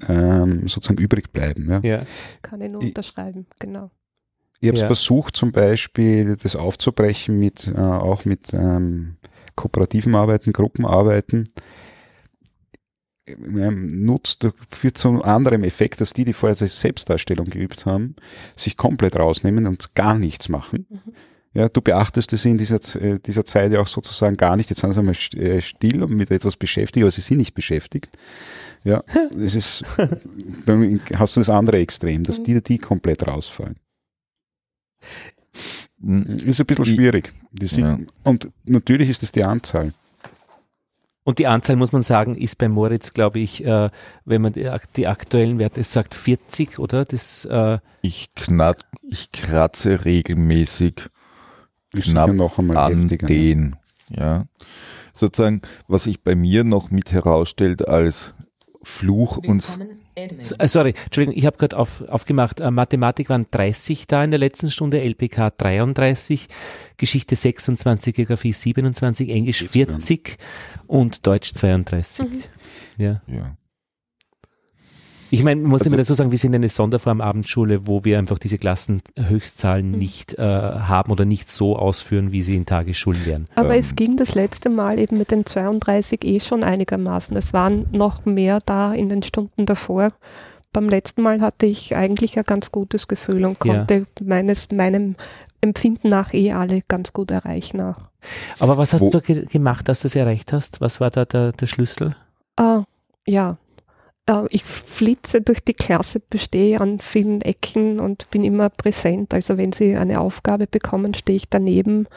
[0.08, 1.68] ähm, sozusagen übrig bleiben.
[1.72, 1.80] Ja.
[1.82, 1.98] ja.
[2.44, 3.90] Kann ich nur Ich- unterschreiben, genau.
[4.62, 4.86] Ich habe Ja.
[4.86, 9.18] versucht, zum Beispiel das aufzubrechen mit äh, auch mit ähm,
[9.56, 11.50] kooperativen Arbeiten, Gruppenarbeiten.
[13.28, 18.16] Ähm, nutzt führt zu einem anderen Effekt, dass die, die vorher Selbstdarstellung geübt haben,
[18.56, 20.86] sich komplett rausnehmen und gar nichts machen.
[20.90, 21.00] Mhm.
[21.54, 24.70] Ja, du beachtest es in dieser, äh, dieser Zeit ja auch sozusagen gar nicht.
[24.70, 28.18] Jetzt sind sie einmal äh, still und mit etwas beschäftigt, aber sie sind nicht beschäftigt.
[28.84, 29.04] Ja,
[29.36, 29.84] das ist,
[30.66, 33.76] dann hast du das andere Extrem, dass die, die komplett rausfallen.
[36.04, 37.32] Ist ein bisschen schwierig.
[37.52, 37.98] Die sind, Ja.
[38.24, 39.94] Und natürlich ist es die Anzahl.
[41.24, 43.90] Und die Anzahl, muss man sagen, ist bei Moritz, glaube ich, äh,
[44.26, 47.06] wenn man die, die aktuellen Werte, es sagt 40, oder?
[47.06, 50.96] Das, äh, Ich, knat, ich kratze regelmäßig
[51.92, 53.28] Knapp noch einmal an heftiger.
[53.28, 53.76] den.
[54.10, 54.46] Ja.
[55.14, 58.34] Sozusagen, was sich bei mir noch mit herausstellt als
[58.82, 60.01] Fluch und Willkommen, Admin.
[60.16, 64.40] Äh, sorry, Entschuldigung, ich habe gerade auf, aufgemacht, äh, Mathematik waren 30 da in der
[64.40, 66.48] letzten Stunde, LPK 33,
[66.98, 69.94] Geschichte 26, Geografie 27, Englisch Geht's wieder.
[69.94, 70.38] 40
[70.88, 72.28] und Deutsch 32.
[72.28, 72.44] Mhm.
[72.98, 73.22] Ja.
[73.28, 73.56] ja.
[75.34, 78.20] Ich meine, muss ich Also- mir dazu sagen, wir sind eine Sonderform Abendschule, wo wir
[78.20, 79.98] einfach diese Klassenhöchstzahlen Mhm.
[79.98, 83.48] nicht äh, haben oder nicht so ausführen, wie sie in Tagesschulen wären.
[83.56, 83.80] Aber Ähm.
[83.80, 87.36] es ging das letzte Mal eben mit den 32 eh schon einigermaßen.
[87.38, 90.10] Es waren noch mehr da in den Stunden davor.
[90.74, 93.76] Beim letzten Mal hatte ich eigentlich ein ganz gutes Gefühl und Ja.
[93.78, 95.16] konnte meines, meinem
[95.62, 98.10] Empfinden nach eh alle ganz gut erreichen auch.
[98.60, 100.82] Aber was hast Wo- du da ge gemacht, dass du es erreicht hast?
[100.82, 102.16] Was war da der, der Schlüssel?
[102.58, 102.84] Ah,
[103.26, 103.58] ja.
[104.28, 109.34] Äh, Ich flitze durch die Klasse, bestehe an vielen Ecken und bin immer präsent.
[109.34, 112.08] Also wenn Sie eine Aufgabe bekommen, stehe ich daneben,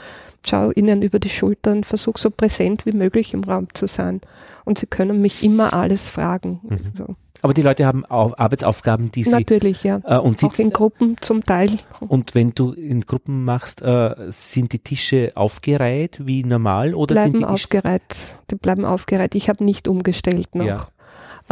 [0.47, 4.21] schaue Ihnen über die Schultern, versuche so präsent wie möglich im Raum zu sein.
[4.65, 6.61] Und Sie können mich immer alles fragen.
[6.63, 6.79] Mhm.
[6.97, 7.17] So.
[7.43, 10.01] Aber die Leute haben auch Arbeitsaufgaben, die sie Natürlich, ja.
[10.05, 11.77] äh, und Auch in Gruppen zum Teil.
[12.01, 17.33] Und wenn du in Gruppen machst, äh, sind die Tische aufgereiht wie normal oder sind
[17.33, 18.03] Bleiben die gest- aufgereiht.
[18.51, 19.35] Die bleiben aufgereiht.
[19.35, 20.65] Ich habe nicht umgestellt noch.
[20.65, 20.87] Ja.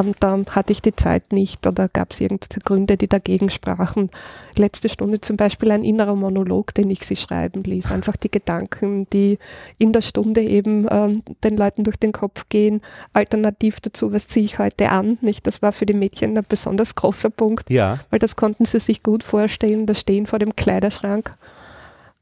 [0.03, 4.11] Ähm, da hatte ich die Zeit nicht oder gab es irgendwelche Gründe, die dagegen sprachen.
[4.57, 7.91] Letzte Stunde zum Beispiel ein innerer Monolog, den ich sie schreiben ließ.
[7.91, 9.39] Einfach die Gedanken, die
[9.79, 12.81] in der Stunde eben ähm, den Leuten durch den Kopf gehen.
[13.12, 15.19] Alternativ dazu, was ziehe ich heute an?
[15.20, 15.47] Nicht?
[15.47, 19.03] Das war für die Mädchen ein besonders großer Punkt, Ja, weil das konnten sie sich
[19.03, 19.87] gut vorstellen.
[19.87, 21.33] Das Stehen vor dem Kleiderschrank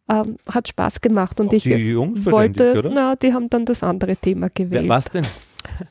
[0.09, 4.17] ähm, hat Spaß gemacht und ich die Jungs wollte, na, die haben dann das andere
[4.17, 4.89] Thema gewählt.
[4.89, 5.25] Was denn?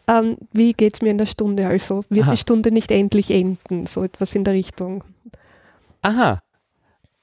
[0.07, 1.67] Ähm, wie geht es mir in der Stunde?
[1.67, 2.31] Also wird Aha.
[2.31, 3.87] die Stunde nicht endlich enden?
[3.87, 5.03] So etwas in der Richtung.
[6.01, 6.41] Aha.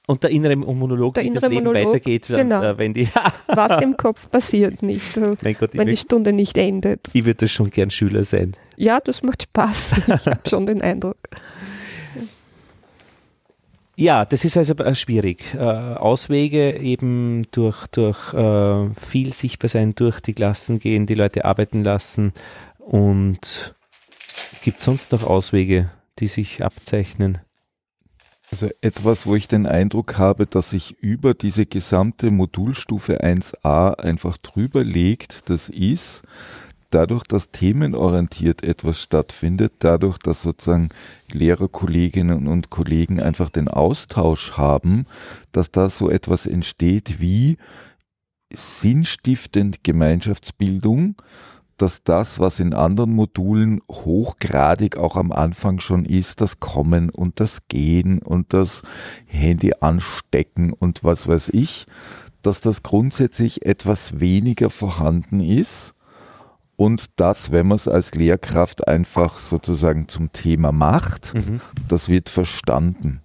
[0.09, 2.63] Und der innere Monolog, Der wie das innere Leben Monolog, weitergeht, wenn, genau.
[2.63, 3.09] äh, wenn die,
[3.47, 7.01] Was im Kopf passiert nicht, äh, mein Gott, wenn die Stunde nicht endet.
[7.11, 8.55] ich würde schon gern Schüler sein.
[8.77, 9.91] Ja, das macht Spaß.
[10.07, 11.17] Ich habe schon den Eindruck.
[13.99, 15.55] Ja, das ist also äh, schwierig.
[15.55, 21.45] Äh, Auswege eben durch, durch äh, viel sichtbar sein, durch die Klassen gehen, die Leute
[21.45, 22.31] arbeiten lassen
[22.77, 23.73] und
[24.61, 27.39] gibt sonst noch Auswege, die sich abzeichnen?
[28.51, 34.37] Also etwas, wo ich den Eindruck habe, dass sich über diese gesamte Modulstufe 1a einfach
[34.37, 36.21] drüber legt, das ist,
[36.89, 40.89] dadurch, dass themenorientiert etwas stattfindet, dadurch, dass sozusagen
[41.31, 45.05] Lehrerkolleginnen und Kollegen einfach den Austausch haben,
[45.51, 47.57] dass da so etwas entsteht wie
[48.53, 51.15] sinnstiftend Gemeinschaftsbildung,
[51.77, 57.39] dass das, was in anderen Modulen hochgradig auch am Anfang schon ist, das Kommen und
[57.39, 58.81] das Gehen und das
[59.25, 61.85] Handy anstecken und was weiß ich,
[62.41, 65.93] dass das grundsätzlich etwas weniger vorhanden ist
[66.77, 71.59] und das, wenn man es als Lehrkraft einfach sozusagen zum Thema macht, Mhm.
[71.89, 73.19] das wird verstanden.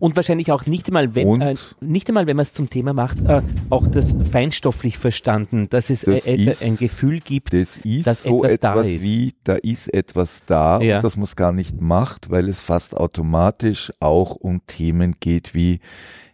[0.00, 3.20] Und wahrscheinlich auch nicht einmal, wenn, äh, nicht einmal, wenn man es zum Thema macht,
[3.24, 7.52] äh, auch das feinstofflich verstanden, dass es Das äh, äh, ist- ein Gefühl gibt.
[7.52, 9.02] Das dass so etwas etwas, da ist.
[9.04, 10.96] wie, da ist etwas da Ja.
[10.96, 15.54] und das man es gar nicht macht, weil es fast automatisch auch um Themen geht
[15.54, 15.78] wie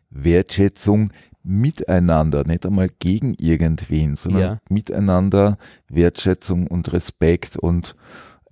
[0.09, 1.13] Wertschätzung
[1.45, 4.59] miteinander, nicht einmal gegen irgendwen, sondern Ja.
[4.69, 5.59] miteinander
[5.89, 7.95] Wertschätzung und Respekt und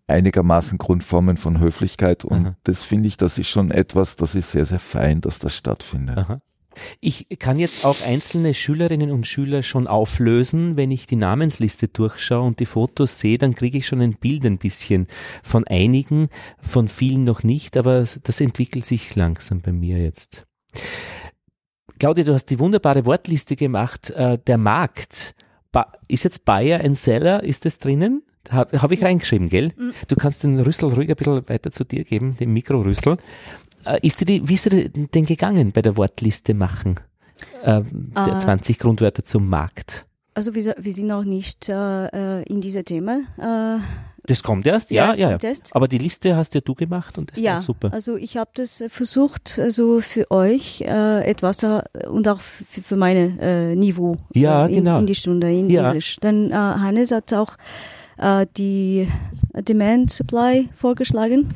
[0.06, 2.56] einigermaßen Grundformen von Höflichkeit und Aha.
[2.64, 6.18] das finde ich, das ist schon etwas, das ist sehr, sehr fein, dass das stattfindet.
[6.18, 6.40] Aha.
[7.00, 10.76] Ich kann jetzt auch einzelne Schülerinnen und Schüler schon auflösen.
[10.76, 14.46] Wenn ich die Namensliste durchschaue und die Fotos sehe, dann kriege ich schon ein Bild
[14.46, 15.06] ein bisschen
[15.42, 16.28] von einigen,
[16.62, 20.46] von vielen noch nicht, aber das entwickelt sich langsam bei mir jetzt.
[22.02, 24.10] Claudia, du hast die wunderbare Wortliste gemacht.
[24.10, 25.36] Äh, der Markt.
[25.70, 28.24] Ba ist jetzt Buyer and Seller, ist das drinnen?
[28.50, 29.72] Habe hab ich reingeschrieben, gell?
[30.08, 33.18] Du kannst den Rüssel ruhig ein bisschen weiter zu dir geben, den Mikrorüssel.
[33.86, 36.98] Äh, ist dir die, wie ist dir denn gegangen bei der Wortliste machen?
[37.62, 38.38] Ähm, der Äh.
[38.40, 40.04] 20 Grundwörter zum Markt.
[40.34, 43.20] Also wir, wir sind noch nicht äh, äh, in diesem Thema.
[44.26, 45.38] Das kommt erst, Ja, ja, ja.
[45.42, 45.52] ja.
[45.72, 47.92] Aber die Liste hast ja du gemacht und das ja, war super.
[47.92, 52.96] also ich habe das äh, versucht, also für euch äh, etwas und auch für, für
[52.96, 54.98] meine äh, Niveau Ja, äh, in, genau.
[55.00, 55.88] in die Stunde in Ja.
[55.88, 56.16] Englisch.
[56.20, 57.56] Dann äh, Hannes hat auch
[58.18, 59.08] äh, die
[59.54, 61.50] Demand Supply vorgeschlagen.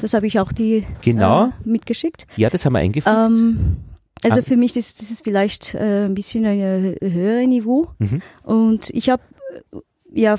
[0.00, 1.46] Das habe ich auch die Genau.
[1.46, 2.26] äh, mitgeschickt.
[2.36, 3.14] Ja, das haben wir eingefügt.
[3.14, 3.76] Ähm,
[4.24, 7.88] also für mich ist das ist vielleicht äh, ein bisschen ein äh, höheres Niveau.
[7.98, 8.22] Mhm.
[8.44, 9.22] Und ich habe
[10.14, 10.36] ja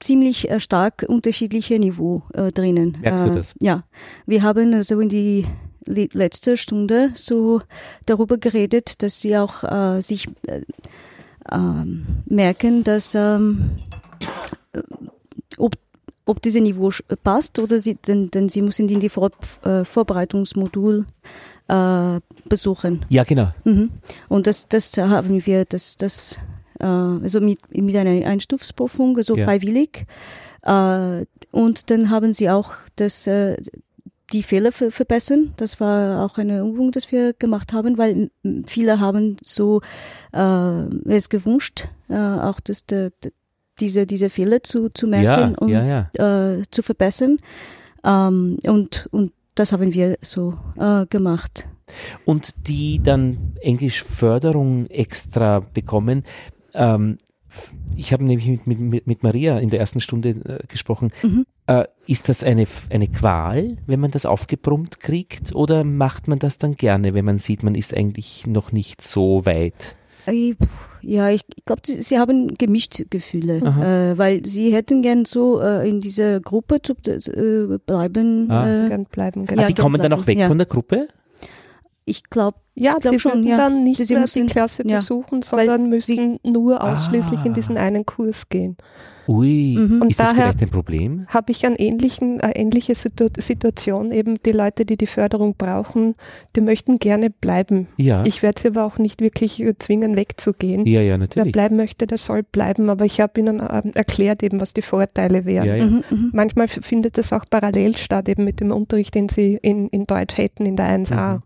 [0.00, 2.98] ziemlich äh, stark unterschiedliche Niveau äh, drinnen.
[3.00, 3.54] Merkst du äh, das?
[3.60, 3.84] Ja,
[4.26, 5.46] wir haben äh, so in die
[5.86, 7.60] le- letzte Stunde so
[8.06, 10.62] darüber geredet, dass sie auch äh, sich äh,
[11.50, 13.70] ähm, merken, dass ähm,
[14.72, 14.82] äh,
[15.58, 15.74] ob
[16.24, 16.90] ob dieses Niveau
[17.24, 19.32] passt oder sie, denn, denn sie müssen in die Vor
[19.64, 21.04] äh, Vorbereitungsmodul
[21.66, 23.04] äh, besuchen.
[23.08, 23.52] ja, genau.
[23.64, 23.90] Mhm.
[24.28, 26.38] Und das, das haben wir, das, das, äh,
[26.86, 29.44] also mit, mit einer Einstufsprüfung, so Ja.
[29.46, 30.06] freiwillig.
[30.64, 33.56] Äh, und dann haben sie auch das, äh,
[34.32, 35.52] die Fehler ver verbessern.
[35.56, 38.30] Das war auch eine Übung, das wir gemacht haben, weil
[38.66, 39.80] viele haben so
[40.32, 43.32] äh, es gewünscht, äh, auch das, de, de,
[43.80, 46.54] diese, diese Fehler zu, zu merken Ja, und ja, ja.
[46.58, 47.38] Äh, zu verbessern.
[48.04, 51.68] Ähm, und, und das haben wir so äh, gemacht.
[52.24, 56.24] Und die dann Englischförderung extra bekommen.
[56.74, 57.18] Ähm,
[57.96, 61.10] ich habe nämlich mit, mit, mit- Maria in der ersten Stunde äh, gesprochen.
[61.22, 61.44] Mhm.
[61.66, 65.54] Äh, ist das eine, F- eine Qual, wenn man das aufgebrummt kriegt?
[65.54, 69.44] Oder macht man das dann gerne, wenn man sieht, man ist eigentlich noch nicht so
[69.44, 69.96] weit?
[70.26, 70.54] Äh,
[71.02, 76.00] Ja, ich glaube, sie, haben gemischte Gefühle, äh, weil sie hätten gern so äh, in
[76.00, 78.50] dieser Gruppe zu äh, bleiben.
[78.50, 78.86] Ah.
[78.86, 79.66] Äh, Gern bleiben, Ah, genau.
[79.66, 80.46] die Ja, kommen dann auch weg ja.
[80.48, 81.08] von der Gruppe?
[82.04, 83.56] Ich glaube, Ja, Ich glaub die schon, würden ja.
[83.58, 84.96] dann nicht Sie mehr müssen- die Klasse ja.
[85.00, 87.54] besuchen, sondern müssen nur ausschließlich in Ah.
[87.54, 88.78] diesen einen Kurs gehen.
[89.28, 90.00] Ui, Mhm.
[90.00, 91.26] Und ist das daher- vielleicht ein Problem?
[91.28, 96.14] Habe ich eine ähnlichen, eine ähnliche Situ Situation, eben die Leute, die die Förderung brauchen,
[96.56, 97.88] die möchten gerne bleiben.
[97.98, 100.86] Ja, Ich werde sie aber auch nicht wirklich äh, zwingen, wegzugehen.
[100.86, 101.52] ja, ja, Wer natürlich.
[101.52, 105.44] bleiben möchte, der soll bleiben, aber ich habe ihnen ähm, erklärt eben, was die Vorteile
[105.44, 105.66] wären.
[105.66, 105.84] Ja, ja.
[105.84, 106.30] Mhm, mhm.
[106.32, 110.38] Manchmal findet das auch parallel statt, eben mit dem Unterricht, den sie in, in Deutsch
[110.38, 111.42] hätten, in der 1a.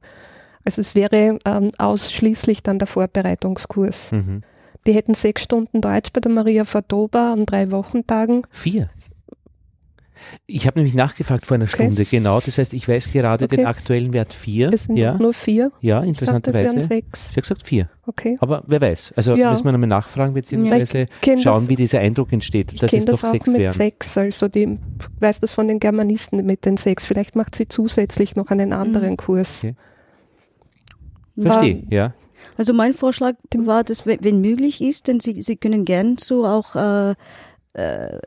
[0.66, 4.12] Also es wäre ähm, ausschließlich dann der Vorbereitungskurs.
[4.12, 4.42] Mhm.
[4.86, 8.42] Die hätten sechs Stunden Deutsch bei der Maria Fadoba an drei Wochentagen.
[8.50, 8.90] Vier.
[10.46, 11.84] Ich habe nämlich nachgefragt vor einer Okay.
[11.84, 12.40] Stunde, genau.
[12.40, 13.56] Das heißt, ich weiß gerade Okay.
[13.56, 14.72] den aktuellen Wert vier.
[14.72, 15.70] Es sind Ja, nur vier.
[15.80, 16.86] ja, Ich dachte, das wären interessanterweise.
[16.88, 17.24] sechs.
[17.26, 17.90] Sie hat gesagt vier.
[18.06, 18.36] Okay.
[18.40, 19.12] Aber wer weiß.
[19.14, 19.50] Also Ja.
[19.52, 23.00] müssen wir nochmal nachfragen, beziehungsweise kenn schauen, das- wie dieser Eindruck entsteht, Ich dass kenne
[23.00, 23.72] es das doch auch sechs mit wären.
[23.72, 27.04] sechs, also die ich weiß das von den Germanisten mit den sechs.
[27.06, 29.16] Vielleicht macht sie zusätzlich noch einen anderen Mhm.
[29.18, 29.64] Kurs.
[29.64, 29.74] Okay.
[31.38, 32.14] Verstehe, ja.
[32.56, 36.46] Also mein Vorschlag war, dass wenn, wenn möglich ist, denn sie, sie können gern so
[36.46, 37.14] auch äh,
[37.74, 38.20] äh,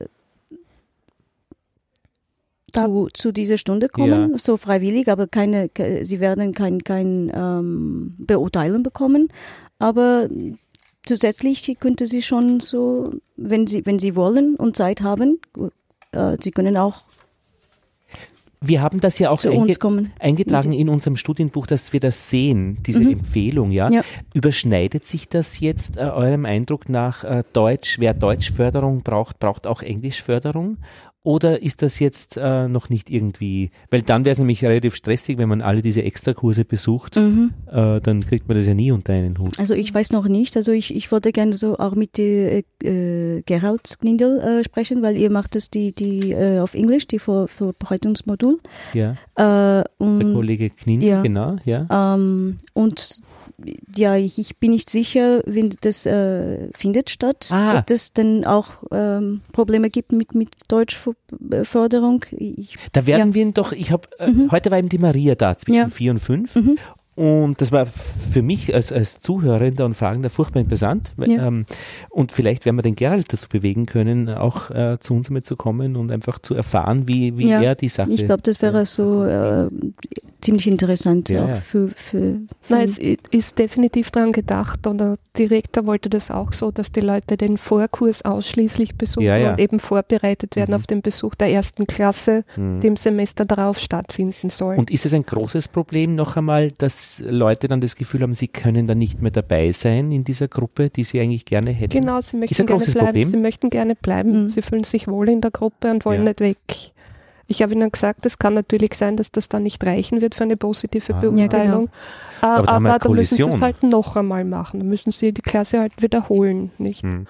[2.73, 8.13] zu, zu dieser Stunde kommen, so freiwillig, aber keine, ke- sie werden kein, kein ähm,
[8.19, 9.29] Beurteilen bekommen.
[9.79, 10.27] Aber
[11.05, 15.39] zusätzlich könnte sie schon so, wenn sie, wenn sie wollen und Zeit haben,
[16.11, 17.03] äh, sie können auch
[18.61, 19.75] Wir haben das ja auch einge
[20.19, 23.11] eingetragen in unserem Studienbuch, dass wir das sehen, diese Mhm.
[23.11, 23.89] Empfehlung, ja?
[23.89, 24.01] Ja.
[24.33, 29.81] Überschneidet sich das jetzt äh, eurem Eindruck nach äh, Deutsch, wer Deutschförderung braucht, braucht auch
[29.81, 30.77] Englischförderung?
[31.21, 35.37] Oder ist das jetzt äh, noch nicht irgendwie, weil dann wäre es nämlich relativ stressig,
[35.37, 37.51] wenn man alle diese Extrakurse besucht, Mhm.
[37.69, 39.59] äh, dann kriegt man das ja nie unter einen Hut.
[39.59, 40.55] Also ich weiß noch nicht.
[40.55, 45.17] Also ich, ich wollte gerne so auch mit äh, äh, Gerald Knindl äh, sprechen, weil
[45.17, 48.59] ihr macht das die die äh, auf Englisch die Vor Vorbereitungsmodul.
[48.93, 51.21] Ja, Äh, der und Kollege Knin, Ja.
[51.21, 52.15] genau, ja.
[52.15, 53.21] Ähm, und
[53.95, 57.79] ja, ich, bin nicht sicher, wenn das äh, findet statt, Ah.
[57.79, 62.25] ob es denn auch ähm, Probleme gibt mit, mit Deutschförderung.
[62.31, 63.33] Ich, Da werden Ja.
[63.33, 64.51] wir ihn doch, ich habe, äh, Mhm.
[64.51, 65.87] heute war eben die Maria da zwischen Ja.
[65.89, 66.55] vier und fünf.
[66.55, 66.77] Mhm.
[67.19, 71.11] Und das war für mich als, als Zuhörender und Fragender furchtbar interessant.
[71.17, 71.47] Ja.
[71.47, 71.65] Ähm,
[72.09, 76.11] und vielleicht werden wir den Gerald dazu bewegen können, auch äh, zu uns mitzukommen und
[76.11, 77.61] einfach zu erfahren, wie, wie Ja.
[77.61, 78.09] er die Sache.
[78.11, 79.67] ich glaube, das wäre so äh,
[80.39, 81.55] ziemlich interessant Ja, auch ja.
[81.55, 86.53] für, für, für Nein, es ist definitiv dran gedacht und der Direktor wollte das auch
[86.53, 89.51] so, dass die Leute den Vorkurs ausschließlich besuchen Ja, ja.
[89.51, 90.75] und eben vorbereitet werden Mhm.
[90.75, 92.79] auf den Besuch der ersten Klasse, Hm.
[92.79, 94.75] die im Semester darauf stattfinden soll.
[94.77, 98.47] Und ist es ein großes Problem noch einmal, dass Leute dann das Gefühl haben, sie
[98.47, 101.99] können dann nicht mehr dabei sein in dieser Gruppe, die sie eigentlich gerne hätten?
[101.99, 103.05] Genau, sie möchten gerne bleiben.
[103.05, 103.27] Problem.
[103.27, 104.43] Sie möchten gerne bleiben.
[104.45, 104.49] Mhm.
[104.51, 106.29] Sie fühlen sich wohl in der Gruppe und wollen Ja.
[106.29, 106.57] nicht weg.
[107.51, 110.43] Ich habe Ihnen gesagt, es kann natürlich sein, dass das dann nicht reichen wird für
[110.43, 111.19] eine positive Ah.
[111.19, 111.89] Beurteilung.
[112.41, 114.79] Aber Aber, da haben wir aber da müssen Sie es halt noch einmal machen.
[114.79, 116.71] Da müssen Sie die Klasse halt wiederholen.
[116.77, 117.01] Nicht?
[117.01, 117.25] Hm.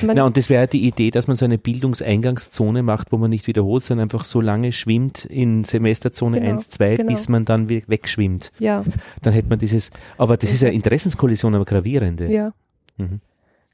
[0.00, 3.30] Meine, Na, und das wäre die Idee, dass man so eine Bildungseingangszone macht, wo man
[3.30, 7.10] nicht wiederholt, sondern einfach so lange schwimmt in Semesterzone Genau, 1, 2, genau.
[7.12, 8.52] bis man dann we- wegschwimmt.
[8.58, 8.84] ja,
[9.20, 12.32] Dann hätte man dieses, aber das ist ja Interessenskollision, aber gravierende.
[12.32, 12.52] ja,
[12.96, 13.20] Mhm.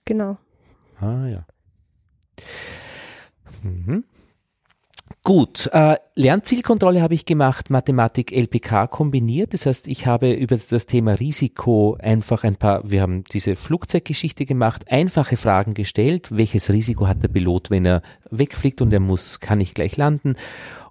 [0.05, 0.39] genau.
[1.01, 1.47] Ah ja.
[3.63, 4.05] Mhm.
[5.29, 9.53] Gut, äh, Lernzielkontrolle habe ich gemacht, Mathematik LPK kombiniert.
[9.53, 14.47] Das heißt, ich habe über das Thema Risiko einfach ein paar, wir haben diese Flugzeuggeschichte
[14.47, 16.35] gemacht, einfache Fragen gestellt.
[16.35, 18.01] Welches Risiko hat der Pilot, wenn er
[18.31, 20.35] wegfliegt und er muss, kann nicht gleich landen?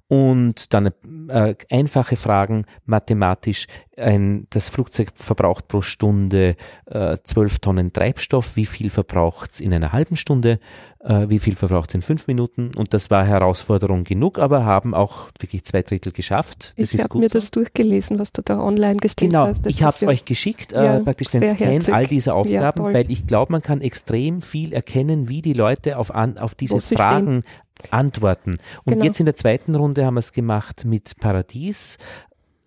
[0.09, 0.91] Und dann
[1.27, 3.67] äh, einfache Fragen mathematisch.
[3.97, 6.55] Ein, das Flugzeug verbraucht pro Stunde
[6.85, 8.55] äh, 12 Tonnen Treibstoff.
[8.55, 10.59] Wie viel verbraucht es in einer halben Stunde?
[10.99, 12.71] Äh, wie viel verbraucht es in fünf Minuten?
[12.77, 16.73] Und das war Herausforderung genug, aber haben auch wirklich zwei Drittel geschafft.
[16.77, 17.39] Das Ich habe mir so.
[17.39, 19.65] das durchgelesen, was du da online gestellt Genau, hast.
[19.65, 21.93] Das ich habe es ja- euch geschickt, Ja, äh, praktisch den Scan herzig.
[21.93, 22.93] all dieser Aufgaben, toll.
[22.93, 26.79] weil ich glaube, man kann extrem viel erkennen, wie die Leute auf, an, auf diese
[26.81, 27.43] Fragen
[27.91, 28.57] antworten.
[28.85, 29.05] Und Genau.
[29.05, 31.97] jetzt in der zweiten Runde haben wir es gemacht mit Paradies.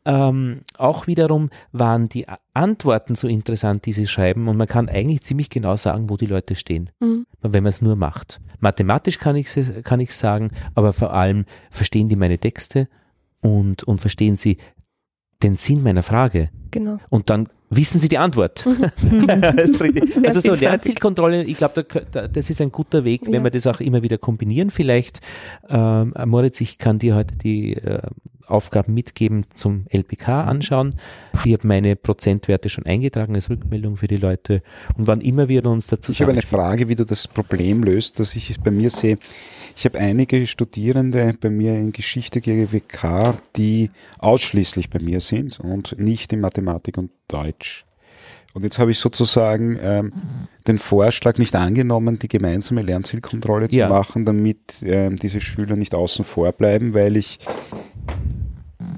[0.06, 5.20] Ähm, auch wiederum waren die Antworten so interessant, die sie schreiben, und man kann eigentlich
[5.22, 7.26] ziemlich genau sagen, wo die Leute stehen, Mhm.
[7.42, 8.40] wenn man es nur macht.
[8.60, 12.88] Mathematisch kann ich es kann ich's sagen, aber vor allem verstehen die meine Texte
[13.42, 14.56] und, und verstehen sie
[15.42, 16.50] den Sinn meiner Frage.
[16.70, 16.98] Genau.
[17.08, 18.66] Und dann wissen Sie die Antwort.
[18.66, 19.26] Mhm.
[20.26, 20.54] Also so.
[20.54, 23.44] Lernzielkontrolle, ich glaube, da, da, das ist ein guter Weg, wenn Ja.
[23.44, 24.70] wir das auch immer wieder kombinieren.
[24.70, 25.20] Vielleicht,
[25.68, 28.00] ähm, Moritz, ich kann dir heute die äh,
[28.50, 30.94] Aufgaben mitgeben zum LPK anschauen.
[31.44, 34.62] Ich habe meine Prozentwerte schon eingetragen als Rückmeldung für die Leute.
[34.96, 38.18] Und wann immer wir uns dazu Ich habe eine Frage, wie du das Problem löst,
[38.20, 39.18] dass ich es bei mir sehe.
[39.76, 45.98] Ich habe einige Studierende bei mir in Geschichte GWK, die ausschließlich bei mir sind und
[45.98, 47.86] nicht in Mathematik und Deutsch.
[48.52, 50.12] Und jetzt habe ich sozusagen ähm,
[50.66, 53.88] den Vorschlag nicht angenommen, die gemeinsame Lernzielkontrolle zu Ja.
[53.88, 57.38] machen, damit ähm, diese Schüler nicht außen vor bleiben, weil ich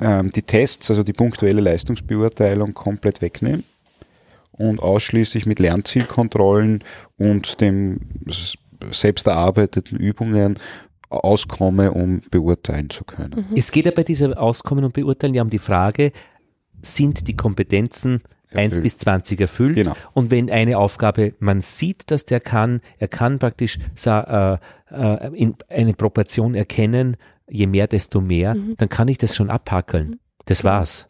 [0.02, 3.62] ähm, die Tests, also die punktuelle Leistungsbeurteilung komplett wegnehme
[4.52, 6.82] und ausschließlich mit Lernzielkontrollen
[7.18, 8.00] und dem
[8.90, 10.58] selbst erarbeiteten Übungen
[11.08, 13.46] auskomme, um beurteilen zu können.
[13.54, 16.12] Es geht ja bei dieser Auskommen und Beurteilen ja um die Frage,
[16.80, 18.22] sind die Kompetenzen
[18.52, 18.82] 1 Erfüllt.
[18.82, 19.76] bis 20 erfüllt?
[19.76, 19.92] Genau.
[20.14, 24.54] Und wenn eine Aufgabe, man sieht, dass der kann, er kann praktisch äh,
[24.90, 27.16] äh, in eine Proportion erkennen,
[27.52, 30.18] je mehr, desto mehr, dann kann ich das schon abhackeln.
[30.46, 31.06] Das war's.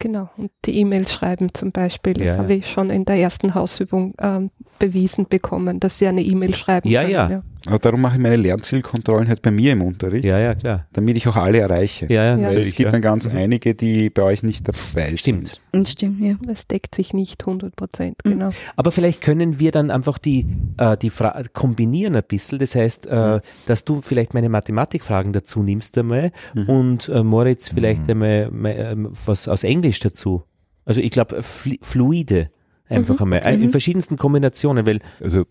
[0.00, 0.30] Genau.
[0.36, 2.38] Und die E-Mails schreiben zum Beispiel, das Ja, ja.
[2.38, 6.88] habe ich schon in der ersten Hausübung ähm, bewiesen bekommen, dass sie eine E-Mail schreiben
[6.88, 7.12] Ja, können.
[7.30, 7.42] ja.
[7.68, 10.86] Aber darum mache ich meine Lernzielkontrollen halt bei mir im Unterricht, Ja, ja, klar.
[10.92, 12.06] damit ich auch alle erreiche.
[12.12, 12.48] Ja, ja, Ja.
[12.48, 12.90] Weil es gibt ja.
[12.90, 15.48] dann ganz einige, die bei euch nicht dabei Stimmt.
[15.48, 15.60] sind.
[15.72, 16.34] Das stimmt, ja.
[16.50, 18.30] Es deckt sich nicht 100 Prozent, Mhm.
[18.30, 18.50] genau.
[18.76, 20.46] Aber vielleicht können wir dann einfach die,
[20.78, 22.58] äh, die Fra kombinieren ein bisschen.
[22.58, 26.32] Das heißt, äh, dass du vielleicht meine Mathematikfragen dazu nimmst einmal
[26.66, 30.42] und äh, Moritz vielleicht einmal mal, ähm, was aus Englisch dazu.
[30.84, 32.50] Also ich glaube, fl fluide
[32.88, 33.40] einfach einmal.
[33.40, 35.44] Äh, In verschiedensten Kombinationen, weil Also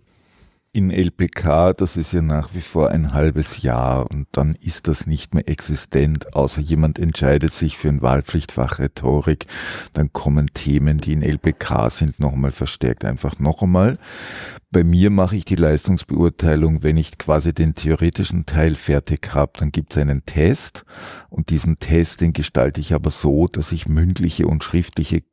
[0.74, 5.08] in LPK, das ist ja nach wie vor ein halbes Jahr und dann ist das
[5.08, 9.48] nicht mehr existent, außer jemand entscheidet sich für ein Wahlpflichtfach Rhetorik,
[9.94, 13.98] dann kommen Themen, die in LPK sind, nochmal verstärkt einfach noch einmal.
[14.70, 19.72] Bei mir mache ich die Leistungsbeurteilung, wenn ich quasi den theoretischen Teil fertig habe, dann
[19.72, 20.86] gibt es einen Test
[21.30, 25.24] und diesen Test, den gestalte ich aber so, dass ich mündliche und schriftliche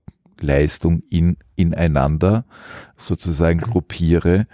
[0.44, 2.44] Leistung in, ineinander
[2.96, 4.46] sozusagen gruppiere.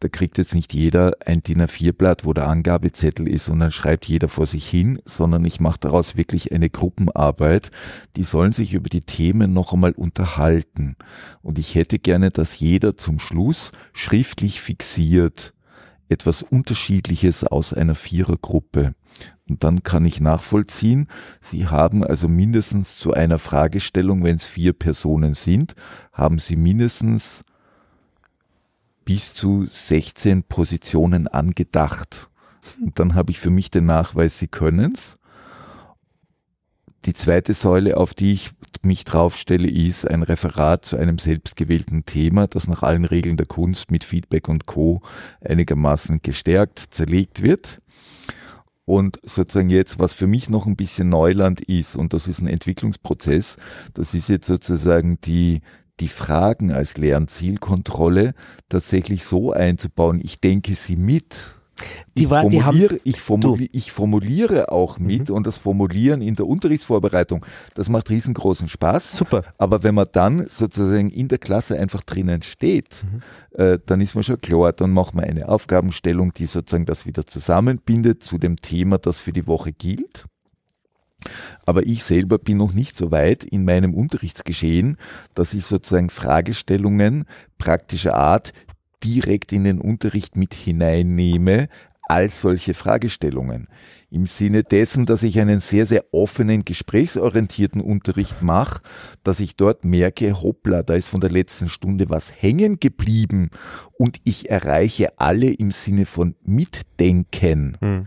[0.00, 4.06] Da kriegt jetzt nicht jeder ein DIN A4-Blatt, wo der Angabezettel ist und dann schreibt
[4.06, 7.70] jeder vor sich hin, sondern ich mache daraus wirklich eine Gruppenarbeit.
[8.16, 10.96] Die sollen sich über die Themen noch einmal unterhalten.
[11.42, 15.54] Und ich hätte gerne, dass jeder zum Schluss schriftlich fixiert
[16.12, 18.94] etwas Unterschiedliches aus einer Vierergruppe.
[19.48, 21.08] Und dann kann ich nachvollziehen,
[21.40, 25.74] Sie haben also mindestens zu einer Fragestellung, wenn es vier Personen sind,
[26.12, 27.44] haben Sie mindestens
[29.04, 32.28] bis zu 16 Positionen angedacht.
[32.80, 35.16] Und dann habe ich für mich den Nachweis, Sie können's.
[37.04, 38.50] Die zweite Säule, auf die ich
[38.82, 43.90] mich draufstelle, ist ein Referat zu einem selbstgewählten Thema, das nach allen Regeln der Kunst
[43.90, 45.02] mit Feedback und Co.
[45.40, 47.80] einigermaßen gestärkt, zerlegt wird.
[48.84, 52.48] Und sozusagen jetzt, was für mich noch ein bisschen Neuland ist, und das ist ein
[52.48, 53.56] Entwicklungsprozess,
[53.94, 55.60] das ist jetzt sozusagen die,
[55.98, 58.34] die Fragen als Lernzielkontrolle
[58.68, 61.56] tatsächlich so einzubauen, ich denke sie mit.
[62.16, 65.34] Die ich, war- die formuliere, ich, formuli ich formuliere auch mit Mhm.
[65.36, 67.44] und das Formulieren in der Unterrichtsvorbereitung,
[67.74, 69.16] das macht riesengroßen Spaß.
[69.16, 69.42] Super.
[69.58, 73.02] Aber wenn man dann sozusagen in der Klasse einfach drinnen steht,
[73.52, 77.26] äh, dann ist man schon klar, dann macht man eine Aufgabenstellung, die sozusagen das wieder
[77.26, 80.26] zusammenbindet zu dem Thema, das für die Woche gilt.
[81.64, 84.96] Aber ich selber bin noch nicht so weit in meinem Unterrichtsgeschehen,
[85.34, 87.24] dass ich sozusagen Fragestellungen
[87.58, 88.52] praktischer Art
[89.04, 91.68] direkt in den Unterricht mit hineinnehme
[92.12, 93.68] als solche Fragestellungen.
[94.10, 98.82] Im Sinne dessen, dass ich einen sehr, sehr offenen, gesprächsorientierten Unterricht mache,
[99.24, 103.48] dass ich dort merke, hoppla, da ist von der letzten Stunde was hängen geblieben
[103.92, 108.04] und ich erreiche alle im Sinne von Mitdenken Hm.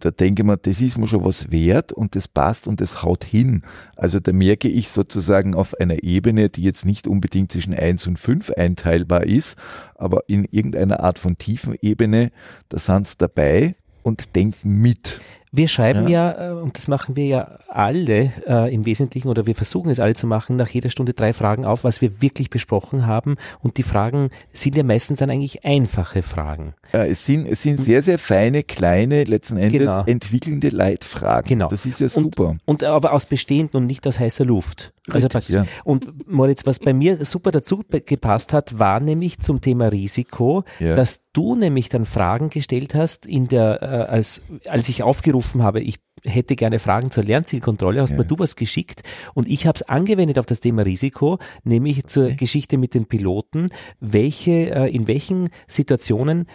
[0.00, 3.02] Da denke ich mir, das ist mir schon was wert und das passt und das
[3.02, 3.62] haut hin.
[3.96, 8.18] Also da merke ich sozusagen auf einer Ebene, die jetzt nicht unbedingt zwischen 1 und
[8.18, 9.56] 5 einteilbar ist,
[9.94, 12.30] aber in irgendeiner Art von Tiefenebene,
[12.68, 15.20] da sind sie dabei und denken mit.
[15.56, 19.54] Wir schreiben ja, äh, und das machen wir ja alle äh, im Wesentlichen, oder wir
[19.54, 23.06] versuchen es alle zu machen, nach jeder Stunde drei Fragen auf, was wir wirklich besprochen
[23.06, 23.36] haben.
[23.60, 26.74] Und die Fragen sind ja meistens dann eigentlich einfache Fragen.
[26.92, 30.04] Äh, es, sind, es sind sehr, sehr feine, kleine, letzten Endes Genau.
[30.04, 31.48] entwickelnde Leitfragen.
[31.48, 31.68] Genau.
[31.68, 32.56] Das ist ja Und- super.
[32.64, 34.92] Und aber aus bestehenden und nicht aus heißer Luft.
[35.08, 35.54] Also Richtig, praktisch.
[35.54, 35.66] ja.
[35.84, 40.94] Und Moritz, was bei mir super dazu gepasst hat, war nämlich zum Thema Risiko, Ja.
[40.96, 45.80] dass du nämlich dann Fragen gestellt hast in der, äh, als, als ich aufgerufen habe,
[45.80, 48.16] ich hätte gerne Fragen zur Lernzielkontrolle, hast Ja.
[48.18, 49.02] mir du was geschickt
[49.34, 53.68] und ich habe es angewendet auf das Thema Risiko, nämlich zur Geschichte mit den Piloten.
[54.00, 56.46] Welche, äh, in welchen Situationen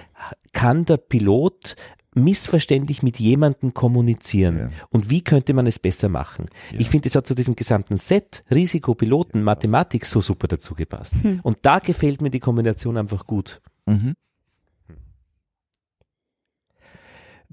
[0.52, 1.76] kann der Pilot
[2.14, 4.70] missverständlich mit jemandem kommunizieren Ja.
[4.90, 6.46] und wie könnte man es besser machen?
[6.78, 11.16] Ich finde, es hat zu diesem gesamten Set Risiko, Piloten, Mathematik so super dazu gepasst.
[11.44, 13.62] Und da gefällt mir die Kombination einfach gut.
[13.86, 14.14] Mhm.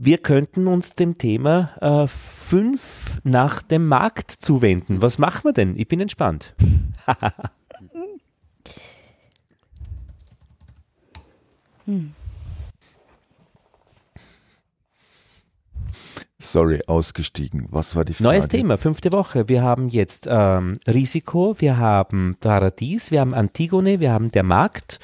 [0.00, 5.02] Wir könnten uns dem Thema äh, fünf nach dem Markt zuwenden.
[5.02, 5.76] Was machen wir denn?
[5.76, 6.54] Ich bin entspannt.
[16.38, 17.66] Sorry, ausgestiegen.
[17.70, 18.28] Was war die Frage?
[18.28, 19.48] Neues Thema, fünfte Woche.
[19.48, 25.00] Wir haben jetzt ähm, Risiko, wir haben Paradies, wir haben Antigone, wir haben der Markt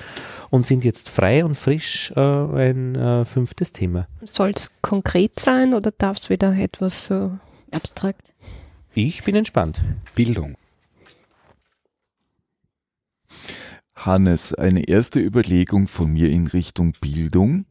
[0.55, 4.06] und sind jetzt frei und frisch äh, ein äh, fünftes Thema.
[4.24, 7.36] Soll es konkret sein oder darf es wieder etwas so?
[7.72, 8.32] Abstrakt.
[8.94, 9.81] Ich bin entspannt.
[10.14, 10.55] Bildung.
[13.97, 17.64] Hannes, eine erste Überlegung von mir in Richtung Bildung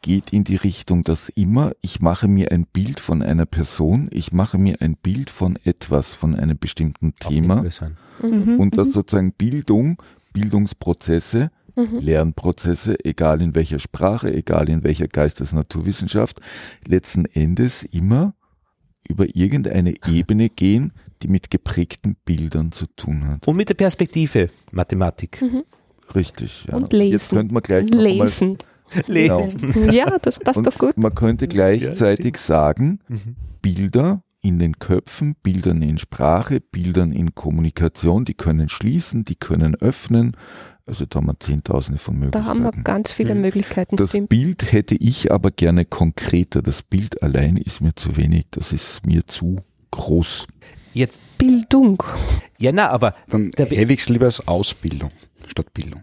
[0.00, 4.30] geht in die Richtung, dass immer ich mache mir ein Bild von einer Person, ich
[4.30, 7.64] mache mir ein Bild von etwas, von einem bestimmten Thema.
[8.22, 8.60] Mhm.
[8.60, 10.00] und dass sozusagen Bildung,
[10.32, 11.50] Bildungsprozesse,
[11.90, 11.98] Mhm.
[12.00, 16.40] Lernprozesse, egal in welcher Sprache, egal in welcher Geistes-Naturwissenschaft,
[16.86, 18.34] letzten Endes immer
[19.08, 20.92] über irgendeine Ebene gehen,
[21.22, 23.46] die mit geprägten Bildern zu tun hat.
[23.48, 25.42] Und mit der Perspektive Mathematik.
[26.14, 26.64] Richtig.
[26.68, 26.76] Ja.
[26.76, 27.12] Und lesen.
[27.12, 28.58] Jetzt könnte man gleich Lesen.
[29.06, 29.92] Lesen.
[29.92, 30.96] Ja, das passt Und doch gut.
[30.96, 33.36] man könnte gleichzeitig sagen, Mhm.
[33.62, 39.74] Bilder in den Köpfen, Bildern in Sprache, Bildern in Kommunikation, die können schließen, die können
[39.74, 40.32] öffnen.
[40.86, 42.84] Also da haben wir Zehntausende von Da haben wir Möglichkeiten.
[42.84, 43.34] ganz viele.
[43.34, 43.96] Möglichkeiten.
[43.96, 44.28] Das stimmt.
[44.28, 46.62] Bild hätte ich aber gerne konkreter.
[46.62, 48.46] Das Bild allein ist mir zu wenig.
[48.50, 49.56] Das ist mir zu
[49.90, 50.46] groß.
[50.92, 52.02] Jetzt, Bildung.
[52.58, 55.12] ja, na, aber, Dann hätte ich es lieber als Ausbildung
[55.46, 56.02] statt Bildung.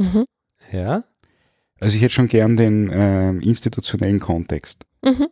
[0.00, 0.24] Mhm.
[0.72, 1.04] ja,
[1.80, 4.84] Also ich hätte schon gern den ähm, institutionellen Kontext.
[5.04, 5.28] Mhm.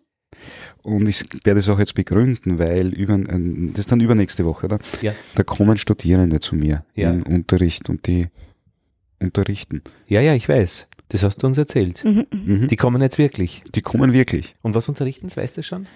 [0.82, 4.66] Und ich werde es auch jetzt begründen, weil über, äh, das ist dann übernächste Woche,
[4.66, 4.78] oder?
[5.02, 5.12] Ja.
[5.34, 7.10] Da kommen Studierende zu mir Ja.
[7.10, 8.28] im Unterricht und die
[9.20, 9.82] unterrichten.
[10.06, 10.86] Ja, ja, ich weiß.
[11.08, 12.04] Das hast du uns erzählt.
[12.04, 12.60] Mhm, mhm.
[12.62, 12.68] Mhm.
[12.68, 13.62] Die kommen jetzt wirklich.
[13.74, 14.56] Die kommen wirklich.
[14.62, 15.86] Und was unterrichten sie, weißt du schon?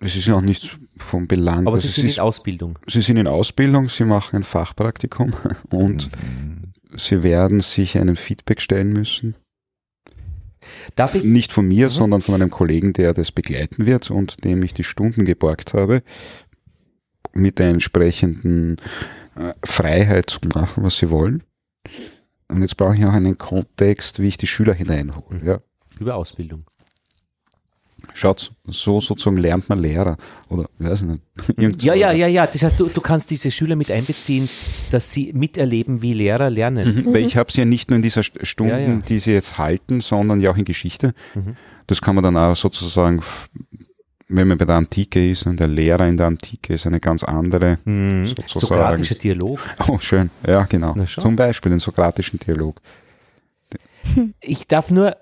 [0.00, 1.66] Es ist ja auch nichts vom Belang.
[1.66, 2.78] Aber Also sie es sind ist, in Ausbildung.
[2.86, 5.32] sie sind in Ausbildung, sie machen ein Fachpraktikum
[5.70, 6.08] und
[6.96, 9.34] sie werden sich einem Feedback stellen müssen.
[10.96, 11.24] Darf ich?
[11.24, 11.90] Nicht von mir, Mhm.
[11.90, 16.02] sondern von einem Kollegen, der das begleiten wird und dem ich die Stunden geborgt habe,
[17.32, 18.76] mit der entsprechenden
[19.36, 21.42] äh, Freiheit zu machen, was sie wollen.
[22.48, 25.40] Und jetzt brauche ich auch einen Kontext, wie ich die Schüler hineinhole.
[25.44, 25.60] Ja.
[26.00, 26.64] Über Ausbildung.
[28.14, 30.16] Schaut, so sozusagen lernt man Lehrer.
[30.48, 31.20] Oder, weiß ich nicht.
[31.56, 32.46] Irgend Ja, ja, ja, ja.
[32.46, 34.48] Das heißt, du, du kannst diese Schüler mit einbeziehen,
[34.90, 37.04] dass sie miterleben, wie Lehrer lernen.
[37.06, 38.94] Mhm, Weil ich habe sie ja nicht nur in dieser St- Stunden, Ja, ja.
[38.96, 41.14] die sie jetzt halten, sondern ja auch in Geschichte.
[41.34, 41.56] Mhm.
[41.86, 43.22] Das kann man dann auch sozusagen,
[44.28, 47.22] wenn man bei der Antike ist und der Lehrer in der Antike ist eine ganz
[47.24, 48.26] andere, Mhm.
[48.26, 48.60] sozusagen.
[48.60, 49.60] Sokratischer Dialog.
[49.88, 50.30] Oh, schön.
[50.46, 50.94] Ja, genau.
[51.06, 52.80] Zum Beispiel den sokratischen Dialog.
[54.40, 55.16] Ich darf nur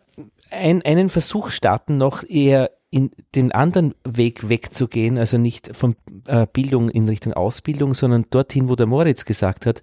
[0.56, 5.96] ein, einen Versuch starten, noch eher in den anderen Weg wegzugehen, also nicht von
[6.26, 9.82] äh, Bildung in Richtung Ausbildung, sondern dorthin, wo der Moritz gesagt hat,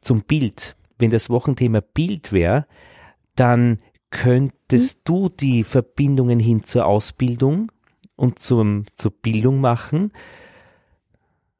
[0.00, 0.76] zum Bild.
[0.98, 2.66] Wenn das Wochenthema Bild wäre,
[3.34, 3.78] dann
[4.10, 7.70] könntest du die Verbindungen hin zur Ausbildung
[8.16, 10.12] und zum, zur Bildung machen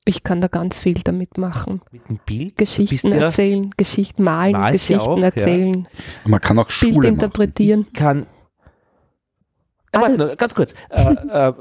[0.06, 1.82] Ich kann da ganz viel damit machen.
[1.92, 2.56] mit dem Bild.
[2.56, 5.24] Geschichten ja- erzählen, Geschichten malen, Malst ja Geschichten auch, ja.
[5.24, 5.88] erzählen,
[6.24, 7.14] Und man kann auch Bild Schule machen.
[7.14, 7.86] interpretieren.
[7.88, 8.26] Ich kann.
[9.92, 10.18] Aber Alles.
[10.18, 10.74] nur ganz kurz.
[10.88, 11.52] Äh, äh,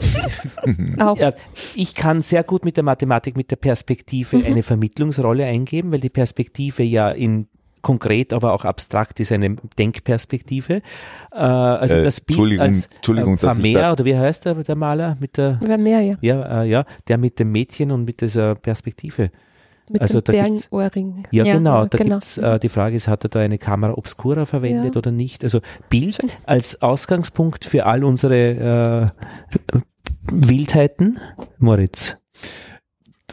[1.02, 1.34] Auch Ja,
[1.76, 4.46] ich kann sehr gut mit der Mathematik, mit der Perspektive Mhm.
[4.46, 7.48] eine Vermittlungsrolle eingeben, weil die Perspektive ja in
[7.82, 10.82] konkret, aber auch abstrakt ist eine Denkperspektive.
[11.32, 14.46] Äh, also Äh, das Bild Entschuldigung, als Entschuldigung, äh, ich Vermeer, da- oder wie heißt
[14.46, 16.18] der, der Maler mit der wer mehr, ja.
[16.22, 19.32] ja, äh, ja, der mit dem Mädchen und mit dieser Perspektive.
[19.92, 21.24] Mit Also dem da gibt's- Perlenohrring.
[21.32, 21.86] Ja, Ja, genau.
[21.86, 22.16] Da genau.
[22.18, 25.00] gibt's äh, die Frage ist, hat er da eine Kamera obscura verwendet Ja.
[25.00, 25.44] oder nicht?
[25.44, 26.30] Also Bild Schön.
[26.46, 29.80] als Ausgangspunkt für all unsere äh,
[30.32, 31.20] Wildheiten.
[31.58, 32.18] Moritz.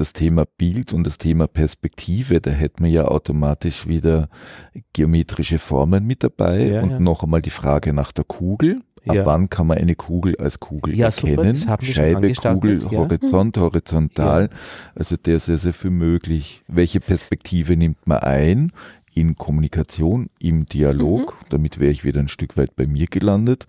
[0.01, 4.29] Das Thema Bild und das Thema Perspektive, da hätten wir ja automatisch wieder
[4.93, 7.01] geometrische Formen mit dabei Ja, und ja.
[7.01, 8.83] noch einmal die Frage nach der Kugel.
[9.09, 9.27] Ab Ja.
[9.27, 11.57] wann kann man eine Kugel als Kugel Ja, super, erkennen?
[11.57, 12.89] schon Scheibe, Kugel, ja.
[12.91, 12.97] Mhm.
[12.97, 14.51] Horizont, horizontal.
[14.97, 16.63] Also der ist sehr, sehr viel möglich.
[16.67, 18.73] Welche Perspektive nimmt man ein?
[19.15, 21.35] In Kommunikation, im Dialog.
[21.41, 21.47] Mhm.
[21.51, 23.67] Damit wäre ich wieder ein Stück weit bei mir gelandet.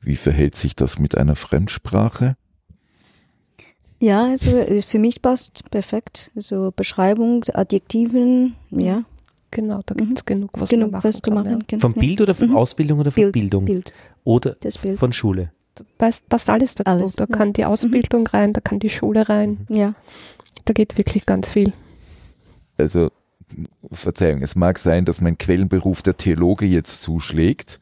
[0.00, 2.36] Wie verhält sich das mit einer Fremdsprache?
[4.00, 6.30] Ja, also äh, für mich passt perfekt.
[6.36, 9.04] Also Beschreibung, Adjektiven, ja,
[9.50, 9.98] Genau, da Mhm.
[9.98, 11.66] gibt es genug, was genug man machen was zu kann, machen.
[11.66, 11.80] kann.
[11.80, 12.00] Vom ja.
[12.00, 12.56] Bild oder von Mhm.
[12.58, 13.64] Ausbildung oder von Bild, Bildung?
[13.64, 13.94] Bild,
[14.24, 14.98] Oder das Bild.
[14.98, 15.52] von Schule?
[15.78, 15.84] Ja.
[15.96, 16.90] Passt, passt alles dazu.
[16.90, 17.34] Alles, da ja.
[17.34, 19.66] kann die Ausbildung rein, da kann die Schule rein.
[19.70, 19.94] ja.
[20.66, 21.72] Da geht wirklich ganz viel.
[22.76, 23.10] also
[23.90, 27.80] Verzeihung, es mag sein, dass mein Quellenberuf der Theologe jetzt zuschlägt.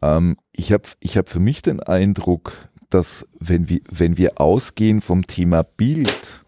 [0.00, 2.52] Ähm, ich habe ich hab für mich den Eindruck,
[2.90, 6.44] dass wenn wir, wenn wir ausgehen vom Thema Bild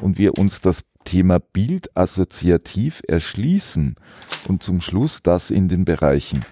[0.00, 3.96] und wir uns das Thema Bild assoziativ erschließen
[4.48, 6.44] und zum Schluss das in den Bereichen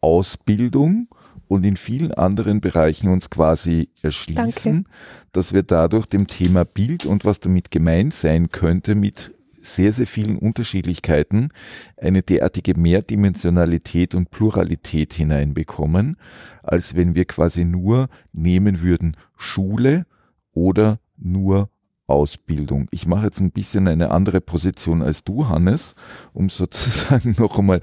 [0.00, 1.08] Ausbildung
[1.48, 4.88] und in vielen anderen Bereichen uns quasi erschließen,
[5.32, 10.06] dass wir dadurch dem Thema Bild und was damit gemeint sein könnte mit sehr, sehr
[10.06, 11.48] vielen Unterschiedlichkeiten
[11.96, 16.16] eine derartige Mehrdimensionalität und Pluralität hineinbekommen,
[16.62, 20.04] als wenn wir quasi nur nehmen würden Schule
[20.52, 21.70] oder nur
[22.06, 22.88] Ausbildung.
[22.90, 25.94] Ich mache jetzt ein bisschen eine andere Position als du, Hannes,
[26.32, 27.80] um sozusagen noch einmal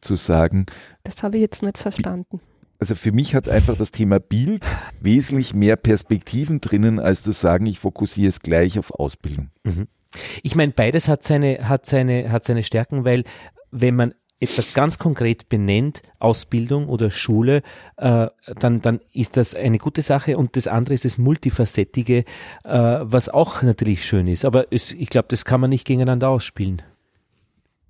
[0.00, 0.66] zu sagen,
[1.04, 2.38] Das habe ich jetzt nicht verstanden.
[2.80, 4.66] also für mich hat einfach das Thema Bild
[5.00, 9.50] wesentlich mehr Perspektiven drinnen, als zu sagen, ich fokussiere es gleich auf Ausbildung.
[10.42, 13.24] Ich meine, beides hat seine, hat seine, hat seine Stärken, weil
[13.70, 17.62] wenn man etwas ganz konkret benennt, Ausbildung oder Schule,
[17.96, 18.28] äh,
[18.60, 22.24] dann, dann ist das eine gute Sache und das andere ist das Multifacettige, äh,
[22.64, 24.44] was auch natürlich schön ist.
[24.44, 26.82] Aber es, ich glaube, das kann man nicht gegeneinander ausspielen.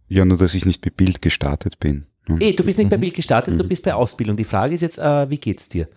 [0.09, 2.07] Ja, nur dass ich nicht mit Bild gestartet bin.
[2.29, 2.41] Hm.
[2.41, 4.37] Eh, du bist nicht bei Bild gestartet, du bist bei Ausbildung.
[4.37, 5.89] Die Frage ist jetzt, äh, wie geht's dir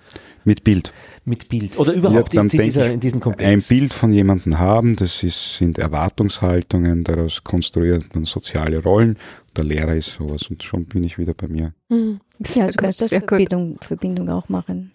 [0.46, 0.92] Mit Bild.
[1.26, 3.68] mit Bild oder überhaupt jetzt in, dieser, ich, in diesem Ein Komplex?
[3.68, 9.18] Bild von jemandem haben, das ist, sind Erwartungshaltungen, daraus konstruiert man soziale Rollen.
[9.56, 11.74] Der Lehrer ist sowas und schon bin ich wieder bei mir.
[11.90, 12.20] Mhm.
[12.56, 13.10] Ja, du kannst das.
[13.12, 14.92] Verbindung, Verbindung auch machen.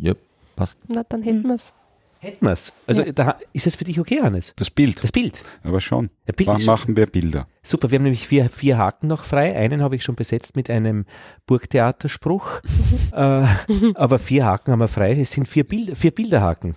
[0.00, 0.14] Ja,
[0.56, 0.78] passt.
[0.88, 1.48] Na, dann hätten Mhm.
[1.48, 1.74] wir es.
[2.20, 2.72] Hätten wir's.
[2.86, 4.52] Also da, ist es für dich okay, Hannes?
[4.56, 5.02] Das Bild.
[5.04, 5.42] Das Bild.
[5.62, 6.10] Aber schon.
[6.26, 7.46] Ja, Bild Wann machen wir Bilder?
[7.62, 9.56] Super, wir haben nämlich vier, vier Haken noch frei.
[9.56, 11.04] Einen habe ich schon besetzt mit einem
[11.46, 12.60] Burgtheaterspruch.
[13.12, 13.46] äh,
[13.94, 15.12] aber vier Haken haben wir frei.
[15.20, 16.74] Es sind vier, Bild, vier Bilderhaken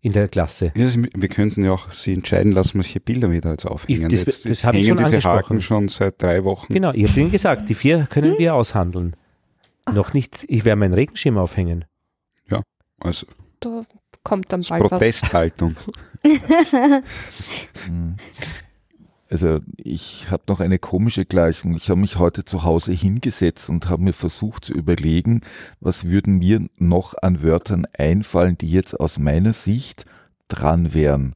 [0.00, 0.72] in der Klasse.
[0.76, 4.10] Ja, wir könnten ja auch Sie entscheiden lassen, welche Bilder wir da jetzt aufhängen.
[4.10, 5.38] Ich- das- jetzt, das habe ich hängen schon diese angesprochen.
[5.38, 6.74] Haken schon seit drei Wochen.
[6.74, 9.14] Genau, ich habe Ihnen gesagt, die vier können wir aushandeln.
[9.92, 11.84] Noch nichts, ich werde meinen Regenschirm aufhängen.
[12.98, 13.26] Also
[13.60, 13.82] Da
[14.26, 14.82] kommt dann bald.
[14.82, 15.76] Protesthaltung.
[17.86, 18.16] Hm.
[19.28, 21.76] Also ich habe noch eine komische Gleichung.
[21.76, 25.40] Ich habe mich heute zu Hause hingesetzt und habe mir versucht zu überlegen,
[25.80, 30.04] was würden mir noch an Wörtern einfallen, die jetzt aus meiner Sicht
[30.48, 31.34] dran wären.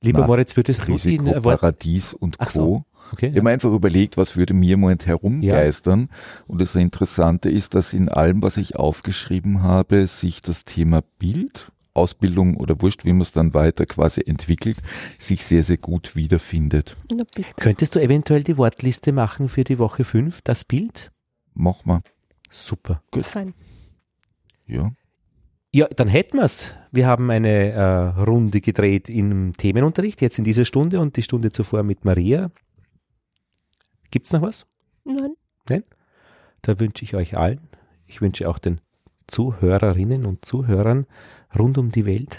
[0.00, 1.40] Lieber Na, Moritz, würdest du Risiko.
[1.40, 2.52] Paradies und Ach Co.
[2.52, 2.84] so.
[3.12, 6.10] Okay, Ich habe mir einfach überlegt, was würde mir im Moment herumgeistern.
[6.46, 11.72] Und das Interessante ist, dass in allem, was ich aufgeschrieben habe, sich das Thema Bild,
[11.98, 14.80] Ausbildung oder wurscht, wie man es dann weiter quasi entwickelt,
[15.18, 16.96] sich sehr, sehr gut wiederfindet.
[17.12, 17.48] Na bitte.
[17.56, 21.10] Könntest du eventuell die Wortliste machen für die Woche 5, das Bild?
[21.54, 22.00] Mach mal.
[22.50, 23.02] Super.
[23.22, 23.54] Fein.
[24.66, 24.92] Ja.
[25.74, 26.72] Ja, dann hätten wir's.
[26.90, 31.52] Wir haben eine äh, Runde gedreht im Themenunterricht, jetzt in dieser Stunde und die Stunde
[31.52, 32.50] zuvor mit Maria.
[34.10, 34.66] Gibt's noch was?
[35.04, 35.34] Nein.
[36.62, 37.68] Da wünsche ich euch allen,
[38.06, 38.80] ich wünsche auch den
[39.26, 41.06] Zuhörerinnen und Zuhörern
[41.56, 42.38] rund um die Welt,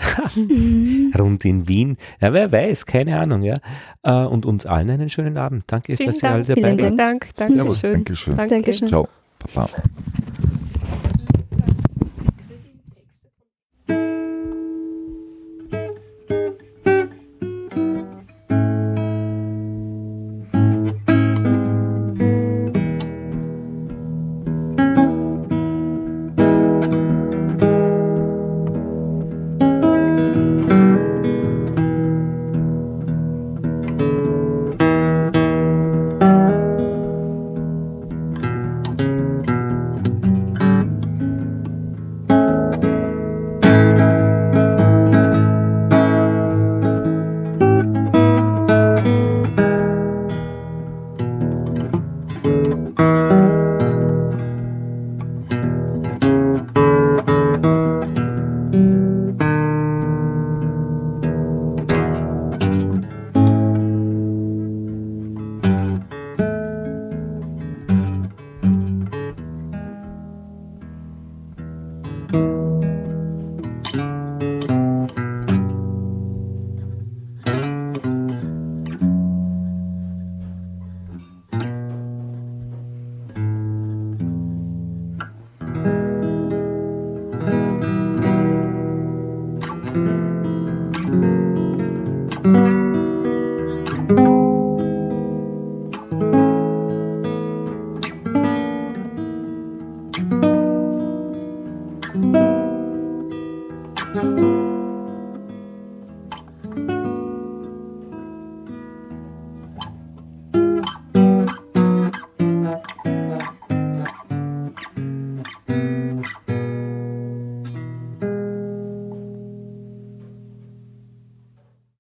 [1.18, 3.58] rund in Wien, ja, wer weiß, keine Ahnung, ja,
[4.04, 5.64] äh, und uns allen einen schönen Abend.
[5.68, 6.48] Danke, Vielen dass ihr alle Dank.
[6.48, 6.82] dabei Vielen wart.
[6.82, 7.28] Vielen Dank.
[7.36, 7.94] Dankeschön.
[7.94, 8.38] Dankeschön.
[8.38, 8.56] Danke.
[8.56, 8.88] Dankeschön.
[8.88, 9.08] Ciao.
[9.40, 9.70] Papa.